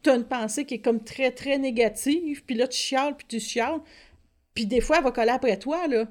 tu 0.02 0.10
as 0.10 0.14
une 0.14 0.24
pensée 0.24 0.64
qui 0.64 0.74
est 0.74 0.78
comme 0.78 1.02
très, 1.02 1.32
très 1.32 1.58
négative, 1.58 2.44
puis 2.46 2.54
là, 2.54 2.68
tu 2.68 2.78
chiales, 2.78 3.16
puis 3.16 3.26
tu 3.26 3.40
chiales. 3.40 3.80
Puis 4.56 4.66
des 4.66 4.80
fois, 4.80 4.96
elle 4.98 5.04
va 5.04 5.12
coller 5.12 5.30
après 5.30 5.56
toi, 5.58 5.86
là. 5.86 6.06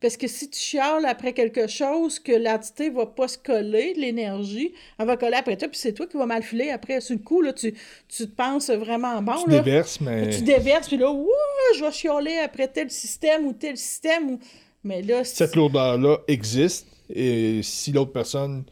Parce 0.00 0.16
que 0.16 0.28
si 0.28 0.48
tu 0.48 0.60
chiales 0.60 1.04
après 1.06 1.32
quelque 1.32 1.66
chose, 1.66 2.20
que 2.20 2.30
l'entité 2.30 2.88
va 2.88 3.04
pas 3.04 3.26
se 3.26 3.36
coller, 3.36 3.94
l'énergie, 3.94 4.72
elle 4.96 5.06
va 5.06 5.16
coller 5.16 5.34
après 5.34 5.56
toi, 5.56 5.66
puis 5.66 5.78
c'est 5.78 5.92
toi 5.92 6.06
qui 6.06 6.16
vas 6.16 6.26
mal 6.26 6.44
filer 6.44 6.70
après. 6.70 7.00
Sur 7.00 7.16
le 7.16 7.22
coup, 7.22 7.42
là, 7.42 7.52
tu, 7.52 7.74
tu 8.06 8.28
te 8.28 8.34
penses 8.36 8.70
vraiment 8.70 9.20
bon. 9.20 9.42
Tu 9.42 9.50
déverses, 9.50 10.00
mais. 10.00 10.30
Tu 10.30 10.42
déverses, 10.42 10.86
puis 10.86 10.98
là, 10.98 11.10
ouh, 11.10 11.28
je 11.76 11.84
vais 11.84 11.90
chialer 11.90 12.38
après 12.38 12.68
tel 12.68 12.90
système 12.92 13.46
ou 13.46 13.52
tel 13.52 13.76
système. 13.76 14.30
Ou... 14.30 14.38
Mais 14.84 15.02
là. 15.02 15.24
Cette 15.24 15.56
lourdeur-là 15.56 16.18
existe, 16.28 16.86
et 17.12 17.60
si 17.64 17.90
l'autre 17.90 18.12
personne 18.12 18.62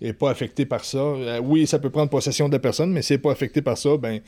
n'est 0.00 0.12
pas 0.12 0.30
affectée 0.30 0.66
par 0.66 0.84
ça, 0.84 0.98
euh, 0.98 1.38
oui, 1.38 1.68
ça 1.68 1.78
peut 1.78 1.90
prendre 1.90 2.10
possession 2.10 2.48
de 2.48 2.54
la 2.54 2.58
personne, 2.58 2.90
mais 2.90 3.02
si 3.02 3.12
elle 3.12 3.18
n'est 3.18 3.22
pas 3.22 3.30
affectée 3.30 3.62
par 3.62 3.78
ça, 3.78 3.96
ben 3.96 4.20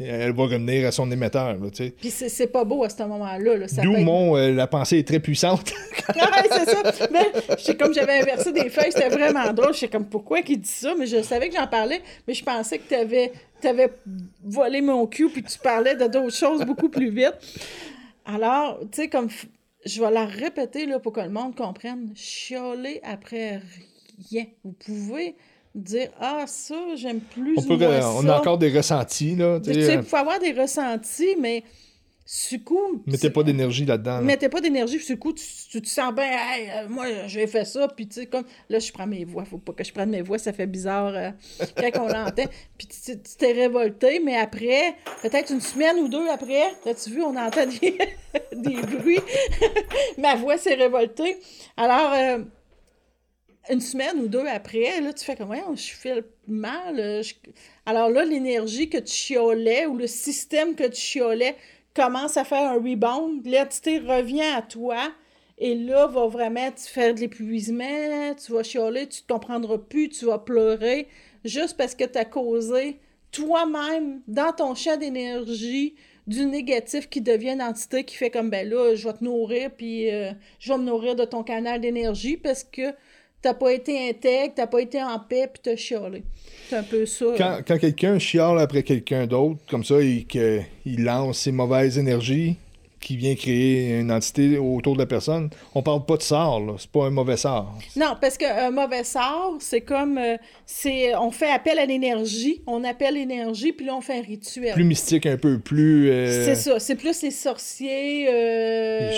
elle 0.00 0.32
va 0.32 0.42
revenir 0.44 0.86
à 0.86 0.92
son 0.92 1.10
émetteur. 1.10 1.54
Là, 1.54 1.68
Puis 1.70 2.10
c'est 2.10 2.46
pas 2.46 2.64
beau 2.64 2.84
à 2.84 2.88
ce 2.88 3.02
moment-là. 3.02 3.56
Là. 3.56 3.66
D'où 3.82 3.96
mon 3.98 4.36
euh, 4.36 4.52
la 4.52 4.66
pensée 4.66 4.98
est 4.98 5.06
très 5.06 5.20
puissante. 5.20 5.72
ah, 6.08 6.42
c'est 6.50 6.70
ça. 6.70 7.08
Mais 7.12 7.74
comme 7.76 7.94
j'avais 7.94 8.20
inversé 8.20 8.52
des 8.52 8.68
feuilles, 8.70 8.92
c'était 8.92 9.08
vraiment 9.08 9.52
drôle. 9.52 9.74
Je 9.74 9.80
sais 9.80 9.88
comme 9.88 10.06
pourquoi 10.06 10.42
qu'il 10.42 10.60
dit 10.60 10.68
ça, 10.68 10.94
mais 10.98 11.06
je 11.06 11.22
savais 11.22 11.48
que 11.48 11.56
j'en 11.56 11.66
parlais, 11.66 12.00
mais 12.26 12.34
je 12.34 12.44
pensais 12.44 12.78
que 12.78 12.88
tu 12.88 12.94
avais, 12.94 13.32
avais, 13.64 13.90
volé 14.44 14.80
mon 14.80 15.06
cul 15.06 15.28
puis 15.28 15.42
tu 15.42 15.58
parlais 15.58 15.94
de 15.94 16.06
d'autres 16.06 16.36
choses 16.36 16.64
beaucoup 16.64 16.88
plus 16.88 17.10
vite. 17.10 17.34
Alors, 18.24 18.78
tu 18.92 19.02
sais, 19.02 19.08
comme 19.08 19.28
je 19.84 20.00
vais 20.02 20.10
la 20.10 20.24
répéter 20.24 20.86
là, 20.86 20.98
pour 20.98 21.12
que 21.12 21.20
le 21.20 21.30
monde 21.30 21.54
comprenne. 21.54 22.12
Chialer 22.14 23.00
après 23.02 23.60
rien. 24.30 24.46
Vous 24.64 24.72
pouvez 24.72 25.34
dire 25.74 26.10
Ah, 26.20 26.44
ça, 26.46 26.74
j'aime 26.96 27.20
plus. 27.20 27.56
On, 27.58 27.62
peut, 27.62 27.78
on 27.82 28.28
a 28.28 28.38
encore 28.38 28.58
des 28.58 28.70
ressentis. 28.70 29.36
Là, 29.36 29.60
tu 29.60 29.72
sais, 29.74 29.94
il 29.94 30.02
faut 30.02 30.16
avoir 30.16 30.38
des 30.38 30.52
ressentis, 30.52 31.36
mais 31.38 31.64
du 32.50 32.62
coup. 32.62 33.02
Mettez 33.06 33.30
pas 33.30 33.42
d'énergie 33.42 33.84
là-dedans. 33.84 34.22
Mettez 34.22 34.48
pas 34.48 34.60
d'énergie, 34.60 34.98
puis 34.98 35.06
du 35.06 35.18
coup, 35.18 35.32
tu, 35.32 35.80
te 35.80 35.88
sens 35.88 36.14
bien, 36.14 36.24
hey, 36.24 36.70
euh, 36.70 36.88
moi, 36.88 37.06
j'ai 37.26 37.46
fait 37.46 37.64
ça, 37.64 37.88
puis 37.88 38.06
tu 38.06 38.20
sais, 38.20 38.26
comme. 38.26 38.44
Là, 38.68 38.78
je 38.78 38.92
prends 38.92 39.06
mes 39.06 39.24
voix, 39.24 39.44
faut 39.44 39.58
pas 39.58 39.72
que 39.72 39.82
je 39.82 39.92
prenne 39.92 40.10
mes 40.10 40.22
voix, 40.22 40.38
ça 40.38 40.52
fait 40.52 40.66
bizarre 40.66 41.12
euh, 41.14 41.30
quand 41.76 42.04
on 42.04 42.08
l'entend. 42.08 42.44
Puis 42.78 42.86
tu 42.86 43.18
t'es 43.36 43.52
révolté, 43.52 44.20
mais 44.20 44.36
après, 44.36 44.94
peut-être 45.22 45.52
une 45.52 45.60
semaine 45.60 45.96
ou 45.98 46.08
deux 46.08 46.28
après, 46.28 46.62
as-tu 46.86 47.10
vu, 47.10 47.22
on 47.22 47.36
entend 47.36 47.66
des, 47.66 47.98
des 48.54 48.82
bruits. 48.82 49.20
Ma 50.18 50.36
voix 50.36 50.56
s'est 50.56 50.74
révoltée. 50.74 51.36
Alors. 51.76 52.12
Euh, 52.12 52.38
une 53.68 53.80
semaine 53.80 54.20
ou 54.20 54.28
deux 54.28 54.46
après, 54.46 55.00
là, 55.00 55.12
tu 55.12 55.24
fais 55.24 55.36
comme, 55.36 55.50
ouais, 55.50 55.62
je 55.74 55.92
fais 55.92 56.24
mal. 56.48 56.98
Euh, 56.98 57.22
Alors 57.86 58.08
là, 58.08 58.24
l'énergie 58.24 58.88
que 58.88 58.98
tu 58.98 59.12
chiolais 59.12 59.86
ou 59.86 59.96
le 59.96 60.06
système 60.06 60.74
que 60.74 60.88
tu 60.88 61.00
chiolais 61.00 61.56
commence 61.94 62.36
à 62.36 62.44
faire 62.44 62.70
un 62.70 62.74
rebound. 62.74 63.46
L'entité 63.46 63.98
revient 63.98 64.42
à 64.42 64.62
toi. 64.62 65.12
Et 65.58 65.74
là, 65.74 66.06
va 66.06 66.26
vraiment 66.26 66.70
te 66.72 66.80
faire 66.80 67.14
de 67.14 67.20
l'épuisement, 67.20 68.34
tu 68.34 68.50
vas 68.50 68.62
chialer, 68.62 69.06
tu 69.06 69.20
ne 69.28 69.34
comprendras 69.34 69.76
plus, 69.76 70.08
tu 70.08 70.24
vas 70.24 70.38
pleurer, 70.38 71.06
juste 71.44 71.76
parce 71.76 71.94
que 71.94 72.04
tu 72.04 72.18
as 72.18 72.24
causé 72.24 72.98
toi-même, 73.30 74.22
dans 74.26 74.52
ton 74.52 74.74
champ 74.74 74.96
d'énergie, 74.96 75.94
du 76.26 76.46
négatif 76.46 77.10
qui 77.10 77.20
devient 77.20 77.50
une 77.50 77.62
entité 77.62 78.04
qui 78.04 78.16
fait 78.16 78.30
comme, 78.30 78.48
ben 78.48 78.68
là, 78.68 78.94
je 78.94 79.06
vais 79.06 79.14
te 79.14 79.22
nourrir, 79.22 79.70
puis 79.76 80.10
euh, 80.10 80.32
je 80.60 80.72
vais 80.72 80.78
me 80.78 80.84
nourrir 80.84 81.14
de 81.14 81.24
ton 81.24 81.42
canal 81.42 81.80
d'énergie 81.80 82.36
parce 82.36 82.64
que 82.64 82.94
t'as 83.42 83.54
pas 83.54 83.72
été 83.72 84.08
intègre, 84.08 84.54
t'as 84.56 84.66
pas 84.66 84.80
été 84.80 85.02
en 85.02 85.18
paix, 85.18 85.48
puis 85.52 85.60
t'as 85.62 85.76
chialé. 85.76 86.22
C'est 86.68 86.76
un 86.76 86.82
peu 86.82 87.06
ça. 87.06 87.26
Quand, 87.36 87.58
quand 87.66 87.78
quelqu'un 87.78 88.18
chiale 88.18 88.58
après 88.58 88.82
quelqu'un 88.82 89.26
d'autre, 89.26 89.60
comme 89.68 89.84
ça, 89.84 90.00
et 90.00 90.24
qu'il 90.24 91.04
lance 91.04 91.38
ses 91.38 91.52
mauvaises 91.52 91.98
énergies, 91.98 92.56
qui 93.00 93.16
vient 93.16 93.34
créer 93.34 93.98
une 93.98 94.12
entité 94.12 94.58
autour 94.58 94.94
de 94.94 95.00
la 95.00 95.06
personne. 95.06 95.48
On 95.74 95.82
parle 95.82 96.04
pas 96.04 96.16
de 96.16 96.22
sort. 96.22 96.62
C'est 96.78 96.90
pas 96.90 97.06
un 97.06 97.10
mauvais 97.10 97.36
sort. 97.36 97.74
Non, 97.96 98.16
parce 98.20 98.36
qu'un 98.36 98.70
mauvais 98.70 99.04
sort, 99.04 99.56
c'est 99.58 99.80
comme. 99.80 100.18
Euh, 100.18 100.36
c'est 100.66 101.14
On 101.16 101.30
fait 101.30 101.50
appel 101.50 101.78
à 101.78 101.86
l'énergie, 101.86 102.62
on 102.66 102.84
appelle 102.84 103.14
l'énergie, 103.14 103.72
puis 103.72 103.86
là, 103.86 103.96
on 103.96 104.00
fait 104.00 104.18
un 104.18 104.22
rituel. 104.22 104.74
Plus 104.74 104.84
mystique, 104.84 105.26
un 105.26 105.38
peu 105.38 105.58
plus. 105.58 106.10
Euh, 106.10 106.44
c'est 106.44 106.54
ça. 106.54 106.78
C'est 106.78 106.96
plus 106.96 107.22
les 107.22 107.30
sorciers. 107.30 108.28
Euh... 108.30 109.10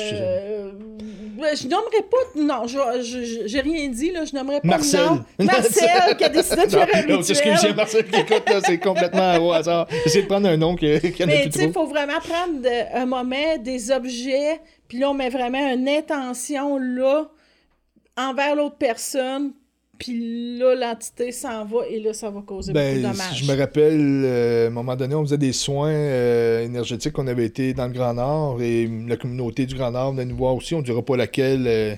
Je... 1.54 1.68
nommerais 1.68 2.04
pas. 2.10 2.40
Non, 2.40 2.66
je, 2.66 3.42
j'ai 3.46 3.60
rien 3.60 3.88
dit, 3.88 4.12
là. 4.12 4.24
Je 4.24 4.34
nommerais 4.34 4.60
pas. 4.60 4.68
Marcel. 4.68 5.00
Marcel, 5.38 6.16
qui 6.16 6.24
a 6.24 6.28
décidé 6.28 6.66
de 6.66 6.70
faire 6.70 6.88
un 6.94 7.16
rituel. 7.16 7.36
Que 7.42 7.74
Marcel 7.74 8.04
qui 8.06 8.20
écoute. 8.20 8.42
C'est 8.64 8.78
complètement 8.78 9.36
au 9.38 9.52
hasard. 9.52 9.88
J'essaie 10.04 10.22
de 10.22 10.26
prendre 10.26 10.48
un 10.48 10.56
nom 10.56 10.76
qui, 10.76 11.00
qui 11.12 11.24
en 11.24 11.28
a 11.28 11.32
plus 11.32 11.50
trop. 11.50 11.58
Mais 11.58 11.66
il 11.66 11.72
faut 11.72 11.86
vraiment 11.86 12.20
prendre 12.20 12.68
un 12.94 13.06
moment 13.06 13.56
des 13.58 13.71
objets, 13.90 14.60
puis 14.88 14.98
là, 14.98 15.10
on 15.10 15.14
met 15.14 15.30
vraiment 15.30 15.72
une 15.72 15.88
intention 15.88 16.78
là 16.78 17.30
envers 18.16 18.56
l'autre 18.56 18.76
personne, 18.76 19.52
puis 19.98 20.58
là, 20.58 20.74
l'entité 20.74 21.30
s'en 21.30 21.64
va 21.64 21.86
et 21.88 22.00
là, 22.00 22.12
ça 22.12 22.28
va 22.28 22.40
causer 22.40 22.72
beaucoup 22.72 22.84
de 22.84 23.02
ben, 23.02 23.02
dommages. 23.02 23.44
Je 23.44 23.50
me 23.50 23.56
rappelle, 23.56 24.22
euh, 24.24 24.64
à 24.64 24.66
un 24.66 24.70
moment 24.70 24.96
donné, 24.96 25.14
on 25.14 25.22
faisait 25.22 25.38
des 25.38 25.52
soins 25.52 25.92
euh, 25.92 26.64
énergétiques. 26.64 27.16
On 27.18 27.26
avait 27.26 27.46
été 27.46 27.72
dans 27.72 27.86
le 27.86 27.92
Grand 27.92 28.14
Nord 28.14 28.60
et 28.60 28.90
la 29.06 29.16
communauté 29.16 29.64
du 29.64 29.76
Grand 29.76 29.92
Nord 29.92 30.12
venait 30.12 30.24
nous 30.24 30.36
voir 30.36 30.56
aussi. 30.56 30.74
On 30.74 30.78
ne 30.78 30.84
dira 30.84 31.02
pas 31.02 31.16
laquelle. 31.16 31.66
Euh, 31.68 31.94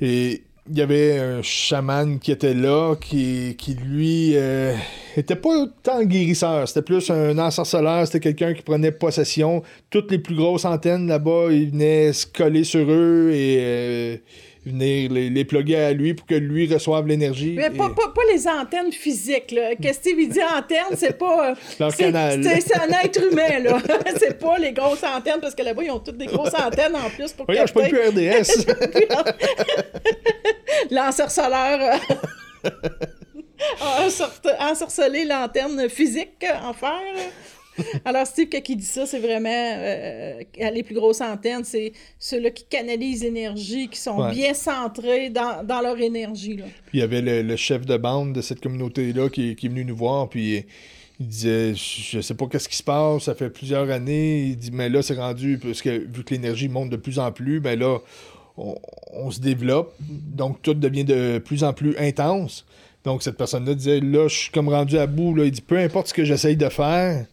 et 0.00 0.42
il 0.70 0.78
y 0.78 0.82
avait 0.82 1.18
un 1.18 1.42
chaman 1.42 2.18
qui 2.18 2.32
était 2.32 2.54
là, 2.54 2.94
qui, 2.96 3.54
qui 3.58 3.74
lui, 3.74 4.32
euh, 4.34 4.74
était 5.16 5.36
pas 5.36 5.66
tant 5.82 6.02
guérisseur, 6.04 6.66
c'était 6.66 6.82
plus 6.82 7.10
un 7.10 7.36
ensorceleur, 7.38 8.06
c'était 8.06 8.20
quelqu'un 8.20 8.54
qui 8.54 8.62
prenait 8.62 8.92
possession. 8.92 9.62
Toutes 9.90 10.10
les 10.10 10.18
plus 10.18 10.34
grosses 10.34 10.64
antennes 10.64 11.06
là-bas, 11.06 11.48
il 11.50 11.70
venait 11.70 12.12
se 12.14 12.26
coller 12.26 12.64
sur 12.64 12.86
eux 12.90 13.30
et 13.32 13.58
euh, 13.60 14.16
venir 14.64 15.10
les, 15.12 15.30
les 15.30 15.44
plugger 15.44 15.76
à 15.76 15.92
lui 15.92 16.14
pour 16.14 16.26
que 16.26 16.34
lui 16.34 16.72
reçoive 16.72 17.06
l'énergie. 17.06 17.54
Mais 17.56 17.70
pas, 17.70 17.90
pas, 17.90 18.08
pas, 18.08 18.22
les 18.32 18.46
antennes 18.48 18.92
physiques, 18.92 19.52
là. 19.52 19.74
Qu'est-ce 19.80 20.00
que 20.00 20.10
tu 20.10 20.26
dit 20.26 20.40
antenne, 20.42 20.96
c'est 20.96 21.18
pas... 21.18 21.50
Euh, 21.50 21.54
Leur 21.80 21.96
canal. 21.96 22.42
C'est 22.42 22.76
un 22.76 22.88
être 23.04 23.22
humain, 23.22 23.58
là. 23.60 23.78
c'est 24.18 24.38
pas 24.38 24.58
les 24.58 24.72
grosses 24.72 25.04
antennes, 25.04 25.40
parce 25.40 25.54
que 25.54 25.62
là-bas, 25.62 25.82
ils 25.84 25.90
ont 25.90 25.98
toutes 25.98 26.18
des 26.18 26.26
grosses 26.26 26.54
antennes 26.54 26.96
en 26.96 27.10
plus 27.10 27.32
pour 27.32 27.46
capter... 27.46 27.66
je 27.66 27.72
peux 27.72 27.88
plus 27.88 28.00
RDS. 28.08 28.66
L'ensorceleur... 30.90 32.00
a 33.80 34.70
ensorcelé 34.70 35.24
l'antenne 35.24 35.88
physique 35.88 36.44
en 36.62 36.72
fer. 36.72 37.00
Alors, 38.04 38.26
Steve, 38.26 38.48
quand 38.50 38.68
il 38.68 38.76
dit 38.76 38.84
ça, 38.84 39.06
c'est 39.06 39.18
vraiment 39.18 39.48
euh, 39.50 40.42
les 40.72 40.82
plus 40.82 40.94
grosses 40.94 41.20
antennes, 41.20 41.64
c'est 41.64 41.92
ceux-là 42.18 42.50
qui 42.50 42.64
canalisent 42.64 43.22
l'énergie, 43.22 43.88
qui 43.88 43.98
sont 43.98 44.30
bien 44.30 44.54
centrés 44.54 45.30
dans, 45.30 45.80
leur 45.82 45.98
énergie. 46.00 46.56
Là. 46.56 46.64
Puis 46.86 46.98
il 46.98 47.00
y 47.00 47.02
avait 47.02 47.42
le, 47.42 47.56
chef 47.56 47.84
de 47.86 47.96
bande 47.96 48.32
de 48.32 48.40
cette 48.40 48.60
communauté-là 48.60 49.28
qui, 49.28 49.50
est 49.50 49.68
venu 49.68 49.84
nous 49.84 49.96
voir, 49.96 50.28
puis 50.28 50.64
il 51.20 51.26
disait 51.26 51.74
Je 51.74 52.20
sais 52.20 52.34
pas 52.34 52.46
qu'est-ce 52.46 52.68
qui 52.68 52.76
se 52.76 52.82
passe, 52.82 53.24
ça 53.24 53.34
fait 53.34 53.50
plusieurs 53.50 53.90
années. 53.90 54.42
Il 54.42 54.56
dit 54.56 54.70
Mais 54.72 54.88
là, 54.88 55.02
c'est 55.02 55.14
rendu, 55.14 55.58
parce 55.58 55.82
que 55.82 55.90
vu 55.90 56.24
que 56.24 56.34
l'énergie 56.34 56.68
monte 56.68 56.90
de 56.90 56.96
plus 56.96 57.18
en 57.18 57.32
plus, 57.32 57.60
ben 57.60 57.78
là, 57.78 57.98
on, 58.56 59.30
se 59.30 59.40
développe, 59.40 59.94
donc 60.00 60.62
tout 60.62 60.74
devient 60.74 61.04
de 61.04 61.38
plus 61.38 61.64
en 61.64 61.72
plus 61.72 61.96
intense. 61.98 62.64
Donc 63.04 63.22
cette 63.22 63.36
personne-là 63.36 63.74
disait 63.74 64.00
Là, 64.00 64.28
je 64.28 64.36
suis 64.36 64.50
comme 64.50 64.68
rendu 64.68 64.96
à 64.98 65.06
bout. 65.06 65.34
Là. 65.34 65.44
Il 65.44 65.50
dit 65.50 65.60
Peu 65.60 65.78
importe 65.78 66.08
ce 66.08 66.14
que 66.14 66.24
j'essaye 66.24 66.56
de 66.56 66.68
faire, 66.68 67.26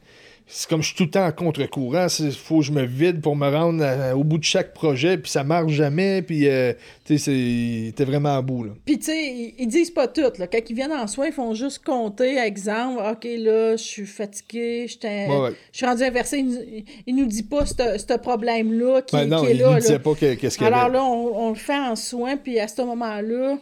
c'est 0.54 0.68
comme 0.70 0.82
je 0.82 0.88
suis 0.88 0.96
tout 0.98 1.04
le 1.06 1.10
temps 1.12 1.26
en 1.26 1.32
contre-courant. 1.32 2.08
Il 2.20 2.32
faut 2.34 2.60
que 2.60 2.66
je 2.66 2.72
me 2.74 2.84
vide 2.84 3.22
pour 3.22 3.36
me 3.36 3.50
rendre 3.50 3.84
à- 3.84 4.16
au 4.16 4.24
bout 4.26 4.38
de 4.38 4.44
chaque 4.44 4.74
projet, 4.74 5.18
puis 5.18 5.32
ça 5.32 5.44
marche 5.46 5.72
jamais, 5.72 6.22
puis 6.22 6.48
euh, 6.50 6.74
tu 7.06 7.18
sais, 7.18 7.94
t'es 7.96 8.04
vraiment 8.04 8.38
à 8.38 8.42
bout. 8.42 8.66
Là. 8.66 8.72
Puis, 8.86 9.00
tu 9.00 9.06
sais, 9.06 9.26
ils, 9.34 9.54
ils 9.60 9.68
disent 9.68 9.92
pas 9.92 10.08
tout. 10.08 10.22
Là. 10.38 10.48
Quand 10.48 10.60
ils 10.70 10.76
viennent 10.76 10.92
en 10.92 11.08
soins, 11.08 11.28
ils 11.28 11.34
font 11.34 11.54
juste 11.54 11.84
compter, 11.86 12.38
exemple, 12.38 13.02
OK, 13.12 13.24
là, 13.38 13.78
je 13.78 13.84
suis 13.84 14.06
fatigué, 14.06 14.86
j'étais- 14.88 15.28
Ouais, 15.28 15.39
ouais. 15.39 15.52
je 15.72 15.78
suis 15.78 15.86
rendu 15.86 16.04
inversé. 16.04 16.39
Ils, 16.39 16.84
ils 17.08 17.16
nous 17.16 17.26
disent 17.26 17.43
pas 17.43 17.66
ce 17.66 18.18
problème-là 18.18 19.02
qui, 19.04 19.16
Ben 19.16 19.26
non, 19.28 19.41
qui 19.41 19.47
est 19.52 19.56
il 19.56 19.60
là. 19.62 19.80
là. 19.80 19.99
pas 19.99 20.16
qu'est-ce 20.16 20.64
Alors 20.64 20.80
avait. 20.82 20.93
là, 20.93 21.04
on, 21.04 21.45
on 21.45 21.49
le 21.49 21.56
fait 21.56 21.78
en 21.78 21.95
soins, 21.95 22.38
puis 22.38 22.60
à 22.60 22.68
ce 22.68 22.82
moment-là, 22.82 23.58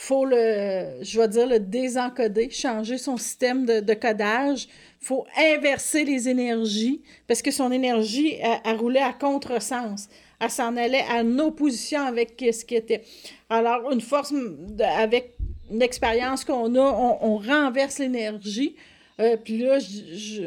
faut 0.00 0.24
le, 0.24 1.02
je 1.02 1.20
vais 1.20 1.26
dire, 1.26 1.46
le 1.48 1.58
désencoder, 1.58 2.50
changer 2.50 2.98
son 2.98 3.16
système 3.16 3.66
de, 3.66 3.80
de 3.80 3.94
codage. 3.94 4.68
faut 5.00 5.26
inverser 5.36 6.04
les 6.04 6.28
énergies, 6.28 7.02
parce 7.26 7.42
que 7.42 7.50
son 7.50 7.72
énergie, 7.72 8.36
elle 8.64 8.76
roulait 8.76 9.02
à 9.02 9.12
contresens. 9.12 10.08
Elle 10.40 10.50
s'en 10.50 10.76
allait 10.76 11.04
en 11.10 11.38
opposition 11.40 12.02
avec 12.02 12.34
ce 12.38 12.64
qui 12.64 12.76
était. 12.76 13.02
Alors, 13.50 13.90
une 13.90 14.00
force, 14.00 14.32
de- 14.32 14.84
avec 14.84 15.34
l'expérience 15.68 16.44
qu'on 16.44 16.76
a, 16.76 16.80
on, 16.80 17.18
on 17.20 17.36
renverse 17.38 17.98
l'énergie. 17.98 18.76
Euh, 19.20 19.36
puis 19.36 19.58
là, 19.58 19.78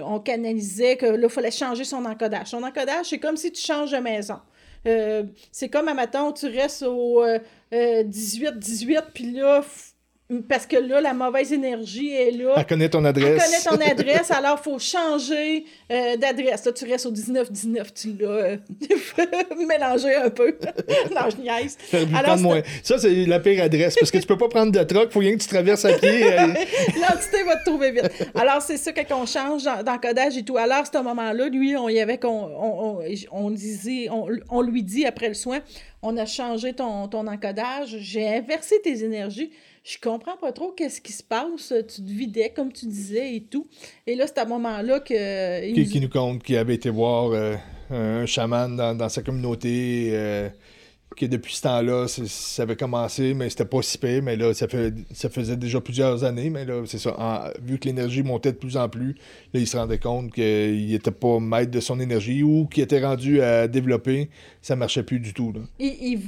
on 0.06 0.22
canalisait 0.22 0.96
que 0.96 1.08
là, 1.08 1.28
il 1.28 1.30
fallait 1.30 1.52
changer 1.52 1.84
son 1.84 2.06
encodage. 2.06 2.48
Son 2.48 2.64
encodage, 2.64 3.08
c'est 3.08 3.20
comme 3.20 3.36
si 3.36 3.52
tu 3.52 3.62
changes 3.62 3.92
de 3.92 3.98
maison. 3.98 4.40
Euh, 4.88 5.24
c'est 5.52 5.70
comme, 5.70 5.88
à 5.88 5.94
matin, 5.94 6.32
tu 6.32 6.48
restes 6.48 6.84
au 6.84 7.24
euh, 7.24 7.40
18-18, 7.72 9.04
puis 9.14 9.32
là, 9.32 9.64
parce 10.48 10.66
que 10.66 10.78
là, 10.78 11.02
la 11.02 11.14
mauvaise 11.14 11.52
énergie 11.54 12.12
est 12.14 12.32
là. 12.32 12.54
Elle 12.58 12.66
connaît 12.66 12.90
ton 12.90 13.00
Elle 13.00 13.08
adresse. 13.08 13.66
connaît 13.66 13.78
ton 13.78 13.92
adresse, 13.92 14.32
alors 14.32 14.60
il 14.60 14.64
faut 14.64 14.80
changer 14.80 15.66
euh, 15.92 16.16
d'adresse. 16.18 16.66
Là, 16.66 16.72
tu 16.72 16.86
restes 16.86 17.06
au 17.06 17.12
19-19, 17.12 17.88
tu 17.94 18.14
l'as 18.20 18.28
euh, 18.28 18.58
mélangé 19.68 20.16
un 20.16 20.30
peu. 20.30 20.56
non, 21.16 21.22
je 21.30 21.42
niaise. 21.42 21.78
Alors, 22.16 22.38
moins. 22.38 22.62
Ça, 22.84 22.98
c'est 22.98 23.26
la 23.26 23.40
pire 23.40 23.64
adresse 23.64 23.96
parce 24.00 24.12
que 24.12 24.18
tu 24.18 24.26
peux 24.28 24.38
pas 24.38 24.50
prendre 24.50 24.72
de 24.72 24.84
truck, 24.84 25.12
faut 25.12 25.20
rien 25.20 25.36
que 25.36 25.42
tu 25.42 25.48
traverses 25.48 25.86
à 25.86 25.94
pied. 25.94 26.24
euh, 26.24 26.48
L'entité 26.48 27.44
va 27.46 27.58
te 27.58 27.66
trouver 27.66 27.92
vite. 27.92 28.10
Alors, 28.36 28.62
c'est 28.62 28.78
ça, 28.78 28.92
quand 28.94 29.22
on 29.22 29.26
change 29.26 29.64
dans, 29.64 29.84
dans 29.84 29.94
le 29.94 30.00
codage 30.00 30.38
et 30.38 30.44
tout. 30.44 30.58
Alors, 30.58 30.78
à 30.80 30.86
ce 30.86 30.98
moment-là, 31.02 31.48
lui, 31.50 31.76
on 31.76 31.90
y 31.90 32.00
avait 32.00 32.18
qu'on. 32.18 32.30
On, 32.30 33.00
on- 33.00 33.02
on 33.32 33.50
disait, 33.52 34.08
on, 34.10 34.28
on 34.50 34.62
lui 34.62 34.84
dit 34.84 35.06
après 35.06 35.28
le 35.28 35.34
soin, 35.34 35.60
on 36.02 36.16
a 36.18 36.26
changé 36.26 36.74
ton, 36.74 37.08
ton 37.08 37.28
encodage, 37.28 37.98
j'ai 38.00 38.28
inversé 38.28 38.76
tes 38.84 39.04
énergies. 39.04 39.52
Je 39.84 39.98
comprends 40.00 40.38
pas 40.38 40.52
trop 40.52 40.72
qu'est-ce 40.72 41.02
qui 41.02 41.12
se 41.12 41.24
passe. 41.24 41.74
Tu 41.88 42.02
te 42.04 42.08
vidais, 42.10 42.52
comme 42.56 42.72
tu 42.72 42.86
disais, 42.86 43.36
et 43.36 43.42
tout. 43.42 43.68
Et 44.06 44.16
là, 44.16 44.28
c'est 44.28 44.38
à 44.38 44.44
ce 44.44 44.50
moment-là 44.50 45.00
que. 45.00 45.68
il 45.68 45.74
qui, 45.74 45.80
nous- 45.82 45.90
qui 45.90 46.02
nous 46.02 46.10
compte 46.10 46.44
qu'il 46.44 46.56
avait 46.58 46.76
été 46.76 46.90
voir 46.92 47.32
euh, 47.32 47.56
un 47.90 48.26
chaman 48.28 48.76
dans, 48.76 48.96
dans 48.96 49.10
sa 49.10 49.24
communauté, 49.24 50.10
euh, 50.12 50.50
que 51.16 51.26
depuis 51.26 51.54
ce 51.56 51.64
temps-là, 51.64 52.08
ça 52.08 52.64
avait 52.64 52.76
commencé, 52.76 53.34
mais 53.34 53.50
c'était 53.50 53.66
pas 53.66 53.82
si 53.82 53.98
pire, 53.98 54.24
mais 54.24 54.36
là, 54.38 54.54
ça, 54.54 54.68
fait, 54.68 54.94
ça 55.14 55.30
faisait 55.30 55.58
déjà 55.58 55.82
plusieurs 55.82 56.24
années, 56.24 56.50
mais 56.50 56.64
là, 56.66 56.82
c'est 56.86 56.98
ça, 57.00 57.16
en- 57.20 57.50
vu 57.64 57.78
que 57.80 57.86
l'énergie 57.86 58.24
montait 58.24 58.52
de 58.54 58.58
plus 58.58 58.78
en 58.78 58.88
plus, 58.90 59.16
là, 59.54 59.60
il 59.60 59.68
se 59.68 59.76
rendait 59.78 59.98
compte 60.00 60.32
qu'il 60.34 60.94
était 60.94 61.12
pas 61.12 61.40
maître 61.40 61.72
de 61.72 61.80
son 61.80 62.00
énergie 62.00 62.44
ou 62.44 62.66
qu'il 62.66 62.84
était 62.84 63.04
rendu 63.04 63.42
à 63.42 63.68
développer, 63.68 64.30
ça 64.62 64.76
marchait 64.76 65.04
plus 65.04 65.20
du 65.20 65.34
tout, 65.34 65.52
là. 65.52 65.62
il- 65.80 65.98
il- 66.02 66.22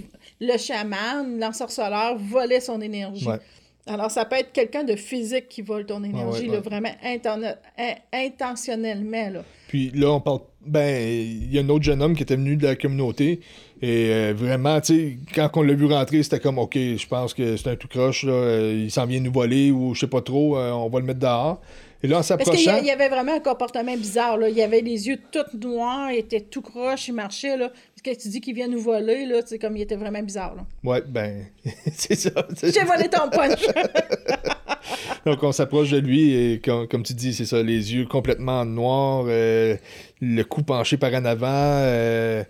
le 0.48 0.58
chaman, 0.58 1.40
l'ensorceleur, 1.40 2.18
volait 2.18 2.60
son 2.60 2.82
énergie. 2.82 3.26
Ouais. 3.28 3.40
Alors, 3.86 4.10
ça 4.12 4.24
peut 4.26 4.38
être 4.38 4.52
quelqu'un 4.54 4.84
de 4.86 4.96
physique 4.96 5.50
qui 5.50 5.62
vole 5.62 5.86
ton 5.86 6.04
énergie, 6.04 6.48
ouais, 6.48 6.56
là, 6.56 6.60
vraiment 6.62 6.92
interne- 7.04 7.56
in- 7.78 7.96
intentionnellement. 8.14 9.30
Là. 9.30 9.44
Puis 9.68 9.92
là, 9.92 10.12
on 10.12 10.22
parle. 10.22 10.40
Ben, 10.66 11.02
il 11.20 11.54
y 11.54 11.60
a 11.60 11.62
un 11.62 11.68
autre 11.70 11.84
jeune 11.84 12.02
homme 12.02 12.16
qui 12.16 12.24
était 12.24 12.38
venu 12.38 12.56
de 12.56 12.66
la 12.66 12.76
communauté. 12.78 13.42
Et 13.86 14.14
euh, 14.14 14.34
vraiment, 14.34 14.80
tu 14.80 14.96
sais, 14.96 15.18
quand 15.36 15.50
on 15.58 15.62
l'a 15.62 15.74
vu 15.74 15.88
rentrer, 15.88 16.24
c'était 16.24 16.40
comme, 16.40 16.58
OK, 16.58 16.76
je 16.76 17.06
pense 17.06 17.34
que 17.34 17.58
c'est 17.58 17.68
un 17.68 17.76
tout 17.76 17.90
croche, 17.90 18.24
là, 18.24 18.32
euh, 18.32 18.84
il 18.86 18.90
s'en 18.90 19.06
vient 19.06 19.20
nous 19.20 19.32
voler 19.32 19.72
ou 19.72 19.94
je 19.94 20.00
sais 20.00 20.08
pas 20.08 20.22
trop, 20.22 20.58
euh, 20.58 20.72
on 20.72 20.88
va 20.88 21.02
le 21.02 21.06
mettre 21.06 21.20
dehors. 21.20 21.60
Et 22.02 22.08
là, 22.08 22.20
en 22.20 22.38
Parce 22.38 22.50
qu'il 22.50 22.62
y 22.62 22.86
y 22.86 22.92
avait 22.92 23.10
vraiment 23.10 23.36
un 23.36 23.42
comportement 23.42 23.94
bizarre. 23.98 24.38
Là. 24.38 24.48
Il 24.48 24.62
avait 24.62 24.80
les 24.80 25.10
yeux 25.10 25.20
tout 25.32 25.58
noirs, 25.58 26.12
il 26.14 26.20
était 26.20 26.40
tout 26.40 26.62
croche, 26.62 27.10
il 27.10 27.14
marchait. 27.14 27.58
Là. 27.58 27.70
Parce 27.70 28.16
que 28.18 28.22
tu 28.22 28.30
dis 28.30 28.40
qu'il 28.40 28.56
vient 28.56 28.70
nous 28.70 28.80
voler, 28.80 29.26
là, 29.26 29.42
c'est 29.46 29.60
comme 29.60 29.76
il 29.76 29.82
était 29.82 29.98
vraiment 29.98 30.24
bizarre. 30.24 30.56
Là. 30.56 30.66
Ouais, 30.86 31.02
ben, 31.06 31.46
c'est 31.94 32.16
ça. 32.16 32.32
J'ai 32.62 32.86
volé 32.86 33.10
ton 33.10 33.30
punch. 33.30 33.66
Donc, 35.26 35.44
on 35.44 35.52
s'approche 35.52 35.90
de 35.92 35.98
lui 35.98 36.34
et, 36.34 36.60
comme, 36.60 36.88
comme 36.88 37.04
tu 37.04 37.14
dis, 37.14 37.34
c'est 37.34 37.46
ça, 37.46 37.62
les 37.62 37.94
yeux 37.94 38.06
complètement 38.06 38.64
noirs, 38.64 39.26
euh, 39.28 39.76
le 40.22 40.44
cou 40.44 40.64
penché 40.64 40.96
par 40.96 41.14
en 41.14 41.26
avant. 41.26 41.48
euh, 41.50 42.44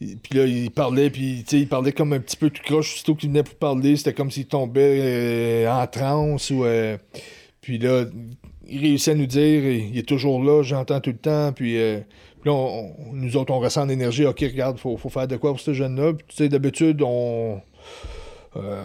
puis 0.00 0.38
là, 0.38 0.46
il 0.46 0.70
parlait, 0.70 1.10
puis 1.10 1.44
il 1.52 1.68
parlait 1.68 1.92
comme 1.92 2.12
un 2.12 2.20
petit 2.20 2.36
peu 2.36 2.50
tout 2.50 2.62
croche. 2.62 2.94
Aussitôt 2.94 3.14
qu'il 3.14 3.28
venait 3.28 3.42
pour 3.42 3.54
parler, 3.56 3.96
c'était 3.96 4.14
comme 4.14 4.30
s'il 4.30 4.46
tombait 4.46 4.98
euh, 5.02 5.70
en 5.70 5.86
transe. 5.86 6.50
Ou, 6.50 6.64
euh, 6.64 6.96
puis 7.60 7.78
là, 7.78 8.04
il 8.68 8.80
réussit 8.80 9.08
à 9.08 9.14
nous 9.14 9.26
dire, 9.26 9.64
il 9.64 9.98
est 9.98 10.08
toujours 10.08 10.42
là, 10.42 10.62
j'entends 10.62 11.00
tout 11.00 11.10
le 11.10 11.16
temps. 11.18 11.52
Puis, 11.52 11.76
euh, 11.78 12.00
puis 12.40 12.50
là, 12.50 12.54
on- 12.56 12.94
nous 13.12 13.36
autres, 13.36 13.52
on 13.52 13.58
ressent 13.58 13.84
l'énergie. 13.84 14.24
OK, 14.24 14.40
regarde, 14.40 14.78
faut, 14.78 14.96
faut 14.96 15.10
faire 15.10 15.28
de 15.28 15.36
quoi 15.36 15.50
pour 15.50 15.60
ce 15.60 15.74
jeune-là. 15.74 16.14
Puis, 16.14 16.24
tu 16.28 16.36
sais, 16.36 16.48
d'habitude, 16.48 17.02
on. 17.04 17.60
Euh, 18.56 18.82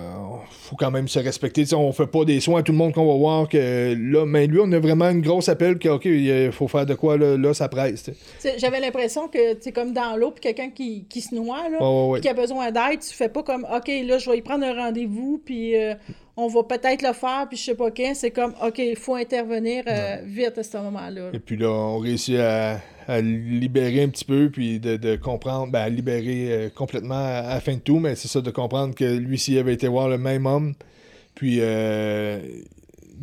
faut 0.49 0.75
quand 0.75 0.91
même 0.91 1.07
se 1.07 1.17
respecter. 1.17 1.63
Tu 1.63 1.69
sais, 1.69 1.75
on 1.75 1.91
fait 1.91 2.05
pas 2.05 2.23
des 2.23 2.39
soins 2.39 2.59
à 2.59 2.63
tout 2.63 2.71
le 2.71 2.77
monde 2.77 2.93
qu'on 2.93 3.07
va 3.07 3.17
voir 3.17 3.49
que 3.49 3.95
là, 3.97 4.23
mais 4.25 4.45
lui, 4.45 4.59
on 4.61 4.71
a 4.71 4.79
vraiment 4.79 5.09
une 5.09 5.21
grosse 5.21 5.49
appel 5.49 5.79
que 5.79 5.89
OK, 5.89 6.05
il 6.05 6.51
faut 6.51 6.67
faire 6.67 6.85
de 6.85 6.93
quoi 6.93 7.17
là, 7.17 7.35
là 7.35 7.53
ça 7.55 7.67
presse. 7.67 8.11
J'avais 8.57 8.79
l'impression 8.79 9.27
que 9.27 9.57
c'est 9.59 9.71
comme 9.71 9.91
dans 9.91 10.17
l'eau, 10.17 10.29
puis 10.29 10.41
quelqu'un 10.41 10.69
qui, 10.69 11.05
qui 11.05 11.21
se 11.21 11.33
noie, 11.33 11.67
là, 11.69 11.79
ouais, 11.81 12.09
ouais. 12.11 12.21
qui 12.21 12.29
a 12.29 12.35
besoin 12.35 12.71
d'aide, 12.71 12.99
tu 12.99 13.15
fais 13.15 13.29
pas 13.29 13.41
comme 13.41 13.65
OK, 13.65 13.87
là, 13.87 14.19
je 14.19 14.29
vais 14.29 14.37
y 14.37 14.41
prendre 14.41 14.65
un 14.65 14.73
rendez-vous, 14.73 15.41
puis 15.43 15.75
euh, 15.75 15.95
on 16.37 16.47
va 16.47 16.63
peut-être 16.63 17.01
le 17.01 17.13
faire, 17.13 17.45
puis 17.47 17.57
je 17.57 17.63
sais 17.63 17.75
pas 17.75 17.91
quand. 17.91 18.11
C'est 18.13 18.31
comme 18.31 18.53
OK, 18.65 18.77
il 18.79 18.95
faut 18.97 19.15
intervenir 19.15 19.83
euh, 19.87 20.17
vite 20.25 20.57
à 20.57 20.63
ce 20.63 20.77
moment-là. 20.77 21.29
Et 21.33 21.39
puis 21.39 21.55
là, 21.57 21.69
on 21.69 21.97
réussit 21.99 22.35
à, 22.37 22.81
à 23.07 23.21
libérer 23.21 24.03
un 24.03 24.09
petit 24.09 24.25
peu, 24.25 24.49
puis 24.51 24.79
de, 24.79 24.97
de 24.97 25.15
comprendre, 25.15 25.71
ben, 25.71 25.79
à 25.79 25.89
libérer 25.89 26.51
euh, 26.51 26.69
complètement 26.69 27.15
à, 27.15 27.39
à 27.39 27.53
la 27.55 27.61
fin 27.61 27.73
de 27.75 27.79
tout, 27.79 27.99
mais 27.99 28.15
c'est 28.15 28.27
ça, 28.27 28.41
de 28.41 28.51
comprendre 28.51 28.93
que 28.95 29.05
lui, 29.05 29.39
s'il 29.39 29.57
avait 29.57 29.73
été 29.73 29.87
voir 29.87 30.09
le 30.09 30.17
même 30.17 30.45
homme, 30.45 30.73
puis 31.35 31.57
euh, 31.61 32.39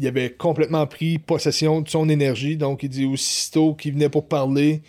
il 0.00 0.06
avait 0.06 0.30
complètement 0.30 0.86
pris 0.86 1.18
possession 1.18 1.82
de 1.82 1.88
son 1.90 2.08
énergie, 2.08 2.56
donc 2.56 2.82
il 2.82 2.88
dit 2.88 3.04
aussitôt 3.04 3.74
qu'il 3.74 3.92
venait 3.92 4.08
pour 4.08 4.26
parler, 4.26 4.80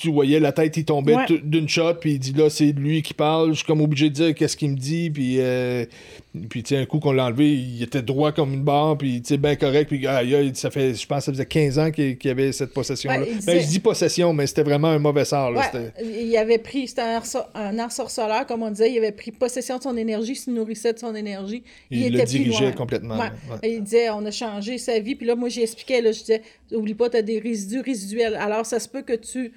tu 0.00 0.10
voyais 0.10 0.40
la 0.40 0.52
tête, 0.52 0.78
il 0.78 0.86
tombait 0.86 1.14
Ouais. 1.14 1.26
d'une 1.42 1.68
shot, 1.68 1.94
puis 2.00 2.12
il 2.12 2.18
dit 2.18 2.32
là, 2.32 2.48
c'est 2.48 2.72
lui 2.72 3.02
qui 3.02 3.12
parle, 3.12 3.50
je 3.50 3.56
suis 3.58 3.66
comme 3.66 3.82
obligé 3.82 4.08
de 4.08 4.14
dire 4.14 4.34
qu'est-ce 4.34 4.56
qu'il 4.56 4.70
me 4.70 4.76
dit, 4.76 5.10
puis, 5.10 5.36
euh, 5.40 5.84
puis 6.50 6.62
tu 6.62 6.74
sais, 6.74 6.80
un 6.80 6.84
coup 6.86 6.98
qu'on 7.00 7.12
l'a 7.12 7.24
enlevé, 7.26 7.54
il 7.54 7.82
était 7.82 8.02
droit 8.02 8.32
comme 8.32 8.52
une 8.52 8.62
barre, 8.62 8.98
puis 8.98 9.22
tu 9.22 9.28
sais, 9.28 9.36
bien 9.38 9.56
correct, 9.56 9.88
puis 9.88 10.06
aïe, 10.06 10.34
aïe, 10.34 10.52
ça 10.54 10.70
fait, 10.70 10.94
je 10.94 11.06
pense 11.06 11.20
que 11.20 11.24
ça 11.24 11.32
faisait 11.32 11.46
15 11.46 11.78
ans 11.78 11.90
qu'il 11.90 12.18
qu'il 12.18 12.30
avait 12.30 12.52
cette 12.52 12.72
possession-là. 12.74 13.20
Ouais, 13.20 13.28
il 13.40 13.44
Ben, 13.44 13.60
je 13.60 13.66
dis 13.66 13.80
possession, 13.80 14.32
mais 14.32 14.46
c'était 14.46 14.62
vraiment 14.62 14.88
un 14.88 14.98
mauvais 14.98 15.24
sort, 15.24 15.50
là. 15.50 15.70
Ouais, 15.72 15.92
il 16.02 16.36
avait 16.36 16.58
pris, 16.58 16.88
c'était 16.88 17.02
un, 17.02 17.22
un 17.54 17.78
ensorceleur, 17.78 18.46
comme 18.46 18.62
on 18.62 18.70
disait, 18.70 18.92
il 18.92 18.98
avait 18.98 19.12
pris 19.12 19.30
possession 19.30 19.78
de 19.78 19.82
son 19.82 19.96
énergie, 19.96 20.32
il 20.32 20.36
se 20.36 20.50
nourrissait 20.50 20.92
de 20.92 20.98
son 20.98 21.14
énergie. 21.14 21.62
Il 21.90 22.00
le 22.00 22.06
était 22.16 22.24
plus 22.24 22.38
dirigeait 22.38 22.64
loin. 22.66 22.72
complètement, 22.72 23.16
Ouais. 23.18 23.30
il 23.70 23.82
disait, 23.82 24.10
on 24.10 24.24
a 24.26 24.30
changé 24.30 24.78
sa 24.78 24.98
vie. 25.00 25.14
Puis 25.14 25.26
là, 25.26 25.34
moi, 25.34 25.48
j'expliquais, 25.48 26.02
là, 26.02 26.12
je 26.12 26.20
disais, 26.20 26.42
oublie 26.72 26.94
pas, 26.94 27.08
tu 27.08 27.16
as 27.16 27.22
des 27.22 27.38
résidus 27.38 27.80
résiduels. 27.80 28.34
Alors, 28.36 28.66
ça 28.66 28.78
se 28.80 28.88
peut 28.88 29.02
que 29.02 29.14
tu 29.14 29.52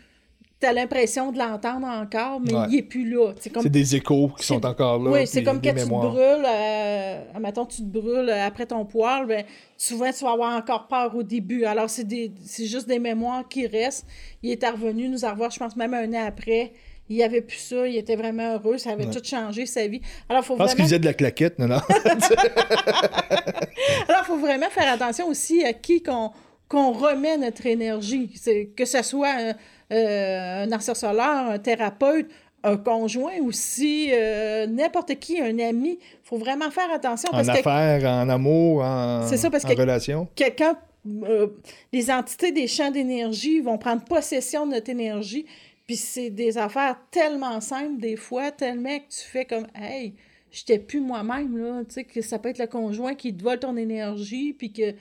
as 0.65 0.73
l'impression 0.73 1.31
de 1.31 1.37
l'entendre 1.39 1.87
encore, 1.87 2.39
mais 2.39 2.53
Ouais. 2.53 2.65
il 2.69 2.77
est 2.79 2.83
plus 2.83 3.09
là. 3.09 3.33
C'est 3.39 3.49
comme 3.51 3.67
des 3.67 3.95
échos 3.95 4.29
qui 4.37 4.45
sont 4.45 4.63
encore 4.65 4.99
là. 4.99 5.11
oui, 5.11 5.27
c'est 5.27 5.43
comme 5.43 5.61
quand 5.61 5.73
tu 5.73 5.83
te 5.83 5.89
brûles, 5.89 6.45
euh, 6.45 7.21
admettons, 7.35 7.65
tu 7.65 7.77
te 7.77 7.81
brûles 7.87 8.29
euh, 8.29 8.45
après 8.47 8.65
ton 8.65 8.85
poil, 8.85 9.25
ben, 9.25 9.43
souvent 9.77 10.11
tu 10.11 10.23
vas 10.23 10.31
avoir 10.31 10.55
encore 10.57 10.87
peur 10.87 11.15
au 11.15 11.23
début. 11.23 11.65
Alors, 11.65 11.89
c'est 11.89 12.07
des 12.07 12.31
c'est 12.45 12.65
juste 12.65 12.87
des 12.87 12.99
mémoires 12.99 13.47
qui 13.47 13.67
restent. 13.67 14.05
Il 14.43 14.51
est 14.51 14.69
revenu 14.69 15.09
nous 15.09 15.19
revoir, 15.27 15.51
je 15.51 15.59
pense, 15.59 15.75
même 15.75 15.93
un 15.93 16.11
an 16.13 16.25
après. 16.27 16.73
Il 17.09 17.17
n'y 17.17 17.23
avait 17.23 17.41
plus 17.41 17.57
ça, 17.57 17.87
il 17.87 17.97
était 17.97 18.15
vraiment 18.15 18.53
heureux, 18.53 18.77
ça 18.77 18.91
avait 18.91 19.05
Ouais. 19.05 19.11
tout 19.11 19.23
changé 19.23 19.65
sa 19.65 19.85
vie. 19.85 19.99
Alors, 20.29 20.43
il 20.43 20.45
faut 20.45 20.53
Je 20.53 20.59
pense 20.59 20.75
qu'il 20.75 20.85
faisait 20.85 20.99
de 20.99 21.05
la 21.05 21.13
claquette, 21.13 21.59
non, 21.59 21.67
non. 21.67 21.79
alors, 24.07 24.25
faut 24.25 24.37
vraiment 24.37 24.69
faire 24.69 24.91
attention 24.93 25.27
aussi 25.27 25.63
à 25.63 25.73
qui 25.73 26.01
qu'on 26.01 26.31
qu'on 26.67 26.93
remet 26.93 27.37
notre 27.37 27.65
énergie. 27.65 28.31
Que 28.77 28.85
ce 28.85 29.01
soit 29.03 29.29
un, 29.29 29.53
euh, 29.91 30.63
un 30.65 30.71
ensorceleur, 30.71 31.49
un 31.51 31.59
thérapeute, 31.59 32.27
un 32.63 32.77
conjoint 32.77 33.39
aussi, 33.43 34.09
euh, 34.13 34.67
n'importe 34.67 35.15
qui, 35.19 35.41
un 35.41 35.57
ami. 35.59 35.97
Il 36.01 36.17
faut 36.23 36.37
vraiment 36.37 36.69
faire 36.69 36.91
attention 36.91 37.29
en 37.29 37.37
parce 37.43 37.47
que 37.47 37.67
affaires, 37.67 38.03
en 38.09 38.29
amour, 38.29 38.83
en, 38.83 39.27
C'est 39.27 39.37
ça, 39.37 39.49
parce 39.49 39.65
en 39.65 39.69
que- 39.69 39.79
relation. 39.79 40.27
quelqu'un, 40.35 40.77
euh, 41.23 41.47
les 41.91 42.11
entités 42.11 42.51
des 42.51 42.67
champs 42.67 42.91
d'énergie 42.91 43.59
vont 43.61 43.77
prendre 43.79 44.03
possession 44.03 44.67
de 44.67 44.73
notre 44.73 44.89
énergie. 44.91 45.45
Puis 45.87 45.95
c'est 45.95 46.29
des 46.29 46.57
affaires 46.57 46.97
tellement 47.09 47.59
simples 47.59 47.99
des 47.99 48.15
fois, 48.15 48.51
tellement 48.51 48.97
que 48.99 49.09
tu 49.09 49.27
fais 49.27 49.45
comme, 49.45 49.65
hey, 49.75 50.13
j'étais 50.51 50.77
plus 50.77 51.01
moi-même, 51.01 51.57
là. 51.57 51.81
Tu 51.85 51.95
sais, 51.95 52.03
que 52.03 52.21
ça 52.21 52.37
peut 52.37 52.49
être 52.49 52.59
le 52.59 52.67
conjoint 52.67 53.15
qui 53.15 53.33
te 53.35 53.43
vole 53.43 53.59
ton 53.59 53.75
énergie, 53.75 54.53
puis 54.53 54.71
que 54.71 54.93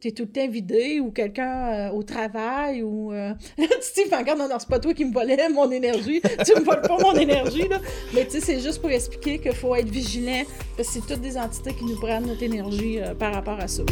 t'es 0.00 0.12
tout 0.12 0.24
le 0.24 0.28
temps 0.28 0.48
vidé 0.48 1.00
ou 1.00 1.10
quelqu'un 1.10 1.88
euh, 1.88 1.90
au 1.90 2.02
travail 2.02 2.82
ou 2.82 3.12
euh... 3.12 3.34
Steve 3.80 4.12
encore 4.12 4.36
non 4.36 4.48
non 4.48 4.56
c'est 4.58 4.68
pas 4.68 4.78
toi 4.78 4.94
qui 4.94 5.04
me 5.04 5.12
volais 5.12 5.36
mon 5.52 5.70
énergie. 5.70 6.20
Tu 6.44 6.54
me 6.54 6.64
voles 6.64 6.82
pas 6.82 6.98
mon 6.98 7.14
énergie 7.14 7.68
là. 7.68 7.80
Mais 8.14 8.24
tu 8.24 8.32
sais 8.32 8.40
c'est 8.40 8.60
juste 8.60 8.80
pour 8.80 8.90
expliquer 8.90 9.38
qu'il 9.38 9.52
faut 9.52 9.74
être 9.74 9.90
vigilant 9.90 10.42
parce 10.76 10.88
que 10.88 10.94
c'est 10.94 11.06
toutes 11.06 11.22
des 11.22 11.36
entités 11.36 11.74
qui 11.74 11.84
nous 11.84 11.98
prennent 11.98 12.26
notre 12.26 12.42
énergie 12.42 13.00
euh, 13.00 13.14
par 13.14 13.34
rapport 13.34 13.58
à 13.58 13.68
ça 13.68 13.82